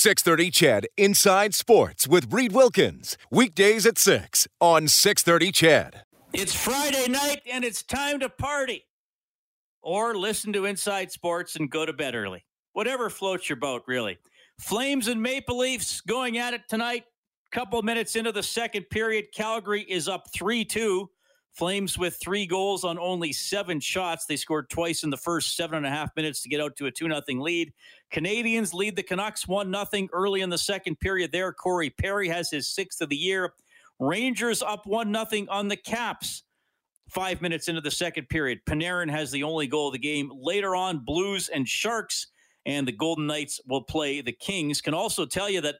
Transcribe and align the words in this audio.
630 0.00 0.50
CHED 0.50 0.86
Inside 0.96 1.54
Sports 1.54 2.08
with 2.08 2.32
Reid 2.32 2.52
Wilkins. 2.52 3.18
Weekdays 3.30 3.84
at 3.84 3.98
6 3.98 4.48
on 4.58 4.88
630 4.88 5.52
CHED. 5.52 6.04
It's 6.32 6.54
Friday 6.54 7.06
night 7.10 7.42
and 7.52 7.66
it's 7.66 7.82
time 7.82 8.18
to 8.20 8.30
party. 8.30 8.86
Or 9.82 10.16
listen 10.16 10.54
to 10.54 10.64
Inside 10.64 11.12
Sports 11.12 11.56
and 11.56 11.70
go 11.70 11.84
to 11.84 11.92
bed 11.92 12.14
early. 12.14 12.46
Whatever 12.72 13.10
floats 13.10 13.50
your 13.50 13.56
boat, 13.56 13.82
really. 13.86 14.16
Flames 14.58 15.06
and 15.06 15.20
Maple 15.20 15.58
Leafs 15.58 16.00
going 16.00 16.38
at 16.38 16.54
it 16.54 16.62
tonight. 16.66 17.04
Couple 17.52 17.82
minutes 17.82 18.16
into 18.16 18.32
the 18.32 18.42
second 18.42 18.84
period, 18.84 19.26
Calgary 19.34 19.82
is 19.82 20.08
up 20.08 20.32
3 20.32 20.64
2. 20.64 21.10
Flames 21.52 21.98
with 21.98 22.16
three 22.20 22.46
goals 22.46 22.84
on 22.84 22.98
only 22.98 23.32
seven 23.32 23.80
shots. 23.80 24.24
They 24.24 24.36
scored 24.36 24.70
twice 24.70 25.02
in 25.02 25.10
the 25.10 25.16
first 25.16 25.56
seven 25.56 25.78
and 25.78 25.86
a 25.86 25.90
half 25.90 26.14
minutes 26.16 26.42
to 26.42 26.48
get 26.48 26.60
out 26.60 26.76
to 26.76 26.86
a 26.86 26.90
2 26.90 27.06
0 27.06 27.22
lead. 27.42 27.72
Canadiens 28.12 28.72
lead 28.72 28.96
the 28.96 29.02
Canucks 29.02 29.48
1 29.48 29.72
0 29.72 30.08
early 30.12 30.42
in 30.42 30.50
the 30.50 30.58
second 30.58 31.00
period 31.00 31.32
there. 31.32 31.52
Corey 31.52 31.90
Perry 31.90 32.28
has 32.28 32.50
his 32.50 32.68
sixth 32.68 33.00
of 33.00 33.08
the 33.08 33.16
year. 33.16 33.52
Rangers 33.98 34.62
up 34.62 34.86
1 34.86 35.12
0 35.12 35.46
on 35.50 35.68
the 35.68 35.76
Caps. 35.76 36.44
Five 37.08 37.42
minutes 37.42 37.66
into 37.66 37.80
the 37.80 37.90
second 37.90 38.28
period, 38.28 38.60
Panarin 38.66 39.10
has 39.10 39.32
the 39.32 39.42
only 39.42 39.66
goal 39.66 39.88
of 39.88 39.94
the 39.94 39.98
game. 39.98 40.30
Later 40.32 40.76
on, 40.76 41.04
Blues 41.04 41.48
and 41.48 41.68
Sharks 41.68 42.28
and 42.66 42.86
the 42.86 42.92
Golden 42.92 43.26
Knights 43.26 43.60
will 43.66 43.82
play 43.82 44.20
the 44.20 44.30
Kings. 44.30 44.80
Can 44.80 44.94
also 44.94 45.26
tell 45.26 45.50
you 45.50 45.60
that 45.62 45.76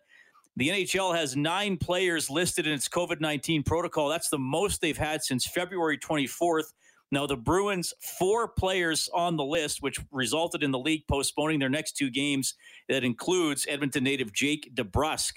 the 0.61 0.69
NHL 0.69 1.17
has 1.17 1.37
nine 1.37 1.79
players 1.79 2.29
listed 2.29 2.67
in 2.67 2.75
its 2.75 2.87
COVID 2.87 3.19
19 3.19 3.63
protocol. 3.63 4.11
That's 4.11 4.29
the 4.29 4.39
most 4.39 4.83
they've 4.83 4.95
had 4.95 5.25
since 5.25 5.47
February 5.47 5.97
24th. 5.97 6.75
Now, 7.11 7.27
the 7.27 7.39
Bruins, 7.39 7.95
four 8.19 8.47
players 8.47 9.09
on 9.15 9.39
the 9.39 9.45
list, 9.45 9.81
which 9.81 9.99
resulted 10.13 10.63
in 10.63 10.71
the 10.71 10.79
league 10.79 11.07
postponing 11.09 11.61
their 11.61 11.71
next 11.71 11.93
two 11.93 12.11
games. 12.11 12.57
That 12.91 13.05
includes 13.05 13.65
Edmonton 13.71 14.05
native 14.05 14.35
Jake 14.35 14.71
DeBrusk 14.75 15.33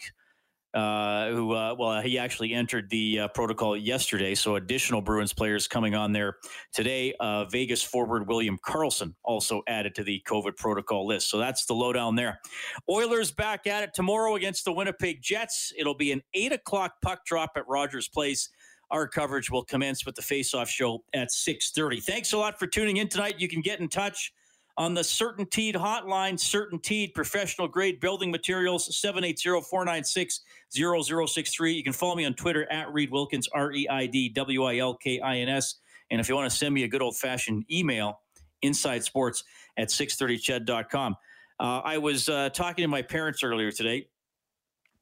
uh, 0.74 1.30
who, 1.30 1.54
uh, 1.54 1.76
well, 1.78 2.02
he 2.02 2.18
actually 2.18 2.54
entered 2.54 2.90
the 2.90 3.20
uh, 3.20 3.28
protocol 3.30 3.78
yesterday. 3.78 4.34
So 4.34 4.56
additional 4.56 5.02
Bruins 5.02 5.34
players 5.34 5.68
coming 5.68 5.94
on 5.94 6.12
there 6.12 6.38
today. 6.74 7.14
Uh, 7.20 7.46
Vegas 7.46 7.84
forward 7.84 8.28
William 8.28 8.58
Karlsson 8.58 9.14
also 9.24 9.62
added 9.68 9.94
to 9.96 10.04
the 10.04 10.22
COVID 10.28 10.58
protocol 10.58 11.06
list. 11.06 11.30
So 11.30 11.38
that's 11.38 11.66
the 11.66 11.74
lowdown 11.74 12.16
there. 12.16 12.40
Oilers 12.90 13.32
back 13.32 13.68
at 13.68 13.84
it 13.84 13.94
tomorrow 13.94 14.36
against 14.36 14.66
the 14.66 14.72
Winnipeg 14.72 15.22
Jets. 15.22 15.72
It'll 15.78 15.96
be 15.96 16.12
an 16.12 16.22
eight 16.34 16.52
o'clock 16.52 16.94
puck 17.02 17.26
drop 17.26 17.52
at 17.56 17.68
Rogers 17.68 18.08
Place. 18.08 18.50
Our 18.90 19.08
coverage 19.08 19.50
will 19.50 19.64
commence 19.64 20.06
with 20.06 20.16
the 20.16 20.22
face-off 20.22 20.70
show 20.70 21.04
at 21.14 21.30
6:30. 21.32 22.02
Thanks 22.02 22.34
a 22.34 22.38
lot 22.38 22.60
for 22.60 22.68
tuning 22.68 22.98
in 22.98 23.10
tonight. 23.10 23.40
You 23.40 23.48
can 23.48 23.62
get 23.62 23.80
in 23.80 23.90
touch 23.90 24.32
on 24.78 24.94
the 24.94 25.02
CertainTeed 25.02 25.74
hotline, 25.76 26.34
CertainTeed 26.34 27.14
professional 27.14 27.68
grade 27.68 28.00
building 28.00 28.32
materials, 28.32 28.90
780-496-0063. 28.90 31.76
You 31.76 31.84
can 31.84 31.94
follow 31.94 32.16
me 32.16 32.26
on 32.26 32.34
Twitter 32.34 32.68
at 32.72 32.92
Reid 32.92 33.12
Wilkins, 33.12 33.48
R-E-I-D-W-I-L-K-I-N-S. 33.54 35.76
And 36.12 36.20
if 36.20 36.28
you 36.28 36.36
want 36.36 36.52
to 36.52 36.58
send 36.58 36.74
me 36.74 36.84
a 36.84 36.88
good 36.88 37.02
old 37.02 37.16
fashioned 37.18 37.64
email, 37.72 38.20
inside 38.64 39.04
sports 39.04 39.44
at 39.78 39.90
630ched.com. 39.90 41.16
Uh, 41.60 41.82
I 41.84 42.00
was 42.00 42.30
uh, 42.30 42.50
talking 42.50 42.84
to 42.84 42.88
my 42.88 43.04
parents 43.04 43.44
earlier 43.44 43.72
today 43.72 44.08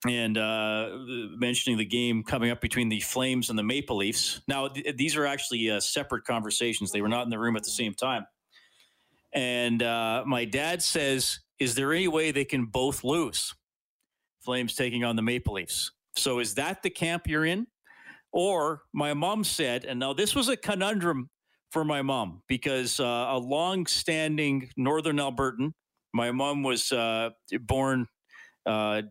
and 0.07 0.37
uh, 0.37 0.89
mentioning 1.37 1.77
the 1.77 1.85
game 1.85 2.23
coming 2.23 2.51
up 2.51 2.59
between 2.59 2.89
the 2.89 2.99
Flames 2.99 3.49
and 3.49 3.57
the 3.57 3.63
Maple 3.63 3.97
Leafs. 3.97 4.41
Now, 4.47 4.67
th- 4.67 4.97
these 4.97 5.15
are 5.15 5.25
actually 5.25 5.69
uh, 5.69 5.79
separate 5.79 6.25
conversations. 6.25 6.91
They 6.91 7.01
were 7.01 7.07
not 7.07 7.23
in 7.23 7.29
the 7.29 7.39
room 7.39 7.55
at 7.55 7.63
the 7.63 7.69
same 7.69 7.93
time. 7.93 8.25
And 9.33 9.81
uh, 9.81 10.23
my 10.25 10.45
dad 10.45 10.81
says, 10.81 11.39
Is 11.59 11.75
there 11.75 11.93
any 11.93 12.07
way 12.07 12.31
they 12.31 12.45
can 12.45 12.65
both 12.65 13.03
lose? 13.03 13.53
Flames 14.39 14.75
taking 14.75 15.03
on 15.03 15.15
the 15.15 15.21
Maple 15.21 15.53
Leafs. 15.53 15.91
So 16.15 16.39
is 16.39 16.55
that 16.55 16.83
the 16.83 16.89
camp 16.89 17.27
you're 17.27 17.45
in? 17.45 17.67
Or 18.33 18.81
my 18.93 19.13
mom 19.13 19.43
said, 19.43 19.85
and 19.85 19.99
now 19.99 20.13
this 20.13 20.33
was 20.35 20.47
a 20.47 20.55
conundrum 20.55 21.29
for 21.69 21.83
my 21.83 22.01
mom 22.01 22.41
because 22.47 22.99
uh, 22.99 23.27
a 23.29 23.37
long 23.37 23.85
standing 23.85 24.69
Northern 24.77 25.17
Albertan, 25.17 25.71
my 26.13 26.31
mom 26.31 26.63
was 26.63 26.91
uh, 26.91 27.31
born 27.61 28.07
uh, 28.65 29.01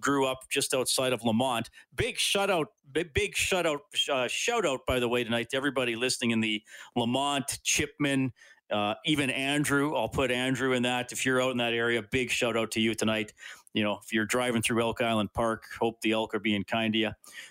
grew 0.00 0.26
up 0.26 0.38
just 0.50 0.74
outside 0.74 1.12
of 1.12 1.22
Lamont. 1.22 1.70
Big 1.94 2.16
shutout, 2.16 2.66
big, 2.90 3.12
big 3.14 3.34
shutout, 3.34 3.78
uh, 4.10 4.26
shout 4.28 4.66
out 4.66 4.80
by 4.86 4.98
the 4.98 5.08
way 5.08 5.22
tonight 5.22 5.48
to 5.50 5.56
everybody 5.56 5.94
listening 5.96 6.32
in 6.32 6.40
the 6.40 6.62
Lamont, 6.96 7.58
Chipman, 7.62 8.32
uh, 8.70 8.94
even 9.04 9.30
Andrew, 9.30 9.94
I'll 9.96 10.08
put 10.08 10.30
Andrew 10.30 10.72
in 10.72 10.82
that. 10.84 11.12
If 11.12 11.26
you're 11.26 11.42
out 11.42 11.50
in 11.50 11.58
that 11.58 11.72
area, 11.72 12.02
big 12.02 12.30
shout 12.30 12.56
out 12.56 12.70
to 12.72 12.80
you 12.80 12.94
tonight. 12.94 13.32
You 13.72 13.84
know, 13.84 13.98
if 14.02 14.12
you're 14.12 14.26
driving 14.26 14.62
through 14.62 14.82
Elk 14.82 15.00
Island 15.00 15.32
Park, 15.32 15.64
hope 15.78 16.00
the 16.00 16.12
elk 16.12 16.34
are 16.34 16.40
being 16.40 16.64
kind 16.64 16.92
to 16.94 16.98
you. 16.98 17.10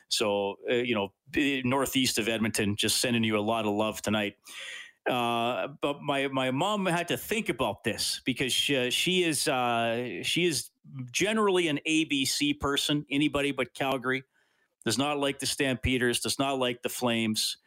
So, 0.10 0.58
uh, 0.70 0.76
you 0.76 0.96
know, 0.96 1.14
northeast 1.64 2.18
of 2.18 2.28
Edmonton, 2.28 2.76
just 2.76 3.00
sending 3.00 3.24
you 3.24 3.38
a 3.38 3.42
lot 3.42 3.66
of 3.66 3.74
love 3.74 4.02
tonight. 4.02 4.36
Uh, 5.10 5.70
but 5.82 6.02
my 6.02 6.28
my 6.28 6.52
mom 6.52 6.86
had 6.86 7.08
to 7.08 7.18
think 7.18 7.50
about 7.50 7.84
this 7.84 8.22
because 8.26 8.52
she, 8.52 8.92
she 8.92 9.24
is 9.24 9.48
uh, 9.48 10.22
she 10.24 10.46
is 10.46 10.70
generally 11.12 11.68
an 11.68 11.80
ABC 11.88 12.60
person. 12.60 13.06
Anybody 13.10 13.52
but 13.52 13.74
Calgary 13.74 14.24
does 14.86 14.98
not 14.98 15.18
like 15.18 15.40
the 15.40 15.46
Stampeders, 15.46 16.20
does 16.20 16.38
not 16.38 16.60
like 16.60 16.82
the 16.82 16.90
Flames 16.90 17.58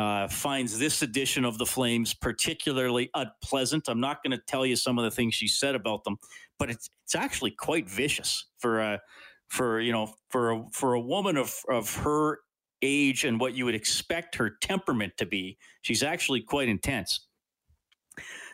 uh, 0.00 0.26
finds 0.28 0.78
this 0.78 1.02
edition 1.02 1.44
of 1.44 1.58
the 1.58 1.66
Flames 1.66 2.14
particularly 2.14 3.10
unpleasant. 3.14 3.86
I'm 3.86 4.00
not 4.00 4.22
going 4.24 4.30
to 4.30 4.42
tell 4.46 4.64
you 4.64 4.74
some 4.74 4.98
of 4.98 5.04
the 5.04 5.10
things 5.10 5.34
she 5.34 5.46
said 5.46 5.74
about 5.74 6.04
them, 6.04 6.16
but 6.58 6.70
it's 6.70 6.88
it's 7.04 7.14
actually 7.14 7.50
quite 7.50 7.86
vicious 7.86 8.46
for 8.60 8.80
a 8.80 9.00
for 9.48 9.78
you 9.78 9.92
know 9.92 10.14
for 10.30 10.52
a, 10.52 10.64
for 10.72 10.94
a 10.94 11.00
woman 11.00 11.36
of 11.36 11.54
of 11.68 11.94
her 11.96 12.38
age 12.80 13.24
and 13.24 13.38
what 13.38 13.52
you 13.54 13.66
would 13.66 13.74
expect 13.74 14.36
her 14.36 14.56
temperament 14.62 15.12
to 15.18 15.26
be. 15.26 15.58
She's 15.82 16.02
actually 16.02 16.40
quite 16.40 16.68
intense. 16.70 17.28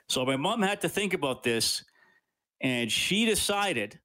So 0.09 0.25
my 0.25 0.37
mom 0.37 0.63
had 0.63 0.81
to 0.81 0.89
think 0.89 1.15
about 1.15 1.45
this, 1.45 1.85
and 2.61 2.91
she 2.91 3.25
decided 3.25 4.01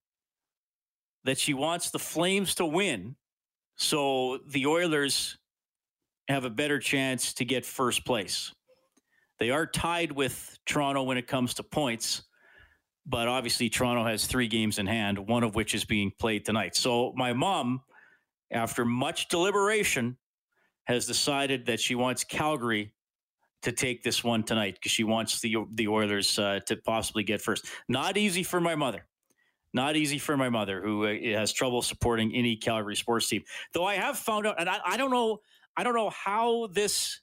that 1.23 1.39
she 1.39 1.55
wants 1.55 1.89
the 1.89 1.99
Flames 1.99 2.53
to 2.55 2.65
win, 2.67 3.15
so 3.77 4.39
the 4.47 4.67
Oilers 4.67 5.39
have 6.27 6.45
a 6.45 6.49
better 6.49 6.79
chance 6.79 7.33
to 7.33 7.45
get 7.45 7.65
first 7.65 8.05
place. 8.05 8.53
They 9.39 9.49
are 9.49 9.65
tied 9.65 10.11
with 10.11 10.57
Toronto 10.65 11.03
when 11.03 11.17
it 11.17 11.27
comes 11.27 11.55
to 11.55 11.63
points, 11.63 12.23
but 13.05 13.27
obviously 13.27 13.69
Toronto 13.69 14.05
has 14.05 14.27
three 14.27 14.47
games 14.47 14.77
in 14.77 14.85
hand, 14.85 15.17
one 15.17 15.43
of 15.43 15.55
which 15.55 15.73
is 15.73 15.83
being 15.83 16.11
played 16.19 16.45
tonight. 16.45 16.75
So 16.75 17.13
my 17.15 17.33
mom, 17.33 17.81
after 18.51 18.85
much 18.85 19.29
deliberation, 19.29 20.17
has 20.85 21.07
decided 21.07 21.65
that 21.65 21.79
she 21.79 21.95
wants 21.95 22.23
Calgary 22.23 22.93
to 23.63 23.71
take 23.71 24.03
this 24.03 24.23
one 24.23 24.43
tonight 24.43 24.75
because 24.75 24.91
she 24.91 25.03
wants 25.03 25.39
the 25.39 25.55
the 25.71 25.87
Oilers 25.87 26.37
uh, 26.39 26.59
to 26.65 26.75
possibly 26.75 27.23
get 27.23 27.41
first. 27.41 27.65
Not 27.87 28.17
easy 28.17 28.43
for 28.43 28.59
my 28.59 28.75
mother. 28.75 29.05
Not 29.73 29.95
easy 29.95 30.17
for 30.17 30.35
my 30.35 30.49
mother, 30.49 30.81
who 30.81 31.05
uh, 31.05 31.37
has 31.37 31.53
trouble 31.53 31.81
supporting 31.81 32.35
any 32.35 32.57
Calgary 32.57 32.95
sports 32.95 33.29
team. 33.29 33.43
Though 33.73 33.85
I 33.85 33.95
have 33.95 34.17
found 34.17 34.45
out, 34.45 34.59
and 34.59 34.69
I, 34.69 34.79
I 34.85 34.97
don't 34.97 35.11
know 35.11 35.39
I 35.81 35.83
don't 35.83 35.95
know 35.95 36.11
how 36.11 36.67
this 36.67 37.21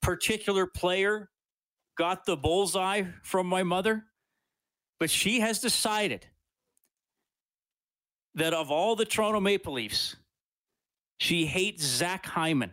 particular 0.00 0.64
player 0.64 1.28
got 1.98 2.24
the 2.24 2.34
bullseye 2.34 3.02
from 3.24 3.46
my 3.46 3.62
mother, 3.62 4.06
but 4.98 5.10
she 5.10 5.40
has 5.40 5.58
decided 5.58 6.26
that 8.36 8.54
of 8.54 8.70
all 8.70 8.96
the 8.96 9.04
Toronto 9.04 9.38
Maple 9.38 9.74
Leafs, 9.74 10.16
she 11.18 11.44
hates 11.44 11.84
Zach 11.84 12.24
Hyman. 12.24 12.72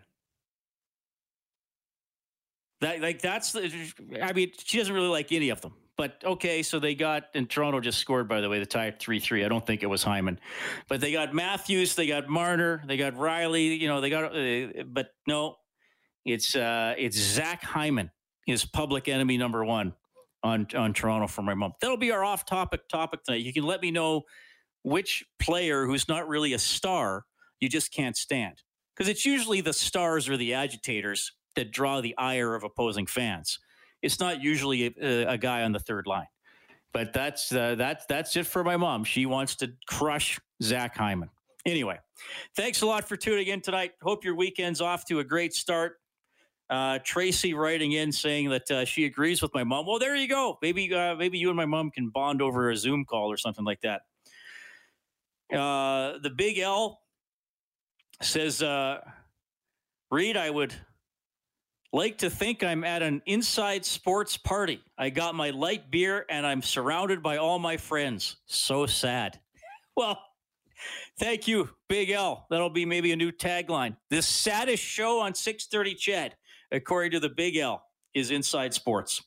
That 2.79 3.01
like 3.01 3.21
that's 3.21 3.51
the 3.51 3.91
I 4.21 4.31
mean, 4.31 4.53
she 4.63 4.77
doesn't 4.77 4.95
really 4.95 5.09
like 5.09 5.33
any 5.33 5.49
of 5.49 5.59
them. 5.59 5.73
But 5.99 6.23
okay, 6.23 6.63
so 6.63 6.79
they 6.79 6.95
got 6.95 7.25
and 7.33 7.49
Toronto 7.49 7.81
just 7.81 7.99
scored 7.99 8.29
by 8.29 8.39
the 8.39 8.47
way, 8.47 8.59
the 8.59 8.65
tie 8.65 8.89
three 8.91 9.19
three. 9.19 9.43
I 9.43 9.49
don't 9.49 9.67
think 9.67 9.83
it 9.83 9.87
was 9.87 10.01
Hyman, 10.01 10.39
but 10.87 11.01
they 11.01 11.11
got 11.11 11.33
Matthews, 11.33 11.93
they 11.95 12.07
got 12.07 12.29
Marner, 12.29 12.81
they 12.87 12.95
got 12.95 13.15
Rielly. 13.15 13.77
You 13.77 13.89
know, 13.89 13.99
they 13.99 14.09
got, 14.09 14.33
uh, 14.33 14.83
but 14.87 15.09
no, 15.27 15.57
it's 16.23 16.55
uh, 16.55 16.95
it's 16.97 17.17
Zach 17.17 17.61
Hyman, 17.65 18.11
his 18.45 18.63
public 18.63 19.09
enemy 19.09 19.35
number 19.37 19.65
one 19.65 19.93
on 20.41 20.67
on 20.73 20.93
Toronto 20.93 21.27
for 21.27 21.41
my 21.41 21.53
mom. 21.53 21.73
That'll 21.81 21.97
be 21.97 22.13
our 22.13 22.23
off 22.23 22.45
topic 22.45 22.87
topic 22.87 23.25
tonight. 23.25 23.41
You 23.41 23.51
can 23.51 23.63
let 23.63 23.81
me 23.81 23.91
know 23.91 24.21
which 24.83 25.25
player 25.37 25.85
who's 25.85 26.07
not 26.07 26.29
really 26.29 26.53
a 26.53 26.59
star 26.59 27.25
you 27.59 27.67
just 27.67 27.91
can't 27.91 28.15
stand 28.15 28.63
because 28.95 29.09
it's 29.09 29.25
usually 29.25 29.59
the 29.59 29.73
stars 29.73 30.29
or 30.29 30.37
the 30.37 30.53
agitators 30.53 31.33
that 31.57 31.73
draw 31.73 31.99
the 31.99 32.17
ire 32.17 32.55
of 32.55 32.63
opposing 32.63 33.05
fans 33.05 33.59
it's 34.01 34.19
not 34.19 34.41
usually 34.41 34.93
a, 35.01 35.33
a 35.33 35.37
guy 35.37 35.63
on 35.63 35.71
the 35.71 35.79
third 35.79 36.07
line. 36.07 36.27
But 36.91 37.13
that's 37.13 37.51
uh, 37.51 37.75
that's 37.75 38.05
that's 38.07 38.35
it 38.35 38.47
for 38.47 38.63
my 38.63 38.75
mom. 38.75 39.03
She 39.03 39.25
wants 39.25 39.55
to 39.57 39.71
crush 39.87 40.39
Zach 40.63 40.95
Hyman. 40.95 41.29
Anyway, 41.65 41.99
thanks 42.55 42.81
a 42.81 42.85
lot 42.87 43.07
for 43.07 43.15
tuning 43.15 43.47
in 43.47 43.61
tonight. 43.61 43.91
Hope 44.01 44.23
your 44.23 44.35
weekend's 44.35 44.81
off 44.81 45.05
to 45.05 45.19
a 45.19 45.23
great 45.23 45.53
start. 45.53 45.97
Uh, 46.69 46.99
Tracy 47.03 47.53
writing 47.53 47.93
in 47.93 48.11
saying 48.11 48.49
that 48.49 48.71
uh, 48.71 48.85
she 48.85 49.05
agrees 49.05 49.41
with 49.41 49.53
my 49.53 49.63
mom. 49.63 49.85
Well, 49.85 49.99
there 49.99 50.15
you 50.15 50.27
go. 50.27 50.57
Maybe 50.61 50.91
uh, 50.93 51.15
maybe 51.15 51.37
you 51.37 51.49
and 51.49 51.57
my 51.57 51.65
mom 51.65 51.91
can 51.91 52.09
bond 52.09 52.41
over 52.41 52.69
a 52.69 52.75
Zoom 52.75 53.05
call 53.05 53.31
or 53.31 53.37
something 53.37 53.65
like 53.65 53.81
that. 53.81 54.01
Uh, 55.55 56.19
the 56.21 56.29
Big 56.29 56.59
L 56.59 57.01
says, 58.21 58.61
uh, 58.61 58.99
Reid, 60.11 60.37
I 60.37 60.49
would 60.49 60.73
like 61.91 62.19
to 62.19 62.29
think 62.29 62.63
I'm 62.63 62.83
at 62.83 63.01
an 63.01 63.21
inside 63.25 63.85
sports 63.85 64.37
party. 64.37 64.81
I 64.97 65.09
got 65.09 65.35
my 65.35 65.49
light 65.49 65.89
beer 65.89 66.25
and 66.29 66.45
I'm 66.45 66.61
surrounded 66.61 67.23
by 67.23 67.37
all 67.37 67.59
my 67.59 67.77
friends. 67.77 68.37
So 68.45 68.85
sad. 68.85 69.39
Well, 69.97 70.17
thank 71.19 71.45
you, 71.45 71.67
Big 71.89 72.09
L. 72.09 72.47
That'll 72.49 72.69
be 72.69 72.85
maybe 72.85 73.11
a 73.11 73.17
new 73.17 73.33
tagline. 73.33 73.97
The 74.09 74.21
saddest 74.21 74.81
show 74.81 75.19
on 75.19 75.35
630 75.35 75.95
CHED, 75.95 76.35
according 76.71 77.11
to 77.11 77.19
the 77.19 77.27
Big 77.27 77.57
L, 77.57 77.83
is 78.13 78.31
Inside 78.31 78.73
Sports. 78.73 79.21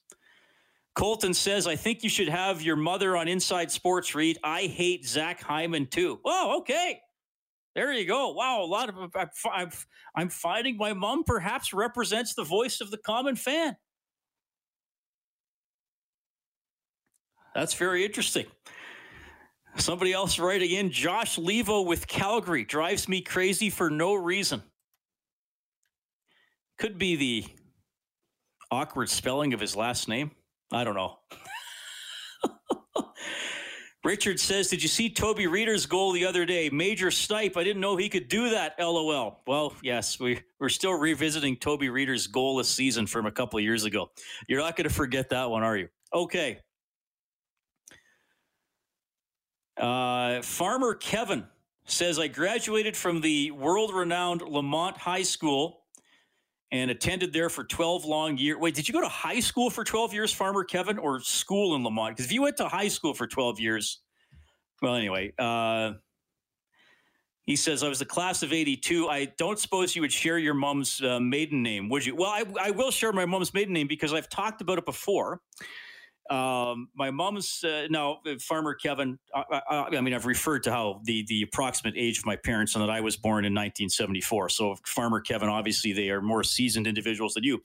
Colton 0.94 1.34
says, 1.34 1.66
I 1.66 1.76
think 1.76 2.02
you 2.02 2.08
should 2.08 2.30
have 2.30 2.62
your 2.62 2.76
mother 2.76 3.18
on 3.18 3.28
Inside 3.28 3.70
Sports 3.70 4.14
Reid, 4.14 4.38
I 4.42 4.62
hate 4.62 5.04
Zach 5.04 5.42
Hyman 5.42 5.86
too. 5.86 6.20
Oh, 6.24 6.60
okay. 6.60 7.00
There 7.74 7.92
you 7.92 8.06
go. 8.06 8.32
Wow, 8.32 8.62
a 8.62 8.66
lot 8.66 8.88
of 8.88 8.96
I'm, 9.50 9.70
I'm 10.14 10.28
finding 10.28 10.76
my 10.76 10.92
mom 10.92 11.24
perhaps 11.24 11.72
represents 11.72 12.34
the 12.34 12.44
voice 12.44 12.80
of 12.80 12.90
the 12.90 12.98
common 12.98 13.36
fan. 13.36 13.76
That's 17.54 17.74
very 17.74 18.04
interesting. 18.04 18.46
Somebody 19.76 20.12
else 20.12 20.38
writing 20.38 20.70
in 20.70 20.90
Josh 20.90 21.38
Leivo 21.38 21.86
with 21.86 22.06
Calgary 22.06 22.64
drives 22.64 23.08
me 23.08 23.22
crazy 23.22 23.70
for 23.70 23.88
no 23.88 24.14
reason. 24.14 24.62
Could 26.78 26.98
be 26.98 27.16
the 27.16 27.44
awkward 28.70 29.08
spelling 29.08 29.54
of 29.54 29.60
his 29.60 29.76
last 29.76 30.08
name. 30.08 30.30
I 30.72 30.84
don't 30.84 30.94
know. 30.94 31.18
Richard 34.04 34.40
says, 34.40 34.68
Did 34.68 34.82
you 34.82 34.88
see 34.88 35.08
Toby 35.08 35.46
Rieder's 35.46 35.86
goal 35.86 36.12
the 36.12 36.26
other 36.26 36.44
day? 36.44 36.68
Major 36.70 37.10
snipe. 37.10 37.56
I 37.56 37.62
didn't 37.62 37.80
know 37.80 37.96
he 37.96 38.08
could 38.08 38.28
do 38.28 38.50
that. 38.50 38.74
LOL. 38.78 39.40
Well, 39.46 39.74
yes, 39.82 40.18
we, 40.18 40.40
we're 40.58 40.68
still 40.68 40.94
revisiting 40.94 41.56
Toby 41.56 41.88
Rieder's 41.88 42.26
goal 42.26 42.56
this 42.56 42.68
season 42.68 43.06
from 43.06 43.26
a 43.26 43.30
couple 43.30 43.60
years 43.60 43.84
ago. 43.84 44.10
You're 44.48 44.60
not 44.60 44.76
going 44.76 44.88
to 44.88 44.94
forget 44.94 45.28
that 45.30 45.48
one, 45.50 45.62
are 45.62 45.76
you? 45.76 45.88
Okay. 46.12 46.58
Uh, 49.76 50.42
Farmer 50.42 50.94
Kevin 50.94 51.44
says, 51.84 52.18
I 52.18 52.26
graduated 52.26 52.96
from 52.96 53.20
the 53.20 53.52
world 53.52 53.94
renowned 53.94 54.42
Lamont 54.42 54.96
High 54.96 55.22
School 55.22 55.81
and 56.72 56.90
attended 56.90 57.34
there 57.34 57.50
for 57.50 57.64
12 57.64 58.06
long 58.06 58.38
years. 58.38 58.58
Wait, 58.58 58.74
did 58.74 58.88
you 58.88 58.94
go 58.94 59.02
to 59.02 59.08
high 59.08 59.40
school 59.40 59.68
for 59.68 59.84
12 59.84 60.14
years, 60.14 60.32
Farmer 60.32 60.64
Kevin, 60.64 60.98
or 60.98 61.20
school 61.20 61.76
in 61.76 61.84
Lamont? 61.84 62.16
Because 62.16 62.24
if 62.24 62.32
you 62.32 62.42
went 62.42 62.56
to 62.56 62.66
high 62.66 62.88
school 62.88 63.12
for 63.12 63.26
12 63.26 63.60
years, 63.60 64.00
well, 64.80 64.94
anyway, 64.94 65.32
uh, 65.38 65.92
he 67.42 67.56
says, 67.56 67.82
I 67.82 67.88
was 67.88 67.98
the 67.98 68.06
class 68.06 68.42
of 68.42 68.54
82. 68.54 69.08
I 69.08 69.26
don't 69.36 69.58
suppose 69.58 69.94
you 69.94 70.00
would 70.00 70.12
share 70.12 70.38
your 70.38 70.54
mom's 70.54 71.02
uh, 71.02 71.20
maiden 71.20 71.62
name, 71.62 71.90
would 71.90 72.06
you? 72.06 72.16
Well, 72.16 72.30
I, 72.30 72.44
I 72.58 72.70
will 72.70 72.90
share 72.90 73.12
my 73.12 73.26
mom's 73.26 73.52
maiden 73.52 73.74
name 73.74 73.86
because 73.86 74.14
I've 74.14 74.30
talked 74.30 74.62
about 74.62 74.78
it 74.78 74.86
before. 74.86 75.40
Um, 76.30 76.88
my 76.94 77.10
mom's 77.10 77.64
uh, 77.64 77.86
now 77.90 78.20
uh, 78.26 78.34
farmer 78.40 78.74
Kevin. 78.74 79.18
I, 79.34 79.60
I, 79.68 79.76
I, 79.96 80.00
mean, 80.00 80.14
I've 80.14 80.26
referred 80.26 80.62
to 80.64 80.70
how 80.70 81.00
the 81.04 81.24
the 81.28 81.42
approximate 81.42 81.94
age 81.96 82.18
of 82.18 82.26
my 82.26 82.36
parents 82.36 82.74
and 82.74 82.82
that 82.82 82.90
I 82.90 83.00
was 83.00 83.16
born 83.16 83.44
in 83.44 83.52
1974. 83.52 84.48
So 84.50 84.76
farmer 84.86 85.20
Kevin, 85.20 85.48
obviously, 85.48 85.92
they 85.92 86.10
are 86.10 86.22
more 86.22 86.44
seasoned 86.44 86.86
individuals 86.86 87.34
than 87.34 87.44
you. 87.44 87.60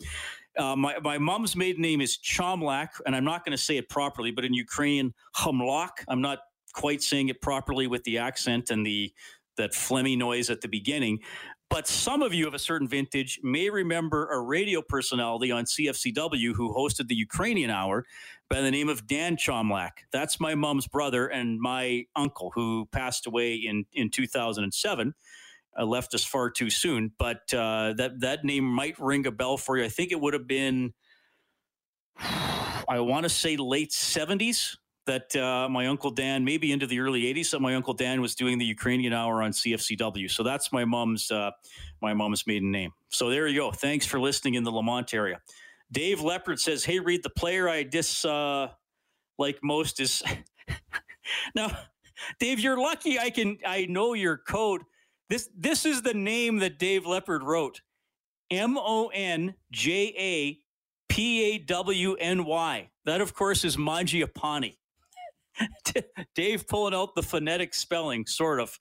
Uh, 0.57 0.75
my 0.75 0.97
my 0.99 1.17
mom's 1.17 1.55
maiden 1.55 1.81
name 1.81 2.01
is 2.01 2.17
Chomlak, 2.17 2.89
and 3.05 3.15
I'm 3.15 3.25
not 3.25 3.45
going 3.45 3.55
to 3.55 3.63
say 3.63 3.77
it 3.77 3.89
properly, 3.89 4.31
but 4.31 4.43
in 4.43 4.53
Ukrainian, 4.53 5.13
Humlak. 5.35 6.03
I'm 6.07 6.21
not 6.21 6.39
quite 6.73 7.01
saying 7.01 7.29
it 7.29 7.41
properly 7.41 7.87
with 7.87 8.03
the 8.03 8.17
accent 8.17 8.71
and 8.71 8.85
the 8.85 9.13
that 9.57 9.71
phlegmy 9.71 10.17
noise 10.17 10.49
at 10.49 10.61
the 10.61 10.67
beginning. 10.67 11.19
But 11.69 11.87
some 11.87 12.21
of 12.21 12.33
you 12.33 12.47
of 12.47 12.53
a 12.53 12.59
certain 12.59 12.87
vintage 12.87 13.41
may 13.43 13.69
remember 13.69 14.27
a 14.31 14.39
radio 14.39 14.81
personality 14.81 15.51
on 15.51 15.65
CFCW 15.65 16.53
who 16.55 16.73
hosted 16.73 17.07
the 17.07 17.15
Ukrainian 17.15 17.69
Hour 17.69 18.05
by 18.49 18.61
the 18.61 18.71
name 18.71 18.89
of 18.89 19.07
Dan 19.07 19.35
Chomlak. 19.35 19.91
That's 20.11 20.39
my 20.39 20.55
mom's 20.55 20.87
brother 20.87 21.27
and 21.27 21.59
my 21.59 22.05
uncle 22.15 22.51
who 22.55 22.87
passed 22.91 23.27
away 23.27 23.55
in, 23.55 23.85
in 23.93 24.09
2007. 24.09 25.13
Uh, 25.79 25.85
left 25.85 26.13
us 26.15 26.23
far 26.23 26.49
too 26.49 26.71
soon, 26.71 27.11
but 27.19 27.53
uh, 27.53 27.93
that 27.97 28.19
that 28.21 28.43
name 28.43 28.63
might 28.63 28.97
ring 28.99 29.27
a 29.27 29.31
bell 29.31 29.57
for 29.57 29.77
you. 29.77 29.83
I 29.83 29.89
think 29.89 30.11
it 30.11 30.19
would 30.19 30.33
have 30.33 30.47
been, 30.47 30.91
I 32.19 32.99
want 32.99 33.25
to 33.25 33.29
say 33.29 33.57
late 33.57 33.91
70s 33.91 34.75
that 35.07 35.35
uh, 35.35 35.67
my 35.69 35.87
uncle 35.87 36.11
Dan, 36.11 36.45
maybe 36.45 36.71
into 36.71 36.85
the 36.85 36.99
early 36.99 37.23
'80s, 37.33 37.51
that 37.51 37.59
my 37.59 37.73
uncle 37.73 37.93
Dan 37.93 38.21
was 38.21 38.35
doing 38.35 38.59
the 38.59 38.65
Ukrainian 38.65 39.13
Hour 39.13 39.41
on 39.41 39.51
CFCW. 39.51 40.29
So 40.29 40.43
that's 40.43 40.71
my 40.71 40.85
mom's 40.85 41.31
uh, 41.31 41.51
my 42.01 42.13
mom's 42.13 42.45
maiden 42.45 42.71
name. 42.71 42.91
So 43.09 43.29
there 43.29 43.47
you 43.47 43.59
go. 43.59 43.71
Thanks 43.71 44.05
for 44.05 44.19
listening 44.19 44.53
in 44.53 44.63
the 44.63 44.71
Lamont 44.71 45.13
area. 45.13 45.41
Dave 45.91 46.21
Leopard 46.21 46.59
says, 46.59 46.85
"Hey, 46.85 46.99
Reid 46.99 47.23
the 47.23 47.29
player 47.29 47.69
I 47.69 47.83
dis 47.83 48.25
uh, 48.25 48.69
like 49.37 49.59
most 49.63 49.99
is 49.99 50.23
now." 51.55 51.77
Dave, 52.39 52.59
you're 52.59 52.79
lucky. 52.79 53.19
I 53.19 53.29
can 53.29 53.57
I 53.65 53.85
know 53.85 54.13
your 54.13 54.37
code. 54.37 54.81
This 55.29 55.49
this 55.55 55.85
is 55.85 56.01
the 56.01 56.13
name 56.13 56.57
that 56.59 56.79
Dave 56.79 57.05
Leopard 57.05 57.43
wrote. 57.43 57.81
M 58.49 58.77
O 58.77 59.09
N 59.13 59.55
J 59.71 60.13
A 60.17 60.59
P 61.13 61.55
A 61.55 61.57
W 61.59 62.15
N 62.15 62.45
Y. 62.45 62.89
That, 63.05 63.21
of 63.21 63.33
course, 63.33 63.63
is 63.63 63.77
Mangiapane. 63.77 64.75
Dave 66.35 66.67
pulling 66.67 66.93
out 66.93 67.15
the 67.15 67.23
phonetic 67.23 67.73
spelling, 67.73 68.25
sort 68.25 68.59
of. 68.59 68.79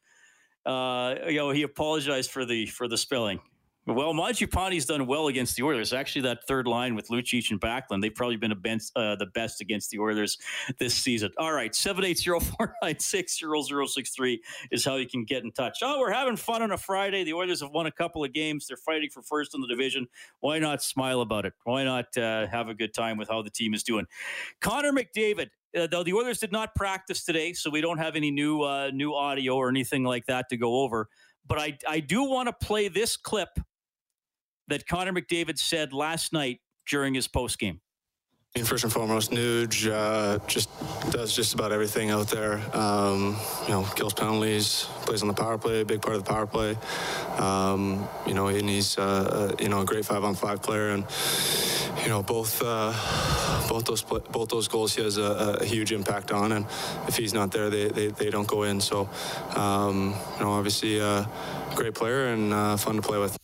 Uh, 0.65 1.15
you 1.29 1.37
know, 1.37 1.51
he 1.51 1.63
apologized 1.63 2.31
for 2.31 2.45
the 2.45 2.67
for 2.67 2.89
the 2.89 2.97
spelling. 2.99 3.41
Well, 3.89 4.13
Mangiapane's 4.15 4.85
done 4.85 5.07
well 5.07 5.29
against 5.29 5.55
the 5.55 5.63
Oilers. 5.63 5.93
Actually, 5.93 6.23
that 6.23 6.45
third 6.49 6.67
line 6.67 6.97
with 6.97 7.07
Lucic 7.07 7.53
and 7.53 7.61
Backlund, 7.61 8.03
they've 8.03 8.13
probably 8.13 8.37
been 8.37 8.51
uh, 8.51 9.15
the 9.15 9.29
best 9.33 9.61
against 9.61 9.91
the 9.91 10.01
Oilers 10.01 10.39
this 10.81 10.93
season. 10.93 11.31
All 11.39 11.53
right, 11.53 11.71
780-496-0063 11.71 14.39
is 14.73 14.85
how 14.85 14.97
you 14.97 15.07
can 15.07 15.25
get 15.25 15.45
in 15.45 15.53
touch. 15.53 15.79
Oh, 15.83 16.01
we're 16.01 16.11
having 16.11 16.37
fun 16.37 16.63
on 16.63 16.73
a 16.73 16.77
Friday. 16.77 17.23
The 17.23 17.35
Oilers 17.35 17.61
have 17.61 17.71
won 17.71 17.87
a 17.87 17.93
couple 17.93 18.25
of 18.25 18.33
games. 18.33 18.67
They're 18.67 18.77
fighting 18.77 19.09
for 19.09 19.23
first 19.23 19.55
in 19.55 19.61
the 19.61 19.69
division. 19.69 20.09
Why 20.41 20.59
not 20.59 20.83
smile 20.83 21.21
about 21.21 21.47
it? 21.47 21.53
Why 21.63 21.85
not 21.85 22.07
uh, 22.17 22.49
have 22.49 22.69
a 22.69 22.75
good 22.75 22.93
time 22.93 23.17
with 23.17 23.29
how 23.29 23.43
the 23.43 23.51
team 23.51 23.73
is 23.73 23.85
doing? 23.85 24.07
Connor 24.61 24.91
McDavid 24.91 25.51
uh, 25.77 25.87
though 25.87 26.03
the 26.03 26.15
Oilers 26.15 26.39
did 26.39 26.51
not 26.51 26.75
practice 26.75 27.25
today, 27.25 27.53
so 27.53 27.71
we 27.71 27.83
don't 27.83 27.99
have 27.99 28.17
any 28.17 28.33
new 28.33 28.63
uh, 28.63 28.91
new 28.93 29.15
audio 29.15 29.55
or 29.55 29.69
anything 29.69 30.03
like 30.03 30.27
that 30.27 30.49
to 30.49 30.57
go 30.57 30.81
over. 30.81 31.09
But 31.47 31.61
I 31.61 31.79
I 31.87 32.01
do 32.01 32.25
want 32.25 32.49
to 32.49 32.67
play 32.67 32.89
this 32.89 33.17
clip 33.17 33.51
that 34.69 34.87
Connor 34.87 35.13
McDavid 35.13 35.59
said 35.59 35.93
last 35.93 36.33
night 36.33 36.61
during 36.89 37.15
his 37.15 37.29
post 37.29 37.59
game. 37.59 37.81
First 38.65 38.85
and 38.85 38.93
foremost, 38.93 39.33
Nuge 39.33 39.93
uh, 39.93 40.39
just 40.47 40.71
does 41.11 41.37
just 41.37 41.53
about 41.53 41.73
everything 41.73 42.11
out 42.11 42.29
there. 42.29 42.55
Um, 42.75 43.37
you 43.65 43.69
know, 43.69 43.87
kills 43.95 44.15
penalties, 44.15 44.87
plays 45.03 45.21
on 45.21 45.29
the 45.29 45.35
power 45.35 45.59
play, 45.59 45.85
big 45.85 46.01
part 46.01 46.17
of 46.17 46.25
the 46.25 46.31
power 46.31 46.47
play. 46.47 46.75
Um, 47.37 48.09
you 48.27 48.33
know, 48.33 48.47
and 48.47 48.67
he's 48.67 48.97
uh, 48.97 49.03
uh 49.03 49.63
you 49.63 49.69
know 49.69 49.83
a 49.83 49.85
great 49.85 50.07
five-on-five 50.07 50.63
player, 50.63 50.89
and 50.89 51.05
you 52.03 52.09
know 52.09 52.23
both 52.23 52.63
uh, 52.63 52.95
both 53.69 53.85
those 53.85 54.03
both 54.03 54.49
those 54.49 54.69
goals 54.69 54.95
he 54.95 55.03
has 55.03 55.19
a, 55.19 55.59
a, 55.61 55.65
huge 55.65 55.93
impact 55.93 56.33
on, 56.33 56.53
and 56.53 56.65
if 57.07 57.17
he's 57.17 57.35
not 57.35 57.53
there, 57.53 57.69
they, 57.69 57.89
they, 57.89 58.07
they 58.09 58.31
don't 58.31 58.49
go 58.49 58.63
in. 58.63 58.81
So, 58.81 59.11
um, 59.55 60.15
you 60.39 60.45
know, 60.45 60.53
obviously, 60.53 60.99
a 60.99 61.07
uh, 61.07 61.27
great 61.75 61.95
player 61.95 62.29
and 62.29 62.55
uh, 62.55 62.77
fun 62.79 62.97
to 62.97 63.03
play 63.03 63.19
with. 63.19 63.37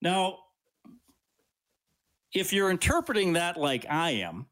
Now, 0.00 0.38
if 2.32 2.52
you're 2.52 2.70
interpreting 2.70 3.32
that 3.34 3.56
like 3.56 3.86
I 3.88 4.10
am, 4.10 4.46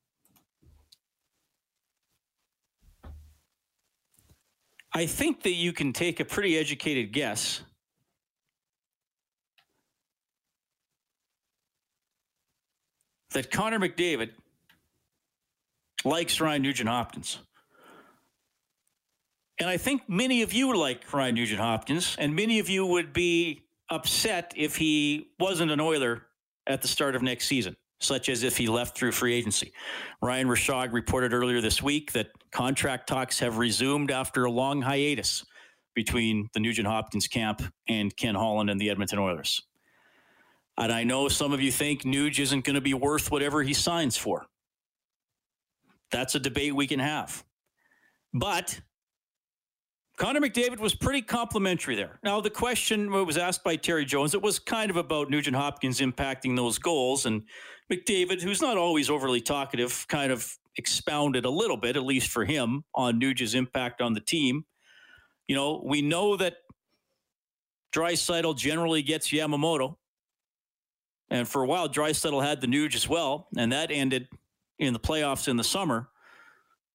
I 4.92 5.06
think 5.06 5.42
that 5.42 5.52
you 5.52 5.72
can 5.74 5.92
take 5.92 6.20
a 6.20 6.24
pretty 6.24 6.56
educated 6.56 7.12
guess 7.12 7.60
that 13.32 13.50
Connor 13.50 13.78
McDavid 13.78 14.30
likes 16.02 16.40
Ryan 16.40 16.62
Nugent 16.62 16.88
Hopkins. 16.88 17.38
And 19.60 19.68
I 19.68 19.76
think 19.76 20.08
many 20.08 20.40
of 20.40 20.54
you 20.54 20.74
like 20.74 21.12
Ryan 21.12 21.34
Nugent 21.34 21.60
Hopkins, 21.60 22.16
and 22.18 22.34
many 22.34 22.58
of 22.58 22.70
you 22.70 22.86
would 22.86 23.12
be 23.12 23.65
upset 23.90 24.52
if 24.56 24.76
he 24.76 25.30
wasn't 25.38 25.70
an 25.70 25.80
Oiler 25.80 26.22
at 26.66 26.82
the 26.82 26.88
start 26.88 27.14
of 27.14 27.22
next 27.22 27.46
season, 27.46 27.76
such 28.00 28.28
as 28.28 28.42
if 28.42 28.56
he 28.56 28.66
left 28.66 28.96
through 28.96 29.12
free 29.12 29.34
agency. 29.34 29.72
Ryan 30.20 30.48
Rishaug 30.48 30.92
reported 30.92 31.32
earlier 31.32 31.60
this 31.60 31.82
week 31.82 32.12
that 32.12 32.28
contract 32.52 33.08
talks 33.08 33.38
have 33.38 33.58
resumed 33.58 34.10
after 34.10 34.44
a 34.44 34.50
long 34.50 34.82
hiatus 34.82 35.44
between 35.94 36.48
the 36.52 36.60
Nugent 36.60 36.86
Hopkins 36.86 37.26
camp 37.26 37.62
and 37.88 38.14
Ken 38.16 38.34
Holland 38.34 38.70
and 38.70 38.80
the 38.80 38.90
Edmonton 38.90 39.18
Oilers. 39.18 39.62
And 40.78 40.92
I 40.92 41.04
know 41.04 41.28
some 41.28 41.52
of 41.52 41.62
you 41.62 41.72
think 41.72 42.02
Nuge 42.02 42.38
isn't 42.38 42.64
going 42.64 42.74
to 42.74 42.82
be 42.82 42.92
worth 42.92 43.30
whatever 43.30 43.62
he 43.62 43.72
signs 43.72 44.16
for. 44.16 44.44
That's 46.10 46.34
a 46.34 46.38
debate 46.38 46.76
we 46.76 46.86
can 46.86 47.00
have. 47.00 47.42
But 48.34 48.80
Connor 50.16 50.40
McDavid 50.40 50.78
was 50.78 50.94
pretty 50.94 51.20
complimentary 51.20 51.94
there. 51.94 52.18
Now, 52.22 52.40
the 52.40 52.48
question 52.48 53.10
was 53.10 53.36
asked 53.36 53.62
by 53.62 53.76
Terry 53.76 54.06
Jones. 54.06 54.34
It 54.34 54.40
was 54.40 54.58
kind 54.58 54.90
of 54.90 54.96
about 54.96 55.28
Nugent 55.28 55.56
Hopkins 55.56 56.00
impacting 56.00 56.56
those 56.56 56.78
goals. 56.78 57.26
And 57.26 57.42
McDavid, 57.92 58.40
who's 58.40 58.62
not 58.62 58.78
always 58.78 59.10
overly 59.10 59.42
talkative, 59.42 60.06
kind 60.08 60.32
of 60.32 60.56
expounded 60.76 61.44
a 61.44 61.50
little 61.50 61.76
bit, 61.76 61.96
at 61.96 62.02
least 62.02 62.30
for 62.30 62.46
him, 62.46 62.84
on 62.94 63.18
Nugent's 63.18 63.52
impact 63.52 64.00
on 64.00 64.14
the 64.14 64.20
team. 64.20 64.64
You 65.48 65.54
know, 65.54 65.82
we 65.84 66.00
know 66.00 66.36
that 66.36 66.56
Draisaitl 67.94 68.56
generally 68.56 69.02
gets 69.02 69.30
Yamamoto. 69.30 69.96
And 71.28 71.46
for 71.46 71.62
a 71.62 71.66
while, 71.66 71.90
Draisaitl 71.90 72.42
had 72.42 72.62
the 72.62 72.66
Nuge 72.66 72.94
as 72.94 73.06
well. 73.06 73.48
And 73.56 73.70
that 73.72 73.90
ended 73.90 74.28
in 74.78 74.94
the 74.94 75.00
playoffs 75.00 75.46
in 75.46 75.58
the 75.58 75.64
summer. 75.64 76.08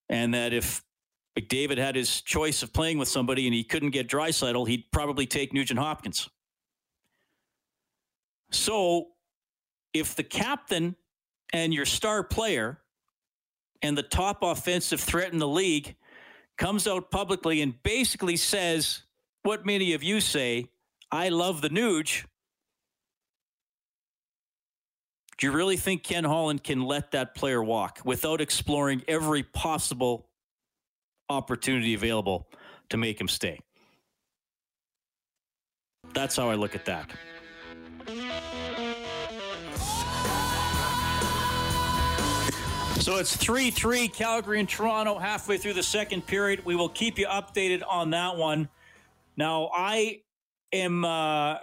And 0.09 0.33
that 0.33 0.53
if 0.53 0.83
McDavid 1.39 1.77
had 1.77 1.95
his 1.95 2.21
choice 2.21 2.61
of 2.61 2.73
playing 2.73 2.97
with 2.97 3.07
somebody 3.07 3.47
and 3.47 3.53
he 3.53 3.63
couldn't 3.63 3.91
get 3.91 4.07
Draisaitl, 4.07 4.67
he'd 4.67 4.91
probably 4.91 5.25
take 5.25 5.53
Nugent 5.53 5.79
Hopkins. 5.79 6.29
So 8.51 9.07
if 9.93 10.15
the 10.15 10.23
captain 10.23 10.95
and 11.53 11.73
your 11.73 11.85
star 11.85 12.23
player 12.23 12.79
and 13.81 13.97
the 13.97 14.03
top 14.03 14.39
offensive 14.41 14.99
threat 14.99 15.31
in 15.31 15.39
the 15.39 15.47
league 15.47 15.95
comes 16.57 16.87
out 16.87 17.11
publicly 17.11 17.61
and 17.61 17.81
basically 17.81 18.35
says 18.35 19.03
what 19.43 19.65
many 19.65 19.93
of 19.93 20.03
you 20.03 20.19
say, 20.19 20.67
I 21.11 21.29
love 21.29 21.61
the 21.61 21.69
Nuge. 21.69 22.25
Do 25.37 25.47
you 25.47 25.53
really 25.53 25.77
think 25.77 26.03
Ken 26.03 26.23
Holland 26.23 26.63
can 26.63 26.81
let 26.81 27.11
that 27.11 27.33
player 27.33 27.63
walk 27.63 28.01
without 28.05 28.41
exploring 28.41 29.01
every 29.07 29.41
possible 29.41 30.27
opportunity 31.31 31.93
available 31.93 32.47
to 32.89 32.97
make 32.97 33.19
him 33.19 33.27
stay. 33.27 33.59
That's 36.13 36.35
how 36.35 36.49
I 36.49 36.55
look 36.55 36.75
at 36.75 36.85
that. 36.85 37.09
So 43.01 43.15
it's 43.17 43.35
3 43.35 43.71
3 43.71 44.07
Calgary 44.09 44.59
and 44.59 44.69
Toronto 44.69 45.17
halfway 45.17 45.57
through 45.57 45.73
the 45.73 45.83
second 45.83 46.27
period. 46.27 46.63
We 46.65 46.75
will 46.75 46.89
keep 46.89 47.17
you 47.17 47.25
updated 47.25 47.81
on 47.87 48.11
that 48.11 48.37
one. 48.37 48.69
Now, 49.37 49.71
I 49.73 50.21
am 50.71 51.03
uh, 51.03 51.57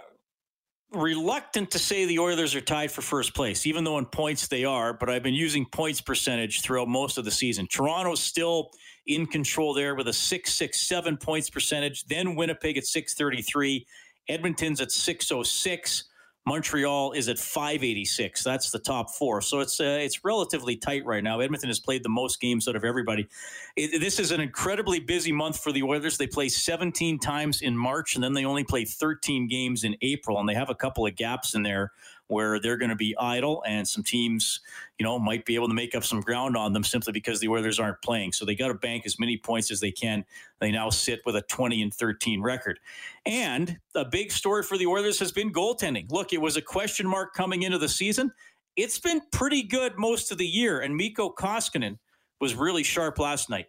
reluctant 0.91 1.71
to 1.71 1.79
say 1.79 2.05
the 2.05 2.19
Oilers 2.19 2.55
are 2.55 2.61
tied 2.61 2.91
for 2.91 3.01
first 3.01 3.35
place, 3.35 3.67
even 3.67 3.83
though 3.83 3.97
in 3.97 4.05
points 4.05 4.47
they 4.47 4.65
are, 4.65 4.93
but 4.93 5.09
I've 5.09 5.23
been 5.23 5.33
using 5.33 5.65
points 5.65 6.01
percentage 6.01 6.61
throughout 6.61 6.87
most 6.87 7.17
of 7.17 7.25
the 7.25 7.31
season. 7.31 7.67
Toronto's 7.67 8.21
still 8.21 8.71
in 9.05 9.25
control 9.27 9.73
there 9.73 9.95
with 9.95 10.07
a 10.07 10.13
667 10.13 11.17
points 11.17 11.49
percentage. 11.49 12.05
Then 12.05 12.35
Winnipeg 12.35 12.77
at 12.77 12.85
633. 12.85 13.85
Edmonton's 14.27 14.81
at 14.81 14.91
606. 14.91 16.08
Montreal 16.49 17.11
is 17.11 17.29
at 17.29 17.37
586. 17.37 18.43
That's 18.43 18.71
the 18.71 18.79
top 18.79 19.11
four. 19.11 19.39
So 19.39 19.59
it's 19.59 19.79
uh, 19.79 19.99
it's 20.01 20.25
relatively 20.25 20.75
tight 20.75 21.05
right 21.05 21.23
now. 21.23 21.41
Edmonton 21.41 21.69
has 21.69 21.79
played 21.79 22.01
the 22.01 22.09
most 22.09 22.41
games 22.41 22.67
out 22.67 22.75
of 22.75 22.83
everybody. 22.83 23.27
It, 23.75 23.99
this 23.99 24.19
is 24.19 24.31
an 24.31 24.41
incredibly 24.41 24.99
busy 24.99 25.31
month 25.31 25.59
for 25.59 25.71
the 25.71 25.83
Oilers. 25.83 26.17
They 26.17 26.25
play 26.25 26.49
17 26.49 27.19
times 27.19 27.61
in 27.61 27.77
March, 27.77 28.15
and 28.15 28.23
then 28.23 28.33
they 28.33 28.45
only 28.45 28.63
play 28.63 28.83
13 28.83 29.47
games 29.47 29.83
in 29.83 29.95
April, 30.01 30.39
and 30.39 30.49
they 30.49 30.55
have 30.55 30.71
a 30.71 30.75
couple 30.75 31.05
of 31.05 31.15
gaps 31.15 31.53
in 31.53 31.61
there 31.61 31.91
where 32.29 32.59
they're 32.59 32.77
going 32.77 32.89
to 32.89 32.95
be 32.95 33.15
idle 33.17 33.63
and 33.67 33.87
some 33.87 34.03
teams, 34.03 34.61
you 34.97 35.03
know, 35.03 35.19
might 35.19 35.45
be 35.45 35.55
able 35.55 35.67
to 35.67 35.73
make 35.73 35.95
up 35.95 36.03
some 36.03 36.21
ground 36.21 36.55
on 36.55 36.73
them 36.73 36.83
simply 36.83 37.11
because 37.11 37.39
the 37.39 37.47
Oilers 37.47 37.79
aren't 37.79 38.01
playing. 38.01 38.31
So 38.31 38.45
they 38.45 38.55
got 38.55 38.67
to 38.69 38.75
bank 38.75 39.03
as 39.05 39.19
many 39.19 39.35
points 39.35 39.71
as 39.71 39.79
they 39.79 39.91
can. 39.91 40.23
They 40.59 40.71
now 40.71 40.89
sit 40.91 41.21
with 41.25 41.35
a 41.35 41.41
20 41.41 41.81
and 41.81 41.93
13 41.93 42.41
record. 42.41 42.79
And 43.25 43.79
a 43.95 44.05
big 44.05 44.31
story 44.31 44.63
for 44.63 44.77
the 44.77 44.85
Oilers 44.85 45.19
has 45.19 45.31
been 45.31 45.51
goaltending. 45.51 46.09
Look, 46.11 46.31
it 46.31 46.41
was 46.41 46.55
a 46.55 46.61
question 46.61 47.07
mark 47.07 47.33
coming 47.33 47.63
into 47.63 47.79
the 47.79 47.89
season. 47.89 48.31
It's 48.75 48.99
been 48.99 49.21
pretty 49.31 49.63
good 49.63 49.97
most 49.97 50.31
of 50.31 50.37
the 50.37 50.47
year, 50.47 50.79
and 50.79 50.95
Mikko 50.95 51.33
Koskinen 51.33 51.97
was 52.39 52.55
really 52.55 52.83
sharp 52.83 53.19
last 53.19 53.49
night. 53.49 53.65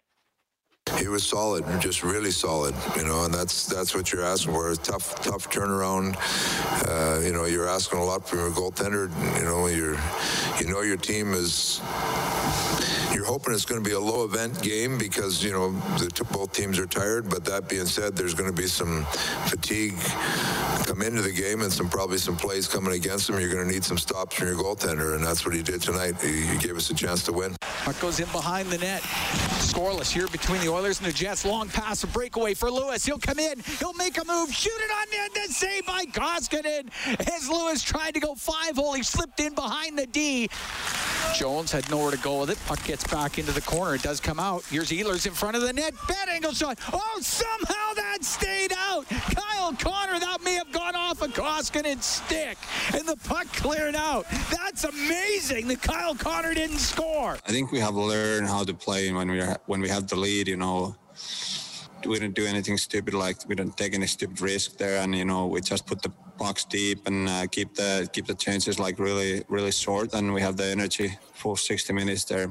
He 0.99 1.09
was 1.09 1.26
solid, 1.26 1.64
just 1.80 2.02
really 2.02 2.30
solid, 2.30 2.75
you 2.97 3.04
know, 3.04 3.25
and 3.25 3.32
that's 3.32 3.66
that's 3.66 3.94
what 3.94 4.12
you're 4.12 4.25
asking 4.25 4.52
for. 4.52 4.70
A 4.70 4.76
tough, 4.76 5.14
tough 5.23 5.50
turnaround. 5.50 6.16
Uh, 6.87 7.20
you 7.20 7.32
know, 7.32 7.44
you're 7.44 7.68
asking 7.68 7.99
a 7.99 8.04
lot 8.04 8.28
from 8.28 8.40
your 8.40 8.50
goaltender. 8.50 9.09
You 9.38 9.44
know, 9.44 9.66
you're, 9.66 9.99
you 10.61 10.73
know, 10.73 10.82
your 10.82 10.97
team 10.97 11.32
is 11.32 11.80
you're 13.14 13.25
hoping 13.25 13.52
it's 13.52 13.64
going 13.64 13.82
to 13.82 13.88
be 13.88 13.94
a 13.94 14.00
low 14.00 14.25
event 14.25 14.62
game 14.62 14.97
because 14.99 15.42
you 15.42 15.52
know 15.52 15.73
the, 15.99 16.26
both 16.32 16.52
teams 16.52 16.78
are 16.78 16.87
tired. 16.87 17.28
But 17.28 17.44
that 17.44 17.68
being 17.68 17.87
said, 17.87 18.16
there's 18.16 18.35
going 18.35 18.50
to 18.50 18.56
be 18.56 18.68
some 18.68 19.04
fatigue 19.47 19.99
come 20.87 21.02
into 21.02 21.23
the 21.23 21.32
game 21.32 21.61
and 21.62 21.73
some 21.73 21.88
probably 21.88 22.18
some 22.18 22.37
plays 22.37 22.66
coming 22.66 22.92
against 22.94 23.26
them. 23.26 23.38
You're 23.38 23.52
going 23.52 23.66
to 23.66 23.73
need 23.73 23.85
some 23.85 23.99
stops 23.99 24.37
from 24.37 24.49
your 24.49 24.56
goaltender, 24.56 25.14
and 25.14 25.25
that's 25.25 25.44
what 25.44 25.54
he 25.54 25.62
did 25.62 25.82
tonight. 25.82 26.20
He, 26.20 26.42
he 26.42 26.59
gave 26.59 26.76
us 26.76 26.90
a 26.90 26.94
chance 26.94 27.23
to 27.25 27.32
win. 27.32 27.60
Puck 27.84 27.99
goes 28.00 28.20
in 28.20 28.28
behind 28.28 28.68
the 28.68 28.78
net. 28.78 29.00
Scoreless 29.60 30.10
here 30.10 30.28
between 30.28 30.60
the 30.60 30.68
Oilers 30.68 30.99
and 30.99 31.08
the 31.08 31.12
Jets. 31.12 31.44
Long 31.46 31.68
pass, 31.68 32.04
a 32.04 32.06
breakaway 32.06 32.52
for 32.52 32.70
Lewis. 32.70 33.06
He'll 33.06 33.18
come 33.18 33.38
in. 33.38 33.60
He'll 33.78 33.94
make 33.94 34.18
a 34.18 34.25
move. 34.26 34.52
Shoot 34.52 34.72
it 34.76 34.90
on 34.90 35.10
net. 35.10 35.30
Then 35.34 35.49
saved 35.49 35.87
by 35.87 36.04
Koskinen. 36.04 36.90
As 37.34 37.49
Lewis 37.49 37.82
tried 37.82 38.12
to 38.12 38.20
go 38.20 38.34
five 38.34 38.76
hole, 38.76 38.92
he 38.92 39.02
slipped 39.02 39.40
in 39.40 39.54
behind 39.54 39.99
the 39.99 40.06
D. 40.06 40.49
Jones 41.34 41.72
had 41.72 41.88
nowhere 41.90 42.10
to 42.10 42.18
go 42.18 42.40
with 42.40 42.50
it. 42.50 42.58
Puck 42.66 42.82
gets 42.84 43.06
back 43.06 43.38
into 43.38 43.52
the 43.52 43.60
corner. 43.60 43.94
It 43.94 44.02
does 44.02 44.20
come 44.20 44.40
out. 44.40 44.64
Here's 44.64 44.90
Ehlers 44.90 45.26
in 45.26 45.32
front 45.32 45.56
of 45.56 45.62
the 45.62 45.72
net. 45.72 45.94
Bad 46.08 46.28
angle 46.28 46.52
shot. 46.52 46.78
Oh, 46.92 47.18
somehow 47.20 47.94
that 47.94 48.18
stayed 48.22 48.72
out. 48.76 49.08
Kyle 49.08 49.72
Connor, 49.72 50.18
that 50.20 50.38
may 50.42 50.54
have 50.54 50.70
gone 50.72 50.94
off 50.94 51.22
a 51.22 51.28
Koskinen 51.28 52.02
stick. 52.02 52.58
And 52.94 53.06
the 53.06 53.16
puck 53.16 53.46
cleared 53.52 53.94
out. 53.94 54.26
That's 54.50 54.84
amazing 54.84 55.68
that 55.68 55.82
Kyle 55.82 56.14
Connor 56.14 56.54
didn't 56.54 56.78
score. 56.78 57.38
I 57.46 57.50
think 57.50 57.72
we 57.72 57.80
have 57.80 57.94
learned 57.94 58.46
how 58.46 58.64
to 58.64 58.75
play 58.75 59.12
when 59.12 59.30
we 59.30 59.40
are, 59.40 59.58
when 59.66 59.80
we 59.80 59.88
have 59.88 60.08
the 60.08 60.16
lead, 60.16 60.49
you 60.49 60.56
know 60.56 60.96
we 62.07 62.19
didn't 62.19 62.35
do 62.35 62.47
anything 62.47 62.76
stupid 62.78 63.14
like 63.14 63.37
we 63.49 63.54
didn't 63.54 63.76
take 63.76 63.95
any 63.95 64.07
stupid 64.07 64.40
risk 64.40 64.76
there 64.76 65.02
and 65.02 65.14
you 65.14 65.25
know 65.25 65.47
we 65.47 65.61
just 65.61 65.87
put 65.87 66.02
the 66.02 66.12
box 66.38 66.64
deep 66.64 67.07
and 67.07 67.28
uh, 67.28 67.47
keep 67.47 67.75
the 67.75 68.09
keep 68.12 68.26
the 68.26 68.35
chances 68.35 68.78
like 68.78 68.99
really 68.99 69.45
really 69.49 69.71
short 69.71 70.12
and 70.14 70.33
we 70.33 70.40
have 70.40 70.57
the 70.57 70.64
energy 70.64 71.16
for 71.35 71.57
60 71.57 71.92
minutes 71.92 72.25
there. 72.25 72.50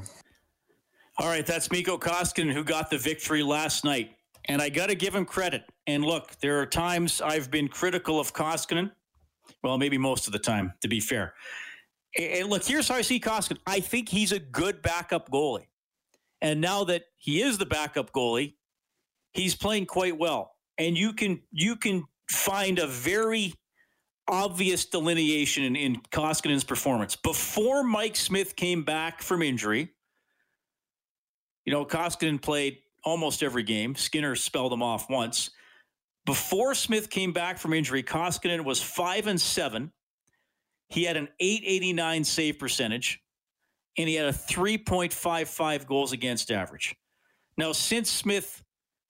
All 1.18 1.28
right 1.28 1.44
that's 1.44 1.70
Mikko 1.70 1.98
Koskinen 1.98 2.52
who 2.52 2.64
got 2.64 2.90
the 2.90 2.98
victory 2.98 3.42
last 3.42 3.84
night. 3.84 4.12
And 4.46 4.60
I 4.62 4.68
got 4.68 4.88
to 4.88 4.94
give 4.94 5.14
him 5.14 5.26
credit. 5.26 5.62
And 5.86 6.04
look 6.04 6.38
there 6.40 6.60
are 6.60 6.66
times 6.66 7.20
I've 7.20 7.50
been 7.50 7.68
critical 7.68 8.20
of 8.20 8.32
Koskinen. 8.32 8.90
Well 9.62 9.76
maybe 9.76 9.98
most 9.98 10.26
of 10.26 10.32
the 10.32 10.38
time 10.38 10.72
to 10.82 10.88
be 10.88 11.00
fair. 11.00 11.34
And 12.18 12.48
look 12.48 12.64
here's 12.64 12.88
how 12.88 12.94
I 12.94 13.02
see 13.02 13.18
Koskinen. 13.18 13.58
I 13.66 13.80
think 13.80 14.08
he's 14.08 14.32
a 14.32 14.38
good 14.38 14.82
backup 14.82 15.30
goalie. 15.30 15.66
And 16.42 16.60
now 16.60 16.84
that 16.84 17.04
he 17.18 17.42
is 17.42 17.58
the 17.58 17.66
backup 17.66 18.12
goalie 18.12 18.54
he's 19.32 19.54
playing 19.54 19.86
quite 19.86 20.18
well. 20.18 20.52
And 20.78 20.96
you 20.96 21.12
can 21.12 21.42
you 21.52 21.76
can 21.76 22.04
find 22.30 22.78
a 22.78 22.86
very 22.86 23.54
obvious 24.28 24.84
delineation 24.86 25.64
in, 25.64 25.76
in 25.76 25.96
Koskinen's 26.12 26.64
performance. 26.64 27.16
Before 27.16 27.82
Mike 27.82 28.16
Smith 28.16 28.54
came 28.56 28.82
back 28.82 29.22
from 29.22 29.42
injury, 29.42 29.90
you 31.64 31.72
know, 31.72 31.84
Koskinen 31.84 32.40
played 32.40 32.78
almost 33.04 33.42
every 33.42 33.62
game. 33.62 33.94
Skinner 33.94 34.36
spelled 34.36 34.72
him 34.72 34.82
off 34.82 35.10
once. 35.10 35.50
Before 36.26 36.74
Smith 36.74 37.10
came 37.10 37.32
back 37.32 37.58
from 37.58 37.72
injury, 37.72 38.02
Koskinen 38.02 38.64
was 38.64 38.80
five 38.80 39.26
and 39.26 39.40
seven. 39.40 39.92
He 40.88 41.04
had 41.04 41.16
an 41.16 41.28
889 41.38 42.24
save 42.24 42.58
percentage, 42.58 43.20
and 43.96 44.08
he 44.08 44.14
had 44.14 44.26
a 44.26 44.32
3.55 44.32 45.86
goals 45.86 46.12
against 46.12 46.50
average. 46.50 46.94
Now, 47.56 47.72
since 47.72 48.10
Smith 48.10 48.62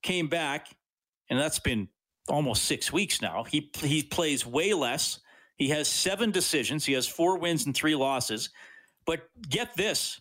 came 0.02 0.28
back, 0.28 0.68
and 1.28 1.38
that's 1.38 1.58
been 1.58 1.88
almost 2.28 2.64
six 2.64 2.92
weeks 2.92 3.20
now. 3.20 3.44
He 3.44 3.70
he 3.74 4.02
plays 4.02 4.46
way 4.46 4.74
less. 4.74 5.20
He 5.56 5.68
has 5.68 5.88
seven 5.88 6.30
decisions. 6.30 6.84
He 6.84 6.94
has 6.94 7.06
four 7.06 7.38
wins 7.38 7.66
and 7.66 7.74
three 7.74 7.94
losses. 7.94 8.50
But 9.04 9.28
get 9.48 9.76
this. 9.76 10.20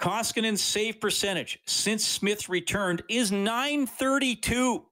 Koskinen's 0.00 0.62
save 0.62 1.00
percentage 1.00 1.58
since 1.66 2.04
Smith 2.04 2.48
returned 2.48 3.02
is 3.08 3.32
932. 3.32 4.84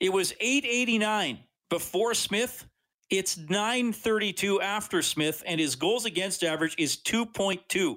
It 0.00 0.12
was 0.12 0.32
889 0.40 1.38
before 1.70 2.14
Smith. 2.14 2.66
It's 3.08 3.36
932 3.36 4.60
after 4.60 5.02
Smith, 5.02 5.42
and 5.46 5.60
his 5.60 5.76
goals 5.76 6.06
against 6.06 6.42
average 6.42 6.74
is 6.78 6.96
2.2. 6.96 7.96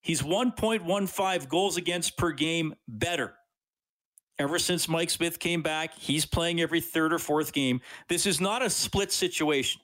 He's 0.00 0.22
1.15 0.22 1.48
goals 1.48 1.76
against 1.76 2.16
per 2.16 2.32
game 2.32 2.74
better. 2.86 3.34
Ever 4.38 4.58
since 4.58 4.88
Mike 4.88 5.10
Smith 5.10 5.40
came 5.40 5.62
back, 5.62 5.94
he's 5.98 6.24
playing 6.24 6.60
every 6.60 6.80
third 6.80 7.12
or 7.12 7.18
fourth 7.18 7.52
game. 7.52 7.80
This 8.08 8.24
is 8.24 8.40
not 8.40 8.62
a 8.62 8.70
split 8.70 9.10
situation. 9.10 9.80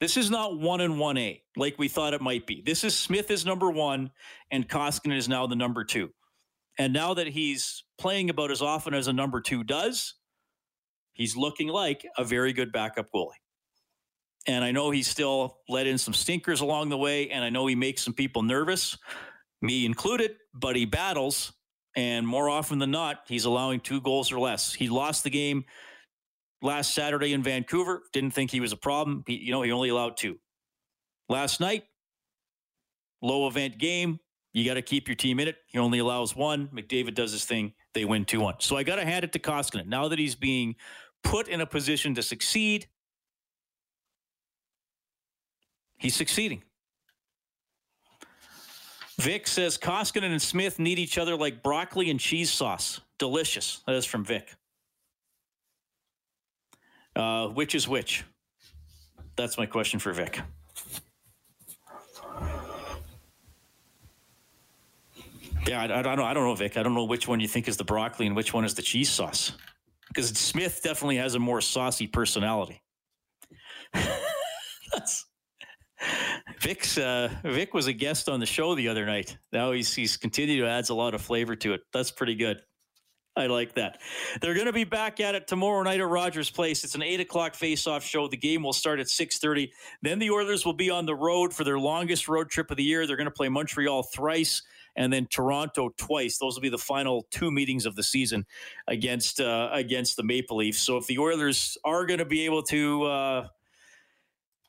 This 0.00 0.16
is 0.16 0.30
not 0.30 0.58
one 0.58 0.80
and 0.80 0.98
one 0.98 1.18
A 1.18 1.42
like 1.56 1.78
we 1.78 1.86
thought 1.86 2.14
it 2.14 2.22
might 2.22 2.46
be. 2.46 2.62
This 2.64 2.84
is 2.84 2.96
Smith 2.96 3.30
is 3.30 3.44
number 3.44 3.70
one 3.70 4.10
and 4.50 4.66
Koskinen 4.66 5.16
is 5.16 5.28
now 5.28 5.46
the 5.46 5.56
number 5.56 5.84
two. 5.84 6.10
And 6.78 6.94
now 6.94 7.12
that 7.12 7.26
he's 7.26 7.84
playing 7.98 8.30
about 8.30 8.50
as 8.50 8.62
often 8.62 8.94
as 8.94 9.08
a 9.08 9.12
number 9.12 9.42
two 9.42 9.62
does, 9.62 10.14
he's 11.12 11.36
looking 11.36 11.68
like 11.68 12.06
a 12.16 12.24
very 12.24 12.54
good 12.54 12.72
backup 12.72 13.08
goalie. 13.14 13.32
And 14.46 14.64
I 14.64 14.72
know 14.72 14.90
he's 14.90 15.08
still 15.08 15.58
let 15.68 15.86
in 15.86 15.98
some 15.98 16.14
stinkers 16.14 16.62
along 16.62 16.88
the 16.88 16.96
way, 16.96 17.28
and 17.28 17.44
I 17.44 17.50
know 17.50 17.66
he 17.66 17.74
makes 17.74 18.00
some 18.00 18.14
people 18.14 18.42
nervous, 18.42 18.96
me 19.62 19.84
included, 19.86 20.36
but 20.54 20.76
he 20.76 20.84
battles. 20.84 21.52
And 21.96 22.26
more 22.26 22.48
often 22.48 22.78
than 22.78 22.90
not, 22.90 23.22
he's 23.26 23.44
allowing 23.44 23.80
two 23.80 24.00
goals 24.00 24.30
or 24.30 24.38
less. 24.38 24.72
He 24.72 24.88
lost 24.88 25.24
the 25.24 25.30
game 25.30 25.64
last 26.62 26.94
Saturday 26.94 27.32
in 27.32 27.42
Vancouver. 27.42 28.02
Didn't 28.12 28.30
think 28.30 28.50
he 28.50 28.60
was 28.60 28.72
a 28.72 28.76
problem. 28.76 29.24
He, 29.26 29.34
you 29.34 29.52
know, 29.52 29.62
he 29.62 29.72
only 29.72 29.88
allowed 29.88 30.16
two. 30.16 30.38
Last 31.28 31.60
night, 31.60 31.84
low 33.22 33.48
event 33.48 33.78
game. 33.78 34.20
You 34.52 34.64
got 34.64 34.74
to 34.74 34.82
keep 34.82 35.06
your 35.06 35.14
team 35.14 35.38
in 35.38 35.46
it. 35.46 35.56
He 35.66 35.78
only 35.78 36.00
allows 36.00 36.34
one. 36.34 36.68
McDavid 36.68 37.14
does 37.14 37.30
his 37.32 37.44
thing. 37.44 37.72
They 37.94 38.04
win 38.04 38.24
2 38.24 38.40
1. 38.40 38.56
So 38.58 38.76
I 38.76 38.82
got 38.82 38.96
to 38.96 39.04
hand 39.04 39.24
it 39.24 39.32
to 39.32 39.38
Koskinen. 39.38 39.86
Now 39.86 40.08
that 40.08 40.18
he's 40.18 40.34
being 40.34 40.74
put 41.22 41.48
in 41.48 41.60
a 41.60 41.66
position 41.66 42.14
to 42.16 42.22
succeed, 42.22 42.88
he's 45.98 46.16
succeeding. 46.16 46.62
Vic 49.20 49.46
says 49.46 49.76
Koskinen 49.76 50.30
and 50.30 50.40
Smith 50.40 50.78
need 50.78 50.98
each 50.98 51.18
other 51.18 51.36
like 51.36 51.62
broccoli 51.62 52.10
and 52.10 52.18
cheese 52.18 52.50
sauce. 52.50 53.00
Delicious. 53.18 53.82
That 53.86 53.94
is 53.94 54.06
from 54.06 54.24
Vic. 54.24 54.54
Uh, 57.14 57.48
which 57.48 57.74
is 57.74 57.86
which? 57.86 58.24
That's 59.36 59.58
my 59.58 59.66
question 59.66 60.00
for 60.00 60.12
Vic. 60.12 60.40
Yeah, 65.66 65.82
I, 65.82 65.98
I, 65.98 66.02
don't 66.02 66.16
know. 66.16 66.24
I 66.24 66.32
don't 66.32 66.44
know, 66.44 66.54
Vic. 66.54 66.76
I 66.78 66.82
don't 66.82 66.94
know 66.94 67.04
which 67.04 67.28
one 67.28 67.40
you 67.40 67.48
think 67.48 67.68
is 67.68 67.76
the 67.76 67.84
broccoli 67.84 68.26
and 68.26 68.34
which 68.34 68.54
one 68.54 68.64
is 68.64 68.74
the 68.74 68.82
cheese 68.82 69.10
sauce. 69.10 69.52
Because 70.08 70.30
Smith 70.30 70.80
definitely 70.82 71.16
has 71.16 71.34
a 71.34 71.38
more 71.38 71.60
saucy 71.60 72.06
personality. 72.06 72.80
Vic's 76.60 76.98
uh, 76.98 77.30
Vic 77.42 77.72
was 77.72 77.86
a 77.86 77.92
guest 77.92 78.28
on 78.28 78.38
the 78.38 78.46
show 78.46 78.74
the 78.74 78.88
other 78.88 79.06
night. 79.06 79.38
Now 79.52 79.72
he's 79.72 79.94
he's 79.94 80.16
continued 80.16 80.60
to 80.60 80.68
adds 80.68 80.90
a 80.90 80.94
lot 80.94 81.14
of 81.14 81.22
flavor 81.22 81.56
to 81.56 81.72
it. 81.72 81.80
That's 81.92 82.10
pretty 82.10 82.34
good. 82.34 82.60
I 83.36 83.46
like 83.46 83.74
that. 83.76 84.00
They're 84.42 84.54
going 84.54 84.66
to 84.66 84.72
be 84.72 84.84
back 84.84 85.20
at 85.20 85.34
it 85.34 85.46
tomorrow 85.46 85.82
night 85.84 86.00
at 86.00 86.08
Rogers 86.08 86.50
Place. 86.50 86.84
It's 86.84 86.96
an 86.96 87.02
eight 87.02 87.20
o'clock 87.20 87.54
face-off 87.54 88.02
show. 88.04 88.26
The 88.26 88.36
game 88.36 88.62
will 88.62 88.72
start 88.72 89.00
at 89.00 89.08
six 89.08 89.38
thirty. 89.38 89.72
Then 90.02 90.18
the 90.18 90.30
Oilers 90.30 90.66
will 90.66 90.74
be 90.74 90.90
on 90.90 91.06
the 91.06 91.14
road 91.14 91.54
for 91.54 91.64
their 91.64 91.78
longest 91.78 92.28
road 92.28 92.50
trip 92.50 92.70
of 92.70 92.76
the 92.76 92.82
year. 92.82 93.06
They're 93.06 93.16
going 93.16 93.24
to 93.26 93.30
play 93.30 93.48
Montreal 93.48 94.02
thrice 94.02 94.62
and 94.96 95.12
then 95.12 95.26
Toronto 95.30 95.90
twice. 95.96 96.38
Those 96.38 96.56
will 96.56 96.62
be 96.62 96.68
the 96.68 96.76
final 96.76 97.26
two 97.30 97.50
meetings 97.50 97.86
of 97.86 97.94
the 97.94 98.02
season 98.02 98.44
against 98.86 99.40
uh, 99.40 99.70
against 99.72 100.16
the 100.16 100.24
Maple 100.24 100.58
Leafs. 100.58 100.82
So 100.82 100.98
if 100.98 101.06
the 101.06 101.18
Oilers 101.18 101.78
are 101.84 102.04
going 102.04 102.18
to 102.18 102.26
be 102.26 102.44
able 102.44 102.64
to. 102.64 103.04
Uh, 103.04 103.48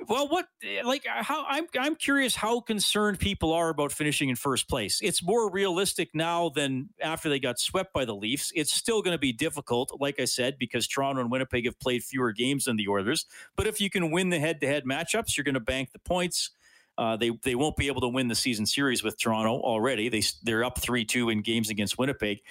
well, 0.07 0.27
what 0.27 0.45
like 0.83 1.05
how 1.05 1.45
I'm 1.47 1.67
I'm 1.79 1.95
curious 1.95 2.35
how 2.35 2.59
concerned 2.59 3.19
people 3.19 3.53
are 3.53 3.69
about 3.69 3.91
finishing 3.91 4.29
in 4.29 4.35
first 4.35 4.67
place. 4.67 4.99
It's 5.01 5.23
more 5.23 5.49
realistic 5.51 6.09
now 6.13 6.49
than 6.49 6.89
after 7.01 7.29
they 7.29 7.39
got 7.39 7.59
swept 7.59 7.93
by 7.93 8.05
the 8.05 8.15
Leafs. 8.15 8.51
It's 8.55 8.73
still 8.73 9.01
going 9.01 9.13
to 9.13 9.19
be 9.19 9.33
difficult, 9.33 9.95
like 9.99 10.19
I 10.19 10.25
said, 10.25 10.57
because 10.57 10.87
Toronto 10.87 11.21
and 11.21 11.31
Winnipeg 11.31 11.65
have 11.65 11.79
played 11.79 12.03
fewer 12.03 12.31
games 12.31 12.65
than 12.65 12.77
the 12.77 12.87
Oilers. 12.87 13.25
But 13.55 13.67
if 13.67 13.79
you 13.81 13.89
can 13.89 14.11
win 14.11 14.29
the 14.29 14.39
head-to-head 14.39 14.83
matchups, 14.85 15.37
you're 15.37 15.43
going 15.43 15.53
to 15.53 15.59
bank 15.59 15.91
the 15.91 15.99
points. 15.99 16.51
Uh, 16.97 17.15
they 17.15 17.31
they 17.43 17.55
won't 17.55 17.77
be 17.77 17.87
able 17.87 18.01
to 18.01 18.07
win 18.07 18.27
the 18.27 18.35
season 18.35 18.65
series 18.65 19.03
with 19.03 19.19
Toronto 19.19 19.61
already. 19.61 20.09
They 20.09 20.23
they're 20.43 20.63
up 20.63 20.79
three 20.79 21.05
two 21.05 21.29
in 21.29 21.41
games 21.41 21.69
against 21.69 21.97
Winnipeg. 21.97 22.41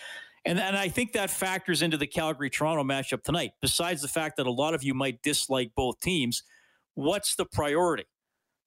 And, 0.44 0.58
and 0.58 0.76
I 0.76 0.88
think 0.88 1.12
that 1.12 1.30
factors 1.30 1.82
into 1.82 1.98
the 1.98 2.06
Calgary 2.06 2.48
Toronto 2.48 2.82
matchup 2.82 3.22
tonight. 3.22 3.52
Besides 3.60 4.00
the 4.00 4.08
fact 4.08 4.38
that 4.38 4.46
a 4.46 4.50
lot 4.50 4.72
of 4.72 4.82
you 4.82 4.94
might 4.94 5.22
dislike 5.22 5.72
both 5.74 6.00
teams, 6.00 6.42
what's 6.94 7.36
the 7.36 7.44
priority? 7.44 8.04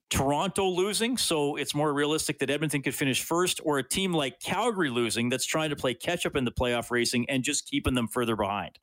Toronto 0.09 0.69
losing, 0.69 1.17
so 1.17 1.55
it's 1.55 1.73
more 1.73 1.91
realistic 1.91 2.37
that 2.39 2.51
Edmonton 2.51 2.83
could 2.83 2.93
finish 2.93 3.23
first, 3.23 3.59
or 3.63 3.79
a 3.79 3.87
team 3.87 4.13
like 4.13 4.39
Calgary 4.39 4.91
losing 4.91 5.27
that's 5.29 5.45
trying 5.45 5.71
to 5.71 5.75
play 5.75 5.95
catch 5.95 6.25
up 6.25 6.35
in 6.35 6.45
the 6.45 6.51
playoff 6.51 6.91
racing 6.91 7.27
and 7.29 7.43
just 7.43 7.67
keeping 7.67 7.95
them 7.95 8.07
further 8.07 8.35
behind. 8.35 8.77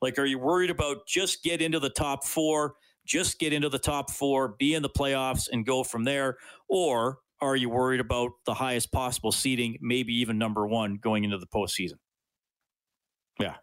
Like, 0.00 0.18
are 0.18 0.24
you 0.24 0.38
worried 0.38 0.70
about 0.70 1.06
just 1.08 1.42
get 1.42 1.60
into 1.60 1.80
the 1.80 1.90
top 1.90 2.24
four, 2.24 2.74
just 3.04 3.40
get 3.40 3.52
into 3.52 3.68
the 3.68 3.78
top 3.78 4.12
four, 4.12 4.54
be 4.58 4.74
in 4.74 4.82
the 4.82 4.88
playoffs, 4.88 5.48
and 5.50 5.66
go 5.66 5.82
from 5.82 6.04
there? 6.04 6.36
Or 6.68 7.18
are 7.40 7.56
you 7.56 7.68
worried 7.68 8.00
about 8.00 8.32
the 8.44 8.54
highest 8.54 8.92
possible 8.92 9.32
seeding, 9.32 9.78
maybe 9.80 10.14
even 10.14 10.38
number 10.38 10.66
one 10.66 10.98
going 11.02 11.24
into 11.24 11.38
the 11.38 11.46
postseason? 11.46 11.98
Yeah. 13.40 13.56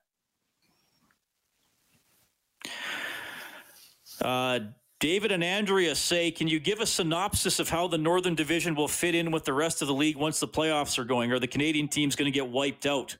Uh, 4.22 4.60
David 5.04 5.34
and 5.34 5.44
Andrea 5.44 5.96
say, 5.96 6.32
can 6.32 6.48
you 6.48 6.62
give 6.62 6.80
a 6.80 6.86
synopsis 6.86 7.60
of 7.60 7.68
how 7.68 7.90
the 7.90 7.98
Northern 7.98 8.36
Division 8.36 8.74
will 8.74 8.88
fit 8.88 9.14
in 9.14 9.32
with 9.32 9.44
the 9.44 9.52
rest 9.52 9.82
of 9.82 9.90
the 9.90 9.94
league 9.94 10.16
once 10.16 10.40
the 10.40 10.48
playoffs 10.48 10.98
are 10.98 11.04
going? 11.04 11.30
Are 11.34 11.40
the 11.40 11.46
Canadian 11.46 11.90
teams 11.90 12.16
going 12.16 12.32
to 12.32 12.32
get 12.32 12.48
wiped 12.48 12.86
out? 12.86 13.18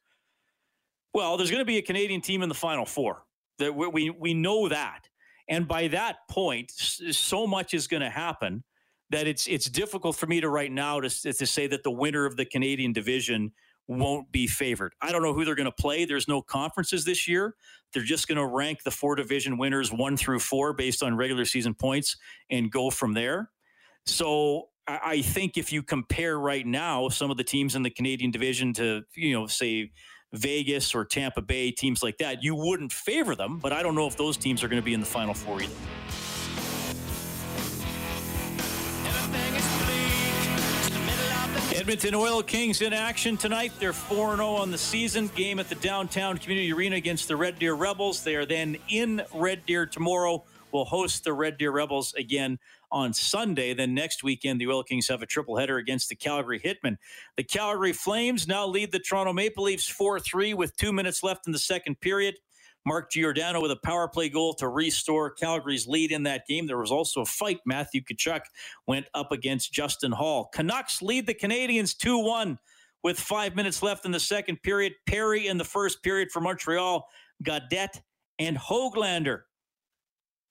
Well, 1.14 1.36
there's 1.36 1.52
going 1.52 1.60
to 1.60 1.66
be 1.66 1.80
a 1.80 1.82
Canadian 1.82 2.22
team 2.22 2.42
in 2.42 2.48
the 2.48 2.56
Final 2.56 2.86
Four. 2.86 3.26
That 3.60 3.76
we 3.76 4.10
we 4.10 4.34
know 4.34 4.70
that, 4.70 5.10
and 5.50 5.68
by 5.68 5.90
that 5.90 6.20
point, 6.30 6.72
so 6.72 7.46
much 7.46 7.74
is 7.74 7.86
going 7.88 8.00
to 8.02 8.10
happen 8.10 8.64
that 9.10 9.28
it's 9.28 9.46
it's 9.48 9.66
difficult 9.66 10.16
for 10.16 10.26
me 10.26 10.40
to 10.40 10.48
right 10.48 10.72
now 10.72 11.02
to 11.02 11.10
to 11.10 11.46
say 11.46 11.68
that 11.68 11.84
the 11.84 11.92
winner 11.92 12.26
of 12.26 12.38
the 12.38 12.46
Canadian 12.46 12.94
division 12.94 13.52
won't 13.88 14.32
be 14.32 14.48
favored. 14.48 14.94
I 15.02 15.12
don't 15.12 15.24
know 15.24 15.34
who 15.34 15.46
they're 15.46 15.56
going 15.56 15.66
to 15.66 15.72
play. 15.72 16.06
There's 16.06 16.28
no 16.28 16.42
conferences 16.42 17.06
this 17.06 17.28
year. 17.28 17.56
They're 17.94 18.04
just 18.04 18.28
going 18.28 18.38
to 18.38 18.46
rank 18.46 18.84
the 18.84 18.92
four 18.92 19.16
division 19.16 19.58
winners 19.58 19.92
one 19.92 20.18
through 20.18 20.40
four 20.40 20.74
based 20.74 21.04
on 21.04 21.16
regular 21.16 21.46
season 21.46 21.74
points 21.74 22.18
and 22.50 22.72
go 22.72 22.90
from 22.90 23.14
there. 23.14 23.52
So 24.06 24.70
I 24.88 25.22
think 25.22 25.58
if 25.58 25.72
you 25.72 25.82
compare 25.82 26.38
right 26.40 26.66
now 26.66 27.08
some 27.10 27.32
of 27.32 27.38
the 27.38 27.44
teams 27.44 27.76
in 27.76 27.84
the 27.84 27.90
Canadian 27.90 28.32
division 28.32 28.74
to, 28.74 29.04
you 29.16 29.34
know, 29.34 29.48
say 29.48 29.92
Vegas 30.34 30.94
or 30.94 31.06
Tampa 31.06 31.42
Bay, 31.42 31.72
teams 31.72 32.04
like 32.04 32.18
that, 32.18 32.44
you 32.44 32.56
wouldn't 32.56 32.92
favor 32.92 33.36
them, 33.36 33.60
but 33.60 33.72
I 33.72 33.84
don't 33.84 33.96
know 33.96 34.08
if 34.08 34.18
those 34.18 34.36
teams 34.36 34.64
are 34.64 34.68
going 34.68 34.82
to 34.82 34.86
be 34.86 34.94
in 34.94 35.00
the 35.00 35.06
final 35.06 35.34
four 35.34 35.62
either. 35.62 35.74
Edmonton 41.84 42.16
Oil 42.16 42.42
Kings 42.42 42.82
in 42.82 42.94
action 42.94 43.36
tonight. 43.36 43.74
They're 43.78 43.92
4 43.92 44.38
0 44.38 44.48
on 44.48 44.72
the 44.72 44.78
season. 44.78 45.28
Game 45.36 45.60
at 45.60 45.68
the 45.68 45.76
downtown 45.76 46.38
community 46.38 46.72
arena 46.72 46.96
against 46.96 47.28
the 47.28 47.36
Red 47.36 47.60
Deer 47.60 47.74
Rebels. 47.74 48.24
They 48.24 48.36
are 48.36 48.46
then 48.46 48.78
in 48.88 49.22
Red 49.34 49.66
Deer 49.66 49.86
tomorrow. 49.86 50.46
We'll 50.72 50.86
host 50.86 51.26
the 51.26 51.34
Red 51.34 51.58
Deer 51.58 51.72
Rebels 51.72 52.14
again 52.14 52.58
on 52.90 53.12
Sunday. 53.12 53.74
Then 53.74 53.94
next 53.94 54.24
weekend, 54.24 54.62
the 54.62 54.68
Oil 54.68 54.84
Kings 54.84 55.10
have 55.10 55.22
a 55.22 55.26
triple 55.26 55.58
header 55.58 55.76
against 55.76 56.08
the 56.08 56.16
Calgary 56.16 56.58
Hitmen. 56.58 56.96
The 57.36 57.44
Calgary 57.44 57.92
Flames 57.92 58.48
now 58.48 58.66
lead 58.66 58.94
the 58.94 59.00
Toronto 59.00 59.34
Maple 59.34 59.66
Leafs 59.66 59.90
4 59.90 60.22
3 60.22 60.54
with 60.54 60.78
two 60.78 60.94
minutes 60.94 61.22
left 61.22 61.48
in 61.48 61.52
the 61.52 61.60
second 61.60 62.00
period. 62.00 62.36
Mark 62.86 63.12
Giordano 63.12 63.62
with 63.62 63.72
a 63.72 63.80
power 63.84 64.08
play 64.08 64.30
goal 64.30 64.54
to 64.56 64.68
restore 64.68 65.32
Calgary's 65.32 65.88
lead 65.88 66.12
in 66.12 66.24
that 66.24 66.46
game. 66.48 66.68
There 66.68 66.78
was 66.78 66.92
also 66.92 67.22
a 67.22 67.26
fight. 67.26 67.60
Matthew 67.66 68.02
Tkachuk 68.02 68.42
went 68.88 69.08
up 69.14 69.32
against 69.32 69.74
Justin 69.74 70.12
Holl. 70.12 70.50
Canucks 70.54 71.02
lead 71.02 71.28
the 71.28 71.34
Canadiens 71.34 71.98
2 71.98 72.18
1 72.20 72.60
with 73.04 73.20
five 73.20 73.56
minutes 73.56 73.84
left 73.84 74.06
in 74.06 74.12
the 74.12 74.20
second 74.20 74.62
period. 74.64 74.94
Perry 75.06 75.48
in 75.48 75.58
the 75.58 75.64
first 75.64 76.04
period 76.04 76.32
for 76.32 76.42
Montreal, 76.42 77.08
Gaudette 77.44 78.02
and 78.40 78.58
Hoglander 78.58 79.42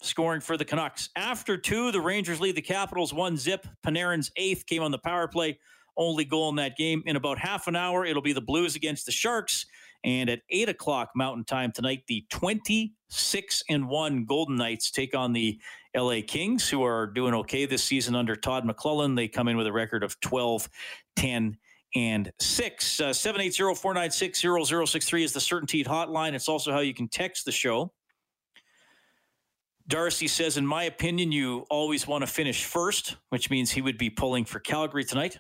scoring 0.02 0.40
for 0.40 0.56
the 0.56 0.64
Canucks. 0.64 1.08
After 1.16 1.56
two, 1.56 1.92
the 1.92 2.00
Rangers 2.00 2.40
lead 2.40 2.56
the 2.56 2.62
Capitals 2.62 3.14
one 3.14 3.36
zip. 3.36 3.66
Panarin's 3.86 4.30
eighth 4.36 4.66
came 4.66 4.82
on 4.82 4.90
the 4.90 4.98
power 4.98 5.28
play, 5.28 5.58
only 5.96 6.24
goal 6.24 6.48
in 6.48 6.56
that 6.56 6.76
game. 6.76 7.02
In 7.06 7.16
about 7.16 7.38
half 7.38 7.68
an 7.68 7.76
hour, 7.76 8.04
it'll 8.04 8.22
be 8.22 8.32
the 8.32 8.40
Blues 8.40 8.76
against 8.76 9.06
the 9.06 9.12
Sharks. 9.12 9.66
And 10.04 10.28
at 10.28 10.40
8 10.50 10.68
o'clock 10.68 11.10
Mountain 11.14 11.44
Time 11.44 11.72
tonight, 11.72 12.02
the 12.08 12.26
26 12.30 13.62
and 13.68 13.88
1 13.88 14.24
Golden 14.24 14.56
Knights 14.56 14.90
take 14.90 15.14
on 15.14 15.32
the 15.32 15.60
LA 15.96 16.20
Kings, 16.26 16.68
who 16.68 16.82
are 16.82 17.06
doing 17.06 17.34
okay 17.34 17.66
this 17.66 17.84
season 17.84 18.14
under 18.14 18.34
Todd 18.34 18.64
McLellan. 18.64 19.14
They 19.14 19.28
come 19.28 19.48
in 19.48 19.56
with 19.56 19.66
a 19.66 19.72
record 19.72 20.02
of 20.02 20.18
12, 20.20 20.68
10, 21.16 21.56
and 21.94 22.32
6. 22.40 23.00
Uh, 23.00 23.12
780 23.12 23.74
496 23.74 24.40
0063 24.40 25.24
is 25.24 25.32
the 25.32 25.40
Certainteed 25.40 25.86
hotline. 25.86 26.32
It's 26.32 26.48
also 26.48 26.72
how 26.72 26.80
you 26.80 26.94
can 26.94 27.08
text 27.08 27.44
the 27.44 27.52
show. 27.52 27.92
Darcy 29.88 30.28
says, 30.28 30.56
in 30.56 30.66
my 30.66 30.84
opinion, 30.84 31.32
you 31.32 31.66
always 31.68 32.06
want 32.06 32.22
to 32.22 32.26
finish 32.26 32.64
first, 32.64 33.16
which 33.30 33.50
means 33.50 33.70
he 33.70 33.82
would 33.82 33.98
be 33.98 34.08
pulling 34.08 34.44
for 34.44 34.60
Calgary 34.60 35.04
tonight. 35.04 35.38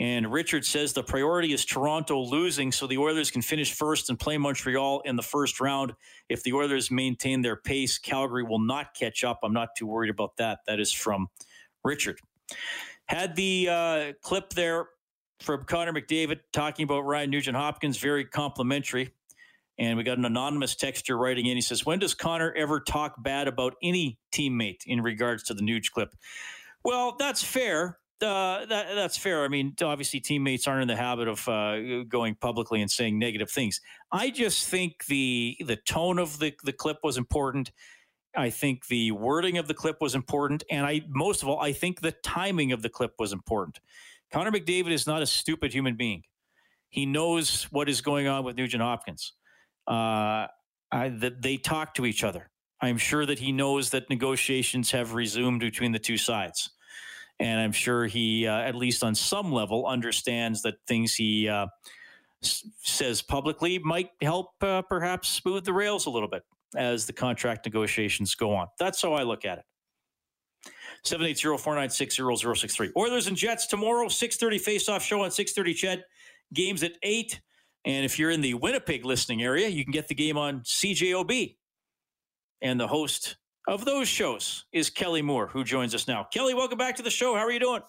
And 0.00 0.32
Richard 0.32 0.64
says 0.64 0.92
the 0.92 1.04
priority 1.04 1.52
is 1.52 1.64
Toronto 1.64 2.20
losing 2.20 2.72
so 2.72 2.86
the 2.86 2.98
Oilers 2.98 3.30
can 3.30 3.42
finish 3.42 3.72
first 3.72 4.10
and 4.10 4.18
play 4.18 4.36
Montreal 4.36 5.02
in 5.04 5.14
the 5.14 5.22
first 5.22 5.60
round. 5.60 5.94
If 6.28 6.42
the 6.42 6.52
Oilers 6.52 6.90
maintain 6.90 7.42
their 7.42 7.56
pace, 7.56 7.96
Calgary 7.98 8.42
will 8.42 8.58
not 8.58 8.94
catch 8.94 9.22
up. 9.22 9.40
I'm 9.44 9.52
not 9.52 9.68
too 9.76 9.86
worried 9.86 10.10
about 10.10 10.36
that. 10.38 10.60
That 10.66 10.80
is 10.80 10.90
from 10.90 11.28
Richard. 11.84 12.18
Had 13.06 13.36
the 13.36 13.68
uh, 13.70 14.12
clip 14.20 14.50
there 14.50 14.88
from 15.40 15.64
Connor 15.64 15.92
McDavid 15.92 16.40
talking 16.52 16.84
about 16.84 17.00
Ryan 17.00 17.30
Nugent 17.30 17.56
Hopkins, 17.56 17.98
very 17.98 18.24
complimentary. 18.24 19.10
And 19.78 19.98
we 19.98 20.04
got 20.04 20.18
an 20.18 20.24
anonymous 20.24 20.74
texture 20.74 21.16
writing 21.16 21.46
in. 21.46 21.56
He 21.56 21.60
says, 21.60 21.84
When 21.84 21.98
does 21.98 22.14
Connor 22.14 22.52
ever 22.56 22.80
talk 22.80 23.22
bad 23.22 23.48
about 23.48 23.74
any 23.82 24.18
teammate 24.32 24.86
in 24.86 25.02
regards 25.02 25.42
to 25.44 25.54
the 25.54 25.62
Nuge 25.62 25.90
clip? 25.92 26.14
Well, 26.84 27.16
that's 27.18 27.42
fair. 27.42 27.98
Uh, 28.22 28.64
that, 28.66 28.94
that's 28.94 29.16
fair. 29.16 29.44
I 29.44 29.48
mean, 29.48 29.74
obviously, 29.82 30.20
teammates 30.20 30.66
aren't 30.66 30.82
in 30.82 30.88
the 30.88 30.96
habit 30.96 31.28
of 31.28 31.46
uh, 31.48 32.04
going 32.04 32.36
publicly 32.36 32.80
and 32.80 32.90
saying 32.90 33.18
negative 33.18 33.50
things. 33.50 33.80
I 34.12 34.30
just 34.30 34.68
think 34.68 35.06
the 35.06 35.56
the 35.66 35.76
tone 35.76 36.18
of 36.18 36.38
the, 36.38 36.54
the 36.64 36.72
clip 36.72 36.98
was 37.02 37.18
important. 37.18 37.72
I 38.36 38.50
think 38.50 38.86
the 38.86 39.12
wording 39.12 39.58
of 39.58 39.68
the 39.68 39.74
clip 39.74 40.00
was 40.00 40.14
important, 40.14 40.62
and 40.70 40.86
I 40.86 41.02
most 41.08 41.42
of 41.42 41.48
all, 41.48 41.58
I 41.60 41.72
think 41.72 42.00
the 42.00 42.12
timing 42.12 42.72
of 42.72 42.82
the 42.82 42.88
clip 42.88 43.14
was 43.18 43.32
important. 43.32 43.80
Connor 44.32 44.52
McDavid 44.52 44.90
is 44.90 45.06
not 45.06 45.22
a 45.22 45.26
stupid 45.26 45.72
human 45.72 45.96
being. 45.96 46.22
He 46.88 47.06
knows 47.06 47.64
what 47.64 47.88
is 47.88 48.00
going 48.00 48.26
on 48.26 48.44
with 48.44 48.56
Nugent 48.56 48.82
Hopkins. 48.82 49.32
Uh, 49.86 50.46
that 50.92 51.42
they 51.42 51.56
talk 51.56 51.94
to 51.94 52.06
each 52.06 52.22
other. 52.22 52.48
I'm 52.80 52.98
sure 52.98 53.26
that 53.26 53.38
he 53.38 53.52
knows 53.52 53.90
that 53.90 54.08
negotiations 54.10 54.90
have 54.92 55.14
resumed 55.14 55.60
between 55.60 55.92
the 55.92 55.98
two 55.98 56.16
sides. 56.16 56.70
And 57.40 57.60
I'm 57.60 57.72
sure 57.72 58.06
he, 58.06 58.46
uh, 58.46 58.58
at 58.60 58.74
least 58.74 59.02
on 59.02 59.14
some 59.14 59.52
level, 59.52 59.86
understands 59.86 60.62
that 60.62 60.74
things 60.86 61.14
he 61.14 61.48
uh, 61.48 61.66
s- 62.42 62.66
says 62.82 63.22
publicly 63.22 63.78
might 63.80 64.10
help 64.22 64.50
uh, 64.62 64.82
perhaps 64.82 65.28
smooth 65.28 65.64
the 65.64 65.72
rails 65.72 66.06
a 66.06 66.10
little 66.10 66.28
bit 66.28 66.42
as 66.76 67.06
the 67.06 67.12
contract 67.12 67.66
negotiations 67.66 68.34
go 68.34 68.54
on. 68.54 68.68
That's 68.78 69.02
how 69.02 69.14
I 69.14 69.24
look 69.24 69.44
at 69.44 69.58
it. 69.58 69.64
780-496-0063. 71.04 72.92
Oilers 72.96 73.26
and 73.26 73.36
Jets 73.36 73.66
tomorrow, 73.66 74.06
6.30 74.06 74.60
face-off 74.60 75.02
show 75.02 75.22
on 75.22 75.30
6.30 75.30 75.74
CHED. 75.76 76.04
Games 76.52 76.82
at 76.82 76.92
8. 77.02 77.40
And 77.84 78.04
if 78.04 78.18
you're 78.18 78.30
in 78.30 78.40
the 78.40 78.54
Winnipeg 78.54 79.04
listening 79.04 79.42
area, 79.42 79.68
you 79.68 79.84
can 79.84 79.92
get 79.92 80.08
the 80.08 80.14
game 80.14 80.38
on 80.38 80.60
CJOB. 80.60 81.56
And 82.62 82.80
the 82.80 82.88
host 82.88 83.36
of 83.66 83.84
those 83.84 84.08
shows 84.08 84.66
is 84.72 84.90
Kelly 84.90 85.22
Moore, 85.22 85.46
who 85.46 85.64
joins 85.64 85.94
us 85.94 86.06
now. 86.06 86.24
Kelly, 86.32 86.54
welcome 86.54 86.78
back 86.78 86.96
to 86.96 87.02
the 87.02 87.10
show. 87.10 87.34
How 87.34 87.40
are 87.40 87.52
you 87.52 87.60
doing? 87.60 87.82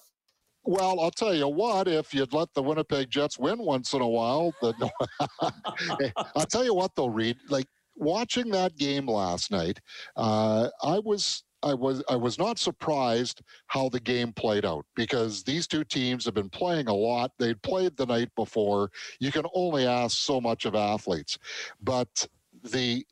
Well, 0.64 1.00
I'll 1.00 1.12
tell 1.12 1.34
you 1.34 1.48
what, 1.48 1.88
if 1.88 2.14
you'd 2.14 2.34
let 2.34 2.52
the 2.54 2.64
Winnipeg 2.64 3.12
Jets 3.12 3.38
win 3.38 3.60
once 3.60 3.94
in 3.94 4.02
a 4.02 4.08
while, 4.08 4.52
then 4.62 4.74
I'll 6.36 6.46
tell 6.48 6.66
you 6.66 6.74
what, 6.74 6.96
though, 6.96 7.08
Reid, 7.08 7.38
like 7.50 7.68
watching 7.96 8.50
that 8.50 8.76
game 8.76 9.06
last 9.06 9.52
night, 9.52 9.80
uh, 10.16 10.70
I 10.82 11.00
was 11.00 11.44
I 11.62 11.74
was 11.74 12.04
I 12.10 12.16
was 12.16 12.38
not 12.38 12.60
surprised 12.60 13.42
how 13.68 13.90
the 13.90 14.00
game 14.00 14.34
played 14.34 14.66
out 14.66 14.86
because 14.96 15.44
these 15.44 15.68
two 15.68 15.84
teams 15.84 16.26
have 16.26 16.34
been 16.34 16.50
playing 16.50 16.88
a 16.88 16.94
lot. 16.94 17.32
They'd 17.38 17.62
played 17.62 17.96
the 17.98 18.06
night 18.06 18.30
before. 18.36 18.92
You 19.20 19.32
can 19.32 19.46
only 19.54 19.86
ask 19.86 20.18
so 20.18 20.42
much 20.42 20.66
of 20.66 20.76
athletes, 20.76 21.38
but 21.82 22.28
the 22.64 23.06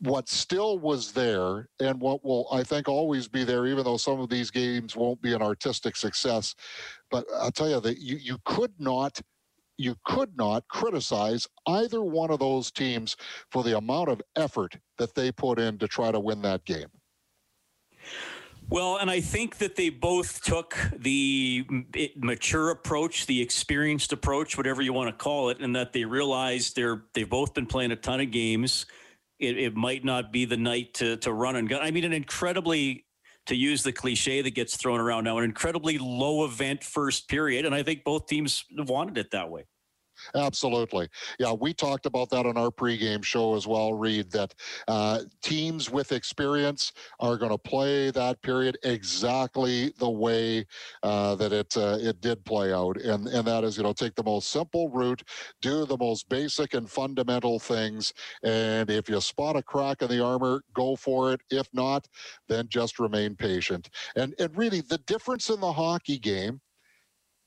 what 0.00 0.28
still 0.28 0.78
was 0.78 1.12
there 1.12 1.68
and 1.80 2.00
what 2.00 2.24
will 2.24 2.46
I 2.52 2.62
think 2.62 2.88
always 2.88 3.26
be 3.28 3.44
there, 3.44 3.66
even 3.66 3.84
though 3.84 3.96
some 3.96 4.20
of 4.20 4.28
these 4.28 4.50
games 4.50 4.96
won't 4.96 5.20
be 5.20 5.34
an 5.34 5.42
artistic 5.42 5.96
success. 5.96 6.54
But 7.10 7.26
I'll 7.34 7.50
tell 7.50 7.68
you 7.68 7.80
that 7.80 7.98
you, 7.98 8.16
you 8.16 8.38
could 8.44 8.72
not 8.78 9.20
you 9.76 9.94
could 10.04 10.36
not 10.36 10.66
criticize 10.68 11.46
either 11.68 12.02
one 12.02 12.30
of 12.30 12.40
those 12.40 12.70
teams 12.70 13.16
for 13.50 13.62
the 13.62 13.76
amount 13.76 14.08
of 14.08 14.20
effort 14.34 14.76
that 14.98 15.14
they 15.14 15.30
put 15.30 15.58
in 15.58 15.78
to 15.78 15.86
try 15.86 16.10
to 16.10 16.18
win 16.18 16.42
that 16.42 16.64
game. 16.64 16.88
Well, 18.70 18.98
and 18.98 19.10
I 19.10 19.20
think 19.20 19.58
that 19.58 19.76
they 19.76 19.88
both 19.88 20.42
took 20.42 20.76
the 20.94 21.64
mature 22.16 22.70
approach, 22.70 23.26
the 23.26 23.40
experienced 23.40 24.12
approach, 24.12 24.58
whatever 24.58 24.82
you 24.82 24.92
want 24.92 25.08
to 25.08 25.24
call 25.24 25.48
it, 25.48 25.60
and 25.60 25.74
that 25.74 25.94
they 25.94 26.04
realized 26.04 26.76
they're 26.76 27.04
they've 27.14 27.28
both 27.28 27.54
been 27.54 27.64
playing 27.64 27.92
a 27.92 27.96
ton 27.96 28.20
of 28.20 28.30
games. 28.30 28.84
It, 29.38 29.56
it 29.58 29.76
might 29.76 30.04
not 30.04 30.32
be 30.32 30.44
the 30.44 30.56
night 30.56 30.94
to 30.94 31.16
to 31.18 31.32
run 31.32 31.56
and 31.56 31.68
gun. 31.68 31.80
I 31.82 31.90
mean, 31.90 32.04
an 32.04 32.12
incredibly 32.12 33.06
to 33.46 33.54
use 33.54 33.82
the 33.82 33.92
cliche 33.92 34.42
that 34.42 34.54
gets 34.54 34.76
thrown 34.76 35.00
around 35.00 35.24
now, 35.24 35.38
an 35.38 35.44
incredibly 35.44 35.96
low 35.98 36.44
event 36.44 36.84
first 36.84 37.28
period, 37.28 37.64
and 37.64 37.74
I 37.74 37.82
think 37.82 38.04
both 38.04 38.26
teams 38.26 38.64
wanted 38.76 39.16
it 39.16 39.30
that 39.30 39.48
way. 39.50 39.64
Absolutely. 40.34 41.08
Yeah, 41.38 41.52
we 41.52 41.72
talked 41.74 42.06
about 42.06 42.30
that 42.30 42.46
on 42.46 42.56
our 42.56 42.70
pregame 42.70 43.24
show 43.24 43.54
as 43.54 43.66
well, 43.66 43.94
Reid, 43.94 44.30
that 44.32 44.54
uh, 44.86 45.20
teams 45.42 45.90
with 45.90 46.12
experience 46.12 46.92
are 47.20 47.36
going 47.36 47.50
to 47.50 47.58
play 47.58 48.10
that 48.10 48.40
period 48.42 48.78
exactly 48.84 49.92
the 49.98 50.08
way 50.10 50.66
uh, 51.02 51.34
that 51.36 51.52
it 51.52 51.76
uh, 51.76 51.98
it 52.00 52.20
did 52.20 52.44
play 52.44 52.72
out. 52.72 52.96
And, 52.98 53.26
and 53.28 53.46
that 53.46 53.64
is, 53.64 53.76
you 53.76 53.82
know, 53.82 53.92
take 53.92 54.14
the 54.14 54.22
most 54.24 54.50
simple 54.50 54.88
route, 54.88 55.22
do 55.60 55.84
the 55.84 55.96
most 55.98 56.28
basic 56.28 56.74
and 56.74 56.88
fundamental 56.88 57.58
things. 57.58 58.12
And 58.42 58.90
if 58.90 59.08
you 59.08 59.20
spot 59.20 59.56
a 59.56 59.62
crack 59.62 60.02
in 60.02 60.08
the 60.08 60.22
armor, 60.24 60.62
go 60.74 60.96
for 60.96 61.32
it. 61.32 61.40
If 61.50 61.68
not, 61.72 62.06
then 62.48 62.68
just 62.68 62.98
remain 62.98 63.34
patient. 63.36 63.88
And, 64.16 64.34
and 64.38 64.56
really, 64.56 64.80
the 64.80 64.98
difference 64.98 65.50
in 65.50 65.60
the 65.60 65.72
hockey 65.72 66.18
game 66.18 66.60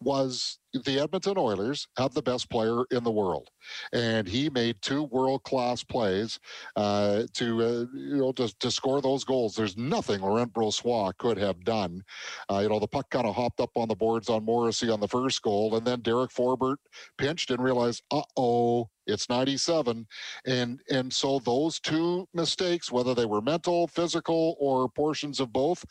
was 0.01 0.59
the 0.73 0.99
Edmonton 0.99 1.37
Oilers 1.37 1.87
have 1.97 2.13
the 2.13 2.21
best 2.21 2.49
player 2.49 2.83
in 2.91 3.03
the 3.03 3.11
world, 3.11 3.49
and 3.93 4.27
he 4.27 4.49
made 4.49 4.81
two 4.81 5.03
world 5.03 5.43
class 5.43 5.83
plays 5.83 6.39
uh, 6.75 7.23
to 7.33 7.61
uh, 7.61 7.85
you 7.93 8.17
know 8.17 8.31
to, 8.33 8.53
to 8.59 8.71
score 8.71 9.01
those 9.01 9.23
goals. 9.23 9.55
There's 9.55 9.77
nothing 9.77 10.21
Laurent 10.21 10.53
Brossoit 10.53 11.17
could 11.17 11.37
have 11.37 11.63
done. 11.63 12.03
Uh, 12.49 12.59
you 12.59 12.69
know 12.69 12.79
the 12.79 12.87
puck 12.87 13.09
kind 13.09 13.27
of 13.27 13.35
hopped 13.35 13.59
up 13.59 13.71
on 13.75 13.87
the 13.87 13.95
boards 13.95 14.29
on 14.29 14.45
Morrissey 14.45 14.89
on 14.89 14.99
the 14.99 15.07
first 15.07 15.41
goal, 15.41 15.75
and 15.75 15.85
then 15.85 16.01
Derek 16.01 16.31
Forbort 16.31 16.77
pinched 17.17 17.51
and 17.51 17.63
realized, 17.63 18.03
uh 18.11 18.21
oh, 18.37 18.89
it's 19.11 19.29
97 19.29 20.07
and 20.45 20.79
and 20.89 21.11
so 21.11 21.39
those 21.39 21.79
two 21.79 22.27
mistakes 22.33 22.91
whether 22.91 23.13
they 23.13 23.25
were 23.25 23.41
mental 23.41 23.87
physical 23.87 24.55
or 24.59 24.89
portions 24.89 25.39
of 25.39 25.51
both 25.53 25.83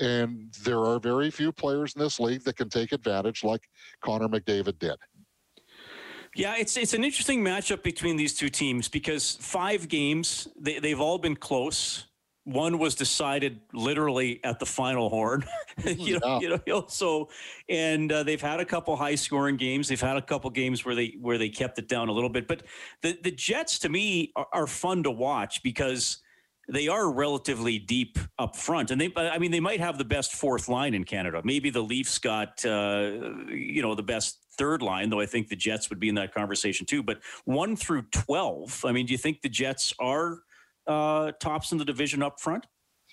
and 0.00 0.52
there 0.64 0.80
are 0.80 0.98
very 0.98 1.30
few 1.30 1.52
players 1.52 1.94
in 1.94 2.02
this 2.02 2.18
league 2.18 2.42
that 2.44 2.56
can 2.56 2.68
take 2.68 2.92
advantage 2.92 3.44
like 3.44 3.68
connor 4.02 4.28
mcdavid 4.28 4.78
did 4.78 4.96
yeah, 6.34 6.54
it's 6.56 6.76
it's 6.78 6.94
an 6.94 7.04
interesting 7.04 7.44
matchup 7.44 7.82
between 7.82 8.16
these 8.16 8.34
two 8.34 8.48
teams 8.48 8.88
because 8.88 9.36
five 9.40 9.88
games 9.88 10.48
they, 10.58 10.78
they've 10.78 11.00
all 11.00 11.18
been 11.18 11.36
close. 11.36 12.06
One 12.44 12.78
was 12.78 12.96
decided 12.96 13.60
literally 13.72 14.40
at 14.42 14.58
the 14.58 14.66
final 14.66 15.08
horn, 15.08 15.44
you, 15.84 16.18
know, 16.18 16.40
yeah. 16.40 16.40
you 16.40 16.60
know. 16.66 16.84
So, 16.88 17.28
and 17.68 18.10
uh, 18.10 18.24
they've 18.24 18.40
had 18.40 18.58
a 18.58 18.64
couple 18.64 18.96
high 18.96 19.14
scoring 19.14 19.56
games. 19.56 19.86
They've 19.86 20.00
had 20.00 20.16
a 20.16 20.22
couple 20.22 20.50
games 20.50 20.84
where 20.84 20.96
they 20.96 21.16
where 21.20 21.38
they 21.38 21.48
kept 21.48 21.78
it 21.78 21.86
down 21.86 22.08
a 22.08 22.12
little 22.12 22.30
bit. 22.30 22.48
But 22.48 22.64
the 23.00 23.16
the 23.22 23.30
Jets 23.30 23.78
to 23.80 23.88
me 23.88 24.32
are, 24.34 24.48
are 24.52 24.66
fun 24.66 25.04
to 25.04 25.10
watch 25.10 25.62
because 25.62 26.18
they 26.68 26.88
are 26.88 27.12
relatively 27.12 27.78
deep 27.78 28.18
up 28.38 28.56
front, 28.56 28.90
and 28.90 29.00
they 29.00 29.12
I 29.16 29.38
mean 29.38 29.50
they 29.50 29.60
might 29.60 29.80
have 29.80 29.98
the 29.98 30.04
best 30.04 30.32
fourth 30.32 30.68
line 30.68 30.94
in 30.94 31.04
Canada. 31.04 31.42
Maybe 31.44 31.70
the 31.70 31.82
Leafs 31.82 32.18
got 32.18 32.64
uh, 32.64 33.10
you 33.48 33.82
know 33.82 33.94
the 33.94 34.02
best 34.02 34.38
third 34.58 34.82
line, 34.82 35.10
though 35.10 35.20
I 35.20 35.26
think 35.26 35.48
the 35.48 35.56
Jets 35.56 35.90
would 35.90 36.00
be 36.00 36.08
in 36.08 36.14
that 36.16 36.34
conversation 36.34 36.86
too. 36.86 37.02
But 37.02 37.20
one 37.44 37.76
through 37.76 38.02
twelve, 38.12 38.84
I 38.84 38.92
mean, 38.92 39.06
do 39.06 39.12
you 39.12 39.18
think 39.18 39.42
the 39.42 39.48
Jets 39.48 39.92
are 39.98 40.38
uh, 40.86 41.32
tops 41.40 41.72
in 41.72 41.78
the 41.78 41.84
division 41.84 42.22
up 42.22 42.40
front? 42.40 42.66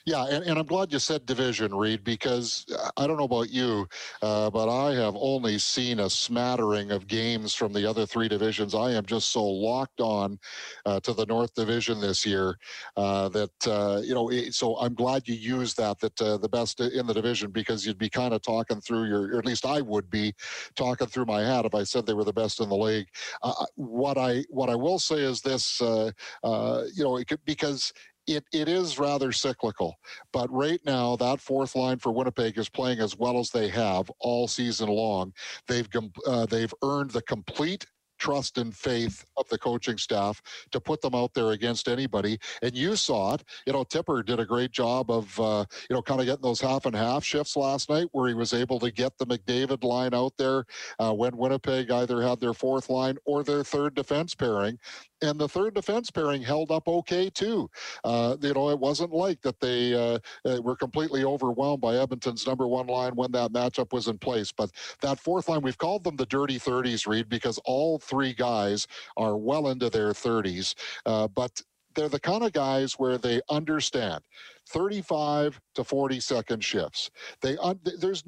Yeah, 0.05 0.25
and, 0.25 0.43
and 0.45 0.57
I'm 0.57 0.65
glad 0.65 0.91
you 0.91 0.99
said 0.99 1.25
division, 1.25 1.73
Reid, 1.75 2.03
because 2.03 2.65
I 2.97 3.05
don't 3.05 3.17
know 3.17 3.25
about 3.25 3.49
you, 3.49 3.87
uh, 4.21 4.49
but 4.49 4.69
I 4.69 4.93
have 4.95 5.15
only 5.17 5.59
seen 5.59 5.99
a 5.99 6.09
smattering 6.09 6.91
of 6.91 7.05
games 7.07 7.53
from 7.53 7.73
the 7.73 7.87
other 7.87 8.05
three 8.05 8.27
divisions. 8.27 8.73
I 8.73 8.91
am 8.91 9.05
just 9.05 9.31
so 9.31 9.45
locked 9.45 9.99
on 10.01 10.39
uh, 10.85 10.99
to 11.01 11.13
the 11.13 11.25
North 11.25 11.53
Division 11.53 11.99
this 12.01 12.25
year 12.25 12.57
uh, 12.97 13.29
that, 13.29 13.67
uh, 13.67 14.01
you 14.03 14.13
know, 14.13 14.31
so 14.51 14.77
I'm 14.77 14.93
glad 14.93 15.27
you 15.27 15.35
used 15.35 15.77
that, 15.77 15.99
that 15.99 16.19
uh, 16.21 16.37
the 16.37 16.49
best 16.49 16.79
in 16.79 17.05
the 17.05 17.13
division, 17.13 17.51
because 17.51 17.85
you'd 17.85 17.97
be 17.97 18.09
kind 18.09 18.33
of 18.33 18.41
talking 18.41 18.81
through 18.81 19.05
your, 19.07 19.35
or 19.35 19.39
at 19.39 19.45
least 19.45 19.65
I 19.65 19.81
would 19.81 20.09
be 20.09 20.33
talking 20.75 21.07
through 21.07 21.25
my 21.25 21.41
hat 21.41 21.65
if 21.65 21.75
I 21.75 21.83
said 21.83 22.05
they 22.05 22.13
were 22.13 22.23
the 22.23 22.33
best 22.33 22.61
in 22.61 22.69
the 22.69 22.77
league. 22.77 23.07
Uh, 23.43 23.65
what 23.75 24.17
I 24.17 24.43
what 24.49 24.69
I 24.69 24.75
will 24.75 24.99
say 24.99 25.17
is 25.19 25.41
this, 25.41 25.79
you 25.81 26.13
know, 27.03 27.21
could, 27.27 27.43
because 27.45 27.91
it, 28.29 28.45
it 28.53 28.67
is 28.67 28.99
rather 28.99 29.31
cyclical. 29.31 29.97
But 30.31 30.51
right 30.51 30.79
now, 30.85 31.15
that 31.17 31.41
fourth 31.41 31.75
line 31.75 31.97
for 31.97 32.11
Winnipeg 32.11 32.57
is 32.57 32.69
playing 32.69 32.99
as 32.99 33.17
well 33.17 33.39
as 33.39 33.49
they 33.49 33.67
have 33.69 34.09
all 34.19 34.47
season 34.47 34.89
long. 34.89 35.33
They've 35.67 35.87
uh, 36.25 36.45
they've 36.45 36.73
earned 36.83 37.11
the 37.11 37.21
complete 37.23 37.85
trust 38.19 38.57
and 38.57 38.75
faith 38.75 39.25
of 39.37 39.47
the 39.49 39.57
coaching 39.57 39.97
staff 39.97 40.41
to 40.71 40.79
put 40.79 41.01
them 41.01 41.15
out 41.15 41.33
there 41.33 41.51
against 41.51 41.87
anybody. 41.87 42.37
And 42.61 42.75
you 42.75 42.95
saw 42.95 43.35
it. 43.35 43.43
You 43.65 43.73
know, 43.73 43.83
Tipper 43.83 44.21
did 44.21 44.39
a 44.39 44.45
great 44.45 44.71
job 44.71 45.09
of, 45.09 45.39
uh, 45.39 45.65
you 45.89 45.95
know, 45.95 46.01
kind 46.01 46.19
of 46.19 46.27
getting 46.27 46.43
those 46.43 46.61
half 46.61 46.85
and 46.85 46.95
half 46.95 47.23
shifts 47.23 47.55
last 47.55 47.89
night 47.89 48.07
where 48.11 48.27
he 48.27 48.33
was 48.33 48.53
able 48.53 48.79
to 48.79 48.91
get 48.91 49.17
the 49.17 49.25
McDavid 49.25 49.83
line 49.83 50.13
out 50.13 50.33
there 50.37 50.65
uh, 50.99 51.13
when 51.13 51.35
Winnipeg 51.37 51.89
either 51.89 52.21
had 52.21 52.39
their 52.39 52.53
fourth 52.53 52.89
line 52.89 53.17
or 53.25 53.43
their 53.43 53.63
third 53.63 53.95
defense 53.95 54.35
pairing. 54.35 54.77
And 55.21 55.39
the 55.39 55.47
third 55.47 55.73
defense 55.73 56.09
pairing 56.11 56.41
held 56.41 56.71
up 56.71 56.87
okay 56.87 57.29
too. 57.29 57.69
Uh, 58.03 58.37
you 58.41 58.53
know, 58.53 58.69
it 58.69 58.79
wasn't 58.79 59.11
like 59.11 59.41
that 59.41 59.59
they 59.59 59.93
uh, 59.93 60.19
uh, 60.45 60.61
were 60.61 60.75
completely 60.75 61.23
overwhelmed 61.23 61.81
by 61.81 61.95
Edmonton's 61.95 62.47
number 62.47 62.67
one 62.67 62.87
line 62.87 63.15
when 63.15 63.31
that 63.33 63.51
matchup 63.51 63.91
was 63.91 64.07
in 64.07 64.17
place. 64.17 64.51
But 64.51 64.71
that 65.01 65.19
fourth 65.19 65.49
line, 65.49 65.61
we've 65.61 65.77
called 65.77 66.03
them 66.03 66.15
the 66.15 66.25
dirty 66.25 66.57
30s, 66.57 67.07
Reid, 67.07 67.29
because 67.29 67.59
all 67.65 67.99
three 67.99 68.33
guys 68.33 68.87
are 69.17 69.37
well 69.37 69.67
into 69.69 69.89
their 69.89 70.11
30s. 70.11 70.75
Uh, 71.05 71.27
but 71.27 71.61
they're 71.95 72.09
the 72.09 72.19
kind 72.19 72.43
of 72.43 72.53
guys 72.53 72.93
where 72.93 73.17
they 73.17 73.41
understand 73.49 74.21
35 74.69 75.59
to 75.75 75.83
40 75.83 76.19
second 76.19 76.63
shifts. 76.63 77.09
They 77.41 77.57
there's 77.99 78.23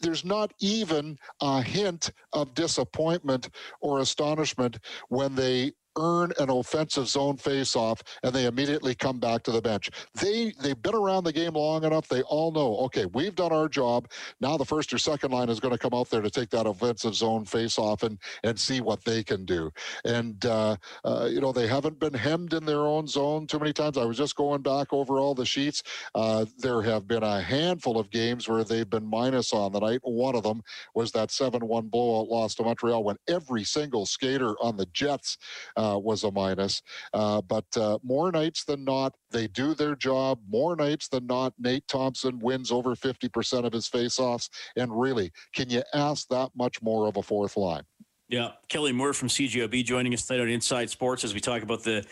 there's 0.00 0.24
not 0.24 0.52
even 0.60 1.18
a 1.42 1.60
hint 1.60 2.12
of 2.32 2.54
disappointment 2.54 3.50
or 3.80 3.98
astonishment 3.98 4.78
when 5.08 5.34
they 5.34 5.72
earn 5.98 6.32
an 6.38 6.50
offensive 6.50 7.08
zone 7.08 7.36
faceoff 7.36 8.00
and 8.22 8.32
they 8.32 8.46
immediately 8.46 8.94
come 8.94 9.18
back 9.18 9.42
to 9.44 9.50
the 9.50 9.60
bench. 9.60 9.90
They 10.14 10.52
they've 10.60 10.80
been 10.80 10.94
around 10.94 11.24
the 11.24 11.32
game 11.32 11.54
long 11.54 11.84
enough. 11.84 12.08
They 12.08 12.22
all 12.22 12.52
know, 12.52 12.76
okay, 12.86 13.06
we've 13.06 13.34
done 13.34 13.52
our 13.52 13.68
job. 13.68 14.08
Now 14.40 14.56
the 14.56 14.64
first 14.64 14.92
or 14.92 14.98
second 14.98 15.32
line 15.32 15.48
is 15.48 15.60
going 15.60 15.72
to 15.72 15.78
come 15.78 15.94
out 15.94 16.10
there 16.10 16.22
to 16.22 16.30
take 16.30 16.50
that 16.50 16.66
offensive 16.66 17.14
zone 17.14 17.44
faceoff 17.44 18.02
and 18.02 18.18
and 18.44 18.58
see 18.58 18.80
what 18.80 19.04
they 19.04 19.22
can 19.22 19.44
do. 19.44 19.70
And 20.04 20.44
uh, 20.46 20.76
uh, 21.04 21.28
you 21.30 21.40
know 21.40 21.52
they 21.52 21.66
haven't 21.66 21.98
been 21.98 22.14
hemmed 22.14 22.54
in 22.54 22.64
their 22.64 22.80
own 22.80 23.06
zone 23.06 23.46
too 23.46 23.58
many 23.58 23.72
times. 23.72 23.98
I 23.98 24.04
was 24.04 24.16
just 24.16 24.36
going 24.36 24.62
back 24.62 24.92
over 24.92 25.18
all 25.18 25.34
the 25.34 25.46
sheets. 25.46 25.82
Uh, 26.14 26.44
there 26.58 26.82
have 26.82 27.06
been 27.06 27.22
a 27.22 27.40
handful 27.40 27.98
of 27.98 28.10
games 28.10 28.48
where 28.48 28.64
they've 28.64 28.88
been 28.88 29.06
minus 29.06 29.52
on 29.52 29.72
the 29.72 29.80
night. 29.80 30.00
One 30.02 30.34
of 30.34 30.42
them 30.42 30.62
was 30.94 31.12
that 31.12 31.28
7-1 31.28 31.90
blowout 31.90 32.28
loss 32.28 32.54
to 32.56 32.62
Montreal 32.62 33.04
when 33.04 33.16
every 33.28 33.64
single 33.64 34.06
skater 34.06 34.54
on 34.60 34.76
the 34.76 34.86
Jets 34.86 35.38
uh, 35.76 35.87
was 35.96 36.24
a 36.24 36.30
minus. 36.30 36.82
Uh, 37.14 37.40
but 37.42 37.64
uh, 37.76 37.98
more 38.02 38.32
nights 38.32 38.64
than 38.64 38.84
not, 38.84 39.14
they 39.30 39.46
do 39.46 39.74
their 39.74 39.94
job. 39.94 40.40
More 40.48 40.74
nights 40.74 41.08
than 41.08 41.26
not, 41.26 41.54
Nate 41.58 41.86
Thompson 41.86 42.38
wins 42.40 42.72
over 42.72 42.94
50% 42.94 43.64
of 43.64 43.72
his 43.72 43.88
faceoffs. 43.88 44.48
And 44.76 44.98
really, 44.98 45.30
can 45.54 45.70
you 45.70 45.82
ask 45.94 46.26
that 46.28 46.50
much 46.56 46.82
more 46.82 47.06
of 47.06 47.16
a 47.16 47.22
fourth 47.22 47.56
line? 47.56 47.84
Yeah, 48.28 48.50
Kelly 48.68 48.92
Moore 48.92 49.14
from 49.14 49.28
CJOB 49.28 49.84
joining 49.84 50.12
us 50.12 50.26
tonight 50.26 50.42
on 50.42 50.48
Inside 50.50 50.90
Sports 50.90 51.24
as 51.24 51.32
we 51.32 51.40
talk 51.40 51.62
about 51.62 51.82
the 51.82 52.04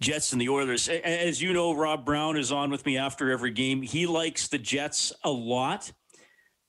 Jets 0.00 0.32
and 0.32 0.40
the 0.40 0.48
Oilers. 0.48 0.88
As 0.88 1.42
you 1.42 1.52
know, 1.52 1.74
Rob 1.74 2.06
Brown 2.06 2.38
is 2.38 2.50
on 2.50 2.70
with 2.70 2.86
me 2.86 2.96
after 2.96 3.30
every 3.30 3.50
game. 3.50 3.82
He 3.82 4.06
likes 4.06 4.48
the 4.48 4.58
Jets 4.58 5.12
a 5.24 5.30
lot. 5.30 5.92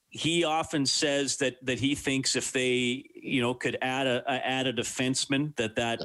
He 0.10 0.44
often 0.44 0.86
says 0.86 1.38
that 1.38 1.64
that 1.66 1.80
he 1.80 1.96
thinks 1.96 2.36
if 2.36 2.52
they, 2.52 3.06
you 3.16 3.42
know, 3.42 3.54
could 3.54 3.78
add 3.82 4.08
a, 4.08 4.24
add 4.28 4.68
a 4.68 4.74
defenseman, 4.74 5.56
that 5.56 5.76
that 5.76 6.02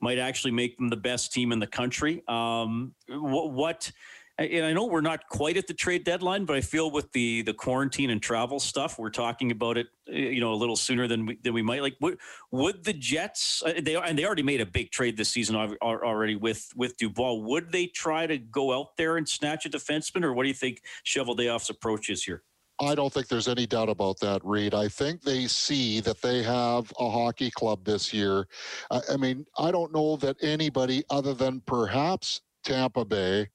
might 0.00 0.18
actually 0.18 0.50
make 0.50 0.76
them 0.76 0.88
the 0.88 0.96
best 0.96 1.32
team 1.32 1.52
in 1.52 1.58
the 1.58 1.66
country. 1.66 2.22
Um, 2.28 2.94
what, 3.08 3.52
what, 3.52 3.92
and 4.36 4.66
I 4.66 4.72
know 4.72 4.86
we're 4.86 5.00
not 5.00 5.28
quite 5.28 5.56
at 5.56 5.68
the 5.68 5.74
trade 5.74 6.04
deadline, 6.04 6.44
but 6.44 6.56
I 6.56 6.60
feel 6.60 6.90
with 6.90 7.12
the 7.12 7.42
the 7.42 7.54
quarantine 7.54 8.10
and 8.10 8.20
travel 8.20 8.58
stuff, 8.58 8.98
we're 8.98 9.10
talking 9.10 9.52
about 9.52 9.78
it, 9.78 9.86
you 10.06 10.40
know, 10.40 10.52
a 10.52 10.56
little 10.56 10.74
sooner 10.74 11.06
than 11.06 11.26
we, 11.26 11.36
than 11.36 11.54
we 11.54 11.62
might. 11.62 11.82
Like, 11.82 11.96
would, 12.00 12.18
would 12.50 12.82
the 12.82 12.92
Jets? 12.92 13.62
Uh, 13.64 13.74
they 13.80 13.94
and 13.94 14.18
they 14.18 14.24
already 14.24 14.42
made 14.42 14.60
a 14.60 14.66
big 14.66 14.90
trade 14.90 15.16
this 15.16 15.28
season 15.28 15.54
already 15.54 16.34
with 16.34 16.72
with 16.74 16.96
Dubois. 16.96 17.34
Would 17.34 17.70
they 17.70 17.86
try 17.86 18.26
to 18.26 18.38
go 18.38 18.76
out 18.76 18.96
there 18.96 19.18
and 19.18 19.28
snatch 19.28 19.66
a 19.66 19.70
defenseman, 19.70 20.24
or 20.24 20.32
what 20.32 20.42
do 20.42 20.48
you 20.48 20.54
think 20.54 20.82
Cheveldayoff's 21.04 21.70
approach 21.70 22.10
is 22.10 22.24
here? 22.24 22.42
I 22.80 22.94
don't 22.94 23.12
think 23.12 23.28
there's 23.28 23.48
any 23.48 23.66
doubt 23.66 23.88
about 23.88 24.18
that, 24.20 24.40
Reid. 24.44 24.74
I 24.74 24.88
think 24.88 25.22
they 25.22 25.46
see 25.46 26.00
that 26.00 26.20
they 26.20 26.42
have 26.42 26.92
a 26.98 27.08
hockey 27.08 27.50
club 27.50 27.84
this 27.84 28.12
year. 28.12 28.48
I 28.90 29.16
mean, 29.16 29.46
I 29.56 29.70
don't 29.70 29.92
know 29.92 30.16
that 30.16 30.36
anybody 30.42 31.04
other 31.10 31.34
than 31.34 31.60
perhaps 31.66 32.40
Tampa 32.64 33.04
Bay, 33.04 33.48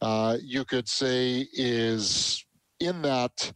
uh, 0.00 0.38
you 0.42 0.64
could 0.64 0.88
say, 0.88 1.46
is 1.52 2.44
in 2.80 3.02
that 3.02 3.52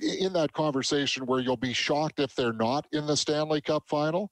in 0.00 0.32
that 0.32 0.52
conversation 0.52 1.26
where 1.26 1.40
you'll 1.40 1.56
be 1.56 1.72
shocked 1.72 2.20
if 2.20 2.34
they're 2.34 2.52
not 2.52 2.86
in 2.92 3.06
the 3.06 3.16
Stanley 3.16 3.60
Cup 3.60 3.84
final. 3.86 4.30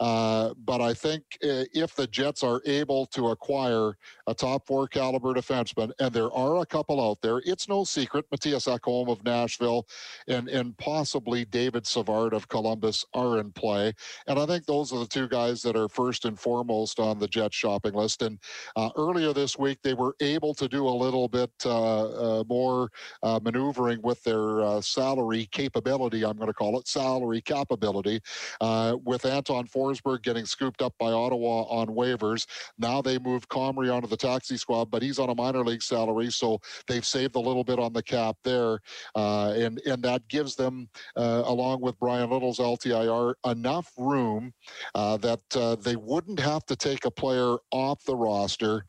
Uh, 0.00 0.54
but 0.64 0.80
I 0.80 0.94
think 0.94 1.22
uh, 1.44 1.64
if 1.74 1.94
the 1.94 2.06
Jets 2.06 2.42
are 2.42 2.62
able 2.66 3.06
to 3.06 3.28
acquire 3.28 3.96
a 4.26 4.34
top 4.34 4.66
four 4.66 4.88
caliber 4.88 5.34
defenseman, 5.34 5.92
and 6.00 6.12
there 6.12 6.32
are 6.32 6.62
a 6.62 6.66
couple 6.66 7.00
out 7.00 7.20
there, 7.20 7.42
it's 7.44 7.68
no 7.68 7.84
secret 7.84 8.24
Mattias 8.30 8.66
Ekholm 8.66 9.10
of 9.10 9.24
Nashville 9.24 9.86
and, 10.28 10.48
and 10.48 10.76
possibly 10.78 11.44
David 11.44 11.86
Savard 11.86 12.32
of 12.32 12.48
Columbus 12.48 13.04
are 13.14 13.38
in 13.38 13.52
play. 13.52 13.92
And 14.26 14.38
I 14.38 14.46
think 14.46 14.64
those 14.64 14.92
are 14.92 14.98
the 14.98 15.06
two 15.06 15.28
guys 15.28 15.62
that 15.62 15.76
are 15.76 15.88
first 15.88 16.24
and 16.24 16.38
foremost 16.38 16.98
on 16.98 17.18
the 17.18 17.28
Jets 17.28 17.56
shopping 17.56 17.92
list. 17.92 18.22
And 18.22 18.38
uh, 18.76 18.90
earlier 18.96 19.32
this 19.32 19.58
week, 19.58 19.78
they 19.82 19.94
were 19.94 20.16
able 20.20 20.54
to 20.54 20.68
do 20.68 20.86
a 20.86 20.90
little 20.90 21.28
bit 21.28 21.50
uh, 21.64 22.40
uh, 22.40 22.44
more 22.48 22.90
uh, 23.22 23.40
maneuvering 23.42 24.00
with 24.02 24.22
their 24.22 24.80
salary 24.80 25.02
capability, 25.50 26.24
I'm 26.24 26.36
going 26.36 26.48
to 26.48 26.54
call 26.54 26.78
it 26.78 26.88
salary 26.88 27.40
capability, 27.40 28.20
uh, 28.60 28.96
with 29.04 29.24
Anton 29.24 29.66
Forsberg 29.66 30.22
getting 30.22 30.46
scooped 30.46 30.82
up 30.82 30.94
by 30.98 31.12
Ottawa 31.12 31.62
on 31.64 31.88
waivers. 31.88 32.46
Now 32.78 33.02
they 33.02 33.18
move 33.18 33.48
Comrie 33.48 33.92
onto 33.92 34.08
the 34.08 34.16
taxi 34.16 34.56
squad, 34.56 34.90
but 34.90 35.02
he's 35.02 35.18
on 35.18 35.30
a 35.30 35.34
minor 35.34 35.64
league 35.64 35.82
salary, 35.82 36.30
so 36.30 36.58
they've 36.86 37.04
saved 37.04 37.36
a 37.36 37.40
little 37.40 37.64
bit 37.64 37.78
on 37.78 37.92
the 37.92 38.02
cap 38.02 38.36
there, 38.44 38.80
uh, 39.14 39.52
and 39.56 39.80
and 39.86 40.02
that 40.02 40.26
gives 40.28 40.56
them, 40.56 40.88
uh, 41.16 41.42
along 41.46 41.80
with 41.80 41.98
Bryan 41.98 42.30
Little's 42.30 42.58
LTIR, 42.58 43.34
enough 43.46 43.92
room 43.96 44.52
uh, 44.94 45.16
that 45.18 45.40
uh, 45.56 45.76
they 45.76 45.96
wouldn't 45.96 46.40
have 46.40 46.64
to 46.66 46.76
take 46.76 47.04
a 47.04 47.10
player 47.10 47.56
off 47.70 48.02
the 48.04 48.16
roster 48.16 48.86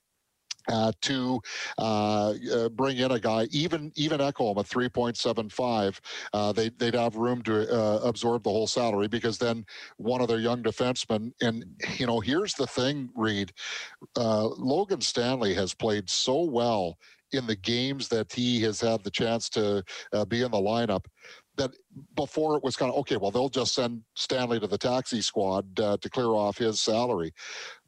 uh, 0.67 0.91
to 1.02 1.39
uh, 1.78 2.34
uh, 2.54 2.69
bring 2.69 2.97
in 2.97 3.12
a 3.12 3.19
guy, 3.19 3.47
even 3.52 3.91
even 3.95 4.19
Ekholm 4.19 4.58
at 4.58 4.65
3.75, 4.65 5.99
uh, 6.34 6.52
they, 6.52 6.69
they'd 6.69 6.95
have 6.95 7.15
room 7.15 7.41
to 7.43 7.69
uh, 7.71 7.99
absorb 8.04 8.43
the 8.43 8.49
whole 8.49 8.67
salary 8.67 9.08
because 9.08 9.38
then 9.38 9.65
one 9.97 10.21
of 10.21 10.28
their 10.28 10.39
young 10.39 10.63
defensemen, 10.63 11.32
and 11.41 11.65
you 11.97 12.06
know, 12.06 12.19
here's 12.19 12.54
the 12.54 12.67
thing, 12.67 13.10
Reid, 13.15 13.52
uh, 14.17 14.47
Logan 14.47 15.02
Stanley 15.02 15.54
has 15.54 15.73
played 15.73 16.10
so 16.10 16.43
well 16.43 16.97
in 17.32 17.47
the 17.47 17.56
games 17.56 18.08
that 18.10 18.32
he 18.32 18.62
has 18.62 18.80
had 18.80 19.04
the 19.04 19.10
chance 19.10 19.49
to 19.49 19.84
be 20.28 20.43
in 20.43 20.52
the 20.52 20.58
lineup 20.58 21.06
that 21.56 21.71
before 22.15 22.56
it 22.58 22.63
was 22.63 22.76
kind 22.76 22.91
of 22.91 22.97
okay 22.97 23.17
well 23.17 23.32
they'll 23.32 23.49
just 23.49 23.76
send 23.76 24.02
stanley 24.15 24.60
to 24.60 24.67
the 24.67 24.78
taxi 24.78 25.21
squad 25.21 25.80
uh, 25.80 25.97
to 25.97 26.10
clear 26.10 26.28
off 26.28 26.58
his 26.58 26.82
salary 26.82 27.32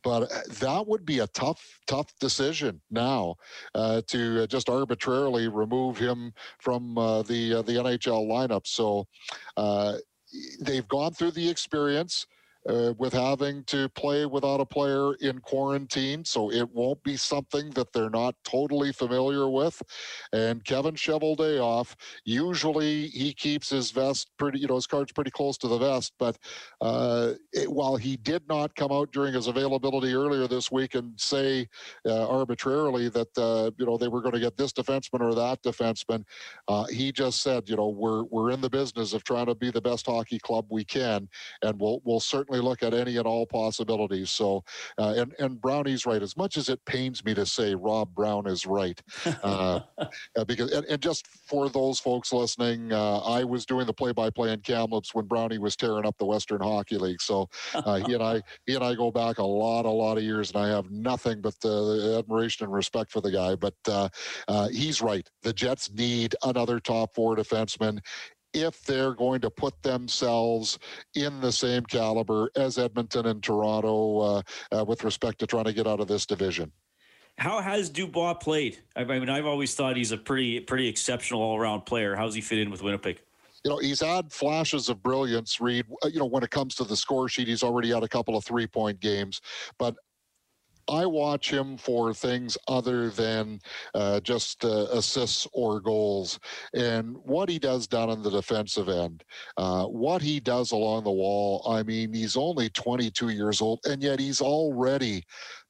but 0.06 0.32
uh, 0.32 0.42
that 0.60 0.88
would 0.88 1.04
be 1.04 1.20
a 1.20 1.28
tough, 1.28 1.82
tough 1.88 2.14
decision 2.20 2.80
now 2.92 3.36
uh, 3.74 4.02
to 4.08 4.46
just 4.46 4.70
arbitrarily 4.70 5.48
remove 5.48 5.98
him 5.98 6.32
from 6.60 6.96
uh, 6.98 7.24
the 7.24 7.56
uh, 7.56 7.62
the 7.64 7.74
NHL 7.74 8.28
lineup. 8.28 8.68
So 8.68 9.08
uh, 9.58 9.98
they've 10.62 10.88
gone 10.88 11.14
through 11.14 11.32
the 11.32 11.50
experience 11.50 12.28
uh, 12.68 12.94
with 12.98 13.14
having 13.14 13.64
to 13.66 13.88
play 13.90 14.26
without 14.26 14.60
a 14.60 14.66
player 14.66 15.14
in 15.22 15.40
quarantine. 15.40 16.26
So 16.26 16.52
it 16.52 16.70
won't 16.72 17.02
be 17.04 17.16
something 17.16 17.70
that 17.72 17.94
they're 17.94 18.10
not 18.10 18.36
totally 18.44 18.92
familiar 18.92 19.50
with. 19.50 19.82
And 20.34 20.64
Kevin 20.64 20.96
Cheveldayoff, 20.96 21.96
usually 22.24 23.08
he 23.08 23.34
keeps 23.34 23.70
his 23.70 23.92
vest 23.92 24.32
pretty, 24.38 24.60
you 24.60 24.68
know, 24.68 24.76
his 24.76 24.88
cards 24.88 25.12
pretty 25.12 25.32
close 25.32 25.58
to 25.60 25.68
the 25.68 25.78
vest. 25.78 26.14
But 26.18 26.38
uh, 26.82 27.34
it, 27.54 27.72
while 27.72 27.96
he 27.96 28.18
did 28.18 28.48
not 28.48 28.76
come 28.76 28.92
out 28.92 29.12
during 29.12 29.34
his 29.34 29.48
availability 29.48 30.14
earlier 30.14 30.48
this 30.48 30.72
week 30.72 30.96
and 30.96 31.20
say 31.20 31.68
uh, 32.06 32.28
arbitrarily 32.28 33.10
that, 33.10 33.38
uh, 33.38 33.72
you 33.78 33.86
know, 33.86 33.98
they 33.98 34.08
were 34.08 34.22
going 34.22 34.34
to 34.34 34.40
get 34.40 34.58
this 34.58 34.74
defenseman 34.74 35.22
or 35.22 35.36
that 35.36 35.62
defenseman, 35.62 36.24
uh, 36.68 36.86
he 36.86 37.12
just 37.12 37.42
said, 37.42 37.70
you 37.70 37.76
know, 37.76 37.90
we're, 37.90 38.24
we're 38.26 38.52
in 38.52 38.62
the 38.62 38.70
business 38.70 39.14
of 39.14 39.24
trying 39.24 39.46
to 39.46 39.56
be 39.56 39.70
the 39.70 39.82
best 39.82 40.08
hockey 40.08 40.40
club 40.40 40.66
we 40.70 40.84
can. 40.84 41.30
And 41.62 41.80
we'll, 41.80 42.02
we'll 42.04 42.20
certainly 42.20 42.55
certainly 42.56 42.70
look 42.70 42.84
at 42.84 42.94
any 43.00 43.18
and 43.18 43.28
all 43.28 43.46
possibilities. 43.46 44.30
So, 44.30 44.64
uh, 44.98 45.14
and 45.18 45.34
and 45.40 45.62
Brownie's 45.62 46.06
right. 46.06 46.22
As 46.22 46.38
much 46.38 46.58
as 46.58 46.70
it 46.70 46.84
pains 46.86 47.24
me 47.24 47.34
to 47.34 47.46
say 47.46 47.76
Rob 47.76 48.14
Brown 48.14 48.48
is 48.48 48.66
right, 48.66 49.02
uh, 49.44 49.82
uh, 49.98 50.46
because 50.46 50.72
and, 50.72 50.86
and, 50.86 51.02
just 51.02 51.28
for 51.28 51.70
those 51.70 52.00
folks 52.00 52.34
listening, 52.34 52.92
uh, 52.92 53.20
I 53.20 53.44
was 53.44 53.66
doing 53.66 53.86
the 53.86 53.94
play-by-play 53.94 54.52
in 54.54 54.62
Kamloops 54.62 55.14
when 55.14 55.26
Brownie 55.26 55.60
was 55.60 55.76
tearing 55.76 56.06
up 56.06 56.18
the 56.18 56.26
Western 56.26 56.62
Hockey 56.62 56.98
League. 56.98 57.22
So 57.22 57.50
uh, 57.74 58.00
he 58.06 58.14
and 58.14 58.24
I 58.24 58.42
he 58.66 58.76
and 58.76 58.84
I 58.84 58.96
go 58.96 59.12
back 59.12 59.38
a 59.38 59.44
lot, 59.44 59.86
a 59.86 59.90
lot 59.90 60.18
of 60.18 60.24
years, 60.24 60.52
and 60.52 60.64
I 60.64 60.70
have 60.70 60.90
nothing 60.90 61.42
but 61.42 61.60
the 61.62 62.16
admiration 62.18 62.66
and 62.66 62.74
respect 62.74 63.12
for 63.12 63.22
the 63.22 63.32
guy. 63.32 63.56
But 63.56 63.76
uh, 63.88 64.10
he's 64.70 65.02
right. 65.02 65.30
The 65.44 65.54
Jets 65.54 65.92
need 65.92 66.36
another 66.44 66.80
top 66.80 67.14
four 67.14 67.36
defenseman 67.36 68.00
if 68.56 68.84
they're 68.84 69.14
going 69.14 69.42
to 69.42 69.50
put 69.50 69.82
themselves 69.84 70.80
in 71.16 71.42
the 71.42 71.52
same 71.52 71.84
caliber 71.84 72.50
as 72.56 72.78
Edmonton 72.78 73.28
and 73.28 73.44
Toronto 73.44 74.20
uh, 74.20 74.42
uh, 74.72 74.86
with 74.86 75.04
respect 75.04 75.40
to 75.40 75.48
trying 75.48 75.66
to 75.66 75.74
get 75.74 75.86
out 75.86 76.00
of 76.00 76.08
this 76.08 76.26
division. 76.26 76.72
How 77.38 77.60
has 77.60 77.90
Dubois 77.90 78.36
played? 78.36 78.78
I 78.96 79.04
mean, 79.04 79.30
I've 79.30 79.46
always 79.46 79.76
thought 79.76 79.98
he's 79.98 80.14
a 80.14 80.18
pretty 80.18 80.62
pretty 80.62 80.88
exceptional 80.88 81.42
all 81.42 81.58
around 81.58 81.82
player. 81.82 82.16
How's 82.16 82.34
he 82.34 82.42
fit 82.42 82.60
in 82.60 82.72
with 82.72 82.82
Winnipeg? 82.82 83.20
you 83.66 83.72
know, 83.72 83.80
he's 83.80 84.00
had 84.00 84.32
flashes 84.32 84.90
of 84.90 85.02
brilliance, 85.02 85.60
Reid. 85.60 85.88
Uh, 86.04 86.08
you 86.08 86.20
know, 86.20 86.26
when 86.26 86.44
it 86.44 86.52
comes 86.52 86.76
to 86.76 86.84
the 86.84 86.96
score 86.96 87.28
sheet, 87.28 87.48
he's 87.48 87.64
already 87.64 87.90
had 87.90 88.04
a 88.04 88.08
couple 88.08 88.38
of 88.38 88.46
three 88.46 88.68
point 88.68 89.00
games. 89.00 89.42
But 89.80 89.96
I 90.88 91.06
watch 91.06 91.52
him 91.52 91.78
for 91.78 92.14
things 92.14 92.58
other 92.68 93.10
than 93.10 93.60
uh, 93.94 94.20
just 94.20 94.64
uh, 94.64 94.88
assists 94.92 95.48
or 95.54 95.80
goals. 95.80 96.40
And 96.74 97.18
what 97.24 97.50
he 97.50 97.60
does 97.60 97.88
down 97.88 98.10
on 98.10 98.22
the 98.22 98.30
defensive 98.30 98.90
end, 98.90 99.24
uh, 99.58 99.86
what 99.86 100.22
he 100.22 100.40
does 100.40 100.72
along 100.72 101.04
the 101.04 101.12
wall. 101.12 101.66
I 101.68 101.84
mean, 101.84 102.14
he's 102.14 102.38
only 102.38 102.70
22 102.70 103.30
years 103.30 103.62
old, 103.62 103.80
and 103.86 104.02
yet 104.04 104.20
he's 104.20 104.42
already 104.42 105.24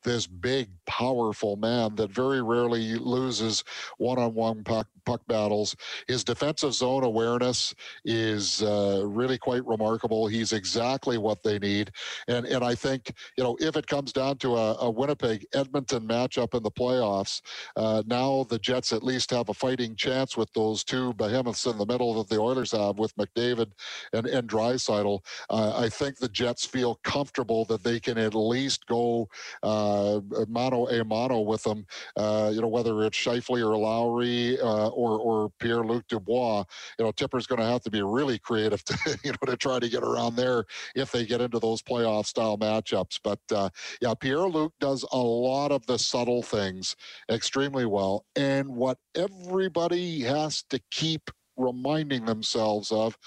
this 0.03 0.27
big, 0.27 0.69
powerful 0.85 1.55
man 1.55 1.95
that 1.95 2.11
very 2.11 2.41
rarely 2.41 2.95
loses 2.95 3.63
one-on-one 3.97 4.63
puck, 4.63 4.87
puck 5.05 5.21
battles. 5.27 5.75
His 6.07 6.23
defensive 6.23 6.73
zone 6.73 7.03
awareness 7.03 7.73
is 8.03 8.61
uh, 8.61 9.03
really 9.05 9.37
quite 9.37 9.65
remarkable. 9.65 10.27
He's 10.27 10.53
exactly 10.53 11.17
what 11.17 11.43
they 11.43 11.59
need, 11.59 11.91
and 12.27 12.45
and 12.45 12.63
I 12.63 12.75
think 12.75 13.13
you 13.37 13.43
know 13.43 13.57
if 13.59 13.75
it 13.75 13.87
comes 13.87 14.11
down 14.11 14.37
to 14.37 14.55
a, 14.55 14.75
a 14.75 14.89
Winnipeg 14.89 15.45
Edmonton 15.53 16.07
matchup 16.07 16.53
in 16.55 16.63
the 16.63 16.71
playoffs, 16.71 17.41
uh, 17.75 18.03
now 18.05 18.45
the 18.49 18.59
Jets 18.59 18.93
at 18.93 19.03
least 19.03 19.31
have 19.31 19.49
a 19.49 19.53
fighting 19.53 19.95
chance 19.95 20.35
with 20.37 20.51
those 20.53 20.83
two 20.83 21.13
behemoths 21.13 21.65
in 21.65 21.77
the 21.77 21.85
middle 21.85 22.13
that 22.15 22.29
the 22.29 22.39
Oilers 22.39 22.71
have 22.71 22.97
with 22.97 23.15
McDavid 23.15 23.71
and 24.13 24.25
and 24.27 24.49
Draisaitl. 24.49 25.19
Uh, 25.49 25.73
I 25.77 25.89
think 25.89 26.17
the 26.17 26.29
Jets 26.29 26.65
feel 26.65 26.95
comfortable 27.03 27.65
that 27.65 27.83
they 27.83 27.99
can 27.99 28.17
at 28.17 28.35
least 28.35 28.85
go. 28.87 29.29
Uh, 29.63 30.21
mano 30.47 30.87
a 30.87 31.03
mano 31.03 31.41
with 31.41 31.63
them. 31.63 31.85
Uh, 32.15 32.51
you 32.53 32.61
know, 32.61 32.67
whether 32.67 33.03
it's 33.03 33.17
Scheifele 33.17 33.61
or 33.61 33.77
Lowry 33.77 34.59
uh, 34.59 34.89
or 34.95 35.19
or 35.19 35.51
Pierre 35.59 35.83
Luc 35.83 36.07
Dubois, 36.07 36.63
you 36.97 37.05
know, 37.05 37.11
Tippett's 37.11 37.47
going 37.47 37.61
to 37.61 37.67
have 37.67 37.81
to 37.81 37.91
be 37.91 38.01
really 38.01 38.39
creative 38.39 38.83
to 38.85 39.19
you 39.23 39.31
know 39.31 39.51
to 39.51 39.57
try 39.57 39.79
to 39.79 39.89
get 39.89 40.03
around 40.03 40.35
there 40.35 40.65
if 40.95 41.11
they 41.11 41.25
get 41.25 41.41
into 41.41 41.59
those 41.59 41.81
playoff 41.81 42.25
style 42.25 42.57
matchups. 42.57 43.19
But 43.23 43.39
uh, 43.53 43.69
yeah, 44.01 44.13
Pierre 44.13 44.47
Luc 44.47 44.73
does 44.79 45.05
a 45.11 45.17
lot 45.17 45.71
of 45.71 45.85
the 45.85 45.97
subtle 45.97 46.41
things 46.41 46.95
extremely 47.29 47.85
well, 47.85 48.25
and 48.35 48.67
what 48.69 48.97
everybody 49.15 50.21
has 50.21 50.63
to 50.69 50.79
keep 50.91 51.29
reminding 51.57 52.25
themselves 52.25 52.91
of, 52.91 53.17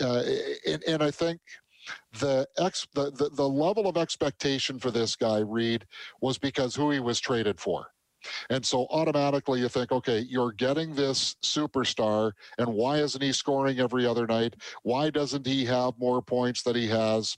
uh, 0.00 0.22
and, 0.66 0.82
and 0.86 1.02
I 1.02 1.10
think 1.10 1.40
the 2.20 2.46
ex 2.58 2.86
the, 2.94 3.10
the, 3.10 3.30
the 3.30 3.48
level 3.48 3.88
of 3.88 3.96
expectation 3.96 4.78
for 4.78 4.90
this 4.90 5.16
guy 5.16 5.38
Reid 5.38 5.86
was 6.20 6.38
because 6.38 6.74
who 6.74 6.90
he 6.90 7.00
was 7.00 7.20
traded 7.20 7.60
for. 7.60 7.88
And 8.50 8.64
so 8.64 8.86
automatically 8.90 9.60
you 9.60 9.68
think, 9.68 9.92
okay, 9.92 10.20
you're 10.20 10.52
getting 10.52 10.94
this 10.94 11.36
superstar, 11.42 12.32
and 12.58 12.68
why 12.72 12.98
isn't 12.98 13.22
he 13.22 13.32
scoring 13.32 13.80
every 13.80 14.06
other 14.06 14.26
night? 14.26 14.56
Why 14.82 15.10
doesn't 15.10 15.46
he 15.46 15.64
have 15.66 15.98
more 15.98 16.22
points 16.22 16.62
that 16.62 16.76
he 16.76 16.88
has? 16.88 17.36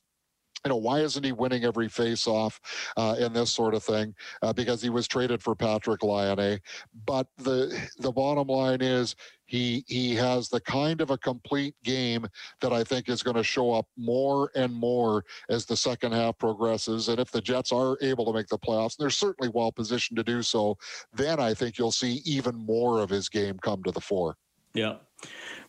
You 0.64 0.70
know, 0.70 0.76
why 0.76 1.00
isn't 1.00 1.22
he 1.22 1.32
winning 1.32 1.64
every 1.64 1.88
face-off 1.88 2.58
uh, 2.96 3.16
and 3.18 3.36
this 3.36 3.50
sort 3.50 3.74
of 3.74 3.84
thing? 3.84 4.14
Uh, 4.40 4.50
because 4.50 4.80
he 4.80 4.88
was 4.88 5.06
traded 5.06 5.42
for 5.42 5.54
Patrik 5.54 6.02
Laine. 6.02 6.58
But 7.04 7.26
the 7.36 7.78
the 7.98 8.10
bottom 8.10 8.48
line 8.48 8.80
is 8.80 9.14
he 9.44 9.84
he 9.88 10.14
has 10.14 10.48
the 10.48 10.60
kind 10.60 11.02
of 11.02 11.10
a 11.10 11.18
complete 11.18 11.74
game 11.84 12.26
that 12.62 12.72
I 12.72 12.82
think 12.82 13.10
is 13.10 13.22
going 13.22 13.36
to 13.36 13.44
show 13.44 13.72
up 13.72 13.86
more 13.98 14.50
and 14.54 14.72
more 14.72 15.26
as 15.50 15.66
the 15.66 15.76
second 15.76 16.12
half 16.12 16.38
progresses. 16.38 17.08
And 17.10 17.20
if 17.20 17.30
the 17.30 17.42
Jets 17.42 17.70
are 17.70 17.98
able 18.00 18.24
to 18.24 18.32
make 18.32 18.48
the 18.48 18.58
playoffs, 18.58 18.96
and 18.96 19.04
they're 19.04 19.10
certainly 19.10 19.50
well 19.54 19.70
positioned 19.70 20.16
to 20.16 20.24
do 20.24 20.40
so, 20.40 20.78
then 21.12 21.40
I 21.40 21.52
think 21.52 21.76
you'll 21.76 21.92
see 21.92 22.22
even 22.24 22.54
more 22.54 23.02
of 23.02 23.10
his 23.10 23.28
game 23.28 23.58
come 23.58 23.82
to 23.82 23.90
the 23.90 24.00
fore. 24.00 24.38
Yeah. 24.72 24.96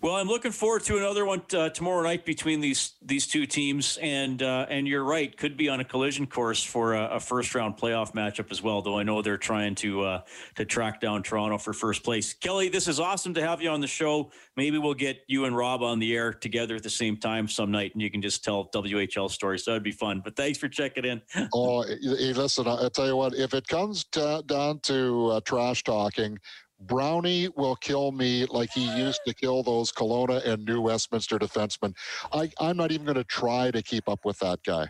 Well, 0.02 0.18
I'm 0.18 0.28
looking 0.28 0.52
forward 0.52 0.84
to 0.84 0.98
another 0.98 1.26
one 1.26 1.41
uh, 1.54 1.70
tomorrow 1.70 2.04
night 2.04 2.26
between 2.26 2.60
these 2.60 2.94
these 3.02 3.26
two 3.26 3.46
teams, 3.46 3.98
and 4.02 4.41
uh, 4.44 4.68
and 4.70 4.88
you're 4.88 5.04
right, 5.04 5.36
could 5.36 5.58
be 5.58 5.70
on 5.70 5.80
a 5.80 5.84
collision 5.84 6.28
course 6.28 6.62
for 6.63 6.94
a, 6.94 7.15
a, 7.15 7.20
first 7.20 7.56
round 7.56 7.78
playoff 7.78 8.13
matchup 8.13 8.52
as 8.52 8.62
well. 8.62 8.82
Though 8.82 9.00
I 9.00 9.04
know 9.04 9.22
they're 9.22 9.38
trying 9.38 9.74
to 9.76 10.04
uh, 10.04 10.22
to 10.58 10.65
track 10.65 11.02
down 11.02 11.24
Toronto 11.24 11.58
for 11.58 11.74
first 11.74 12.04
place. 12.04 12.34
Kelly, 12.34 12.70
this 12.70 12.88
is 12.88 13.00
awesome 13.00 13.34
to 13.36 13.41
have 13.41 13.62
you 13.62 13.70
on 13.70 13.82
the 13.82 13.88
show. 13.88 14.32
Maybe 14.58 14.78
we'll 14.78 14.94
get 14.94 15.24
you 15.28 15.46
and 15.46 15.56
Rob 15.56 15.82
on 15.82 15.98
the 15.98 16.15
air 16.15 16.34
together 16.34 16.76
at 16.76 16.84
the 16.84 16.89
same 16.89 17.18
time 17.18 17.48
some 17.48 17.72
night, 17.72 17.94
and 17.94 18.02
you 18.02 18.12
can 18.12 18.22
just 18.22 18.44
tell 18.44 18.68
WHL 18.68 19.32
stories. 19.32 19.65
That'd 19.65 19.82
be 19.82 19.91
fun. 19.91 20.22
But 20.24 20.36
thanks 20.36 20.60
for 20.60 20.68
checking 20.68 21.06
in. 21.06 21.22
oh, 21.54 21.86
listen, 22.04 22.68
I 22.68 22.89
tell 22.89 23.08
you 23.08 23.15
what, 23.15 23.34
if 23.34 23.54
it 23.54 23.68
comes 23.68 24.04
to, 24.12 24.44
down 24.46 24.82
to 24.82 25.30
uh, 25.32 25.39
trash 25.41 25.84
talking 25.84 26.38
Brownie 26.79 27.49
will 27.55 27.75
kill 27.75 28.11
me 28.11 28.45
like 28.45 28.71
he 28.71 28.85
used 28.97 29.21
to 29.27 29.33
kill 29.33 29.63
those 29.63 29.91
Kelowna 29.91 30.45
and 30.45 30.65
New 30.65 30.81
Westminster 30.81 31.39
defensemen. 31.39 31.95
I, 32.33 32.51
I'm 32.59 32.77
not 32.77 32.91
even 32.91 33.05
going 33.05 33.15
to 33.15 33.23
try 33.23 33.71
to 33.71 33.81
keep 33.81 34.09
up 34.09 34.25
with 34.25 34.39
that 34.39 34.59
guy. 34.63 34.89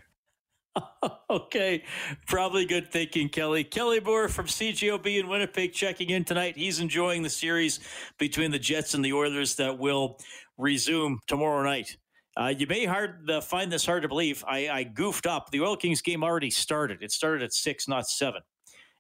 okay, 1.30 1.84
probably 2.28 2.66
good 2.66 2.92
thinking, 2.92 3.30
Kelly. 3.30 3.64
Kelly 3.64 4.00
Moore 4.00 4.28
from 4.28 4.48
CJOB 4.48 5.20
in 5.20 5.28
Winnipeg 5.28 5.74
checking 5.74 6.10
in 6.10 6.26
tonight. 6.26 6.58
He's 6.58 6.80
enjoying 6.80 7.24
the 7.24 7.30
series 7.30 7.80
between 8.18 8.52
the 8.52 8.60
Jets 8.60 8.94
and 8.94 9.06
the 9.06 9.14
Oilers 9.14 9.56
that 9.56 9.78
will 9.78 10.20
resume 10.58 11.20
tomorrow 11.28 11.64
night. 11.64 11.98
Uh, 12.38 12.54
you 12.58 12.68
may 12.68 12.84
hard 12.84 13.30
uh, 13.30 13.40
find 13.40 13.72
this 13.72 13.86
hard 13.86 14.02
to 14.02 14.10
believe. 14.10 14.44
I, 14.46 14.68
I 14.68 14.84
goofed 14.84 15.26
up. 15.26 15.52
The 15.52 15.62
Oil 15.62 15.78
Kings 15.78 16.02
game 16.02 16.22
already 16.22 16.50
started. 16.50 16.98
It 17.02 17.12
started 17.12 17.44
at 17.44 17.54
six, 17.54 17.88
not 17.88 18.10
seven 18.10 18.42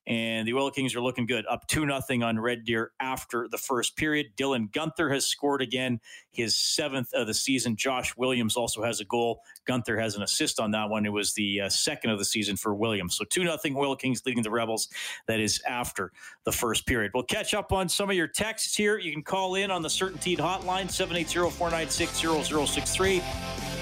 and 0.07 0.47
the 0.47 0.53
Oil 0.53 0.69
Kings 0.69 0.95
are 0.95 1.01
looking 1.01 1.25
good, 1.25 1.45
up 1.47 1.65
2 1.67 1.85
nothing 1.85 2.21
on 2.23 2.39
Red 2.39 2.63
Deer 2.63 2.91
after 2.99 3.47
the 3.49 3.57
first 3.57 3.95
period. 3.95 4.27
Dylan 4.37 4.69
Guenther 4.69 5.11
has 5.11 5.25
scored 5.25 5.61
again, 5.61 5.99
his 6.31 6.55
seventh 6.55 7.13
of 7.13 7.27
the 7.27 7.33
season. 7.33 7.75
Josh 7.75 8.15
Williams 8.15 8.55
also 8.55 8.83
has 8.83 8.99
a 8.99 9.05
goal. 9.05 9.41
Guenther 9.67 9.99
has 9.99 10.15
an 10.15 10.21
assist 10.21 10.59
on 10.59 10.71
that 10.71 10.89
one. 10.89 11.05
It 11.05 11.13
was 11.13 11.33
the 11.33 11.61
uh, 11.61 11.69
second 11.69 12.11
of 12.11 12.19
the 12.19 12.25
season 12.25 12.55
for 12.55 12.75
Williams. 12.75 13.15
So 13.15 13.25
2 13.25 13.43
nothing 13.43 13.75
Oil 13.75 13.95
Kings 13.95 14.21
leading 14.25 14.43
the 14.43 14.51
Rebels. 14.51 14.89
That 15.27 15.39
is 15.39 15.61
after 15.67 16.11
the 16.43 16.51
first 16.51 16.85
period. 16.85 17.11
We'll 17.13 17.23
catch 17.23 17.53
up 17.53 17.71
on 17.71 17.89
some 17.89 18.09
of 18.09 18.15
your 18.15 18.27
texts 18.27 18.75
here. 18.75 18.97
You 18.97 19.11
can 19.11 19.23
call 19.23 19.55
in 19.55 19.71
on 19.71 19.81
the 19.81 19.89
CertainTeed 19.89 20.37
hotline, 20.37 20.89
780 20.89 21.49
496 21.51 22.19
0063. 22.47 23.74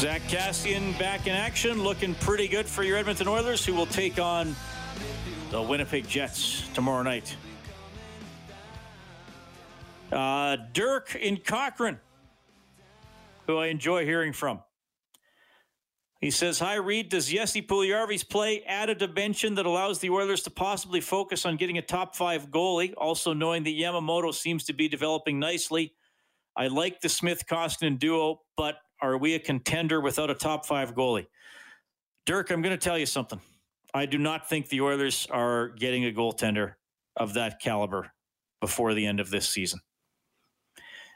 Zack 0.00 0.22
Kassian 0.22 0.98
back 0.98 1.26
in 1.26 1.34
action, 1.34 1.82
looking 1.84 2.14
pretty 2.14 2.48
good 2.48 2.64
for 2.64 2.82
your 2.82 2.96
Edmonton 2.96 3.28
Oilers, 3.28 3.66
who 3.66 3.74
will 3.74 3.84
take 3.84 4.18
on 4.18 4.56
the 5.50 5.60
Winnipeg 5.60 6.08
Jets 6.08 6.66
tomorrow 6.72 7.02
night. 7.02 7.36
Uh, 10.10 10.56
Dirk 10.72 11.14
in 11.16 11.36
Cochrane, 11.36 11.98
who 13.46 13.58
I 13.58 13.66
enjoy 13.66 14.06
hearing 14.06 14.32
from. 14.32 14.60
He 16.22 16.30
says, 16.30 16.58
Hi, 16.60 16.76
Reid. 16.76 17.10
Does 17.10 17.26
Jesse 17.26 17.60
Puljujarvi's 17.60 18.24
play 18.24 18.62
add 18.62 18.88
a 18.88 18.94
dimension 18.94 19.54
that 19.56 19.66
allows 19.66 19.98
the 19.98 20.08
Oilers 20.08 20.42
to 20.44 20.50
possibly 20.50 21.02
focus 21.02 21.44
on 21.44 21.58
getting 21.58 21.76
a 21.76 21.82
top 21.82 22.16
five 22.16 22.48
goalie? 22.50 22.94
Also, 22.96 23.34
knowing 23.34 23.64
that 23.64 23.76
Yamamoto 23.76 24.32
seems 24.32 24.64
to 24.64 24.72
be 24.72 24.88
developing 24.88 25.38
nicely. 25.38 25.92
I 26.56 26.68
like 26.68 27.02
the 27.02 27.10
Smith 27.10 27.44
Koskinen 27.46 27.98
duo, 27.98 28.40
but 28.56 28.76
are 29.02 29.18
we 29.18 29.34
a 29.34 29.38
contender 29.38 30.00
without 30.00 30.30
a 30.30 30.34
top 30.34 30.66
five 30.66 30.94
goalie? 30.94 31.26
Dirk, 32.26 32.50
I'm 32.50 32.62
going 32.62 32.76
to 32.76 32.82
tell 32.82 32.98
you 32.98 33.06
something. 33.06 33.40
I 33.92 34.06
do 34.06 34.18
not 34.18 34.48
think 34.48 34.68
the 34.68 34.80
Oilers 34.80 35.26
are 35.30 35.68
getting 35.70 36.04
a 36.04 36.12
goaltender 36.12 36.74
of 37.16 37.34
that 37.34 37.60
caliber 37.60 38.12
before 38.60 38.94
the 38.94 39.06
end 39.06 39.20
of 39.20 39.30
this 39.30 39.48
season. 39.48 39.80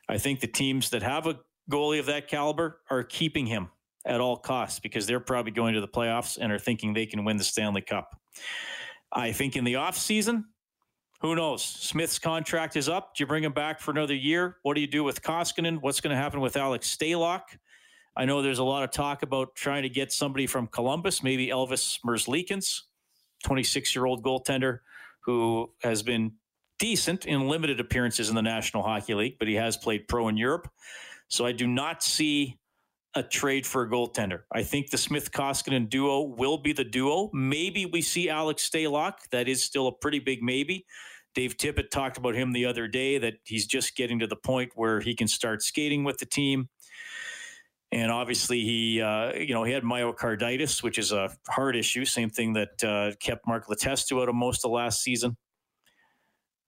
I 0.08 0.18
think 0.18 0.40
the 0.40 0.46
teams 0.46 0.90
that 0.90 1.02
have 1.02 1.26
a 1.26 1.38
goalie 1.70 2.00
of 2.00 2.06
that 2.06 2.28
caliber 2.28 2.80
are 2.90 3.02
keeping 3.02 3.46
him 3.46 3.70
at 4.04 4.20
all 4.20 4.36
costs 4.36 4.80
because 4.80 5.06
they're 5.06 5.20
probably 5.20 5.52
going 5.52 5.74
to 5.74 5.80
the 5.80 5.88
playoffs 5.88 6.36
and 6.38 6.52
are 6.52 6.58
thinking 6.58 6.92
they 6.92 7.06
can 7.06 7.24
win 7.24 7.36
the 7.36 7.44
Stanley 7.44 7.80
Cup. 7.80 8.18
I 9.12 9.32
think 9.32 9.56
in 9.56 9.64
the 9.64 9.74
offseason, 9.74 10.44
who 11.20 11.34
knows? 11.34 11.64
Smith's 11.64 12.18
contract 12.18 12.76
is 12.76 12.88
up. 12.88 13.14
Do 13.14 13.22
you 13.22 13.26
bring 13.26 13.44
him 13.44 13.52
back 13.52 13.80
for 13.80 13.92
another 13.92 14.14
year? 14.14 14.58
What 14.62 14.74
do 14.74 14.82
you 14.82 14.86
do 14.86 15.04
with 15.04 15.22
Koskinen? 15.22 15.80
What's 15.80 16.00
going 16.00 16.14
to 16.14 16.20
happen 16.20 16.40
with 16.40 16.56
Alex 16.56 16.94
Stalock? 16.94 17.42
I 18.16 18.24
know 18.24 18.42
there's 18.42 18.58
a 18.58 18.64
lot 18.64 18.84
of 18.84 18.90
talk 18.90 19.22
about 19.22 19.54
trying 19.54 19.82
to 19.82 19.88
get 19.88 20.12
somebody 20.12 20.46
from 20.46 20.66
Columbus, 20.68 21.22
maybe 21.22 21.48
Elvis 21.48 21.98
Merzlikins, 22.06 22.82
26 23.44 23.94
year 23.94 24.06
old 24.06 24.22
goaltender 24.22 24.80
who 25.24 25.70
has 25.82 26.02
been 26.02 26.32
decent 26.78 27.26
in 27.26 27.48
limited 27.48 27.80
appearances 27.80 28.28
in 28.28 28.34
the 28.34 28.42
National 28.42 28.82
Hockey 28.82 29.14
League, 29.14 29.38
but 29.38 29.48
he 29.48 29.54
has 29.54 29.76
played 29.76 30.06
pro 30.08 30.28
in 30.28 30.36
Europe. 30.36 30.68
So 31.28 31.46
I 31.46 31.52
do 31.52 31.66
not 31.66 32.02
see 32.02 32.58
a 33.14 33.22
trade 33.22 33.66
for 33.66 33.82
a 33.82 33.88
goaltender. 33.88 34.40
I 34.52 34.62
think 34.62 34.90
the 34.90 34.98
Smith 34.98 35.30
Koskinen 35.30 35.88
duo 35.88 36.22
will 36.22 36.58
be 36.58 36.72
the 36.72 36.84
duo. 36.84 37.30
Maybe 37.32 37.86
we 37.86 38.02
see 38.02 38.28
Alex 38.28 38.68
Stalock. 38.68 39.14
That 39.30 39.48
is 39.48 39.62
still 39.62 39.86
a 39.86 39.92
pretty 39.92 40.18
big 40.18 40.42
maybe. 40.42 40.84
Dave 41.34 41.56
Tippett 41.56 41.90
talked 41.90 42.16
about 42.16 42.34
him 42.34 42.52
the 42.52 42.64
other 42.64 42.86
day 42.86 43.18
that 43.18 43.34
he's 43.44 43.66
just 43.66 43.96
getting 43.96 44.18
to 44.20 44.26
the 44.26 44.36
point 44.36 44.72
where 44.74 45.00
he 45.00 45.14
can 45.14 45.26
start 45.26 45.62
skating 45.62 46.04
with 46.04 46.18
the 46.18 46.26
team. 46.26 46.68
And 47.94 48.10
obviously, 48.10 48.60
he 48.62 49.00
uh, 49.00 49.32
you 49.34 49.54
know 49.54 49.62
he 49.62 49.72
had 49.72 49.84
myocarditis, 49.84 50.82
which 50.82 50.98
is 50.98 51.12
a 51.12 51.30
heart 51.46 51.76
issue. 51.76 52.04
Same 52.04 52.28
thing 52.28 52.52
that 52.54 52.82
uh, 52.82 53.12
kept 53.20 53.46
Mark 53.46 53.68
Letestu 53.68 54.20
out 54.20 54.28
of 54.28 54.34
most 54.34 54.64
of 54.64 54.72
last 54.72 55.00
season. 55.00 55.36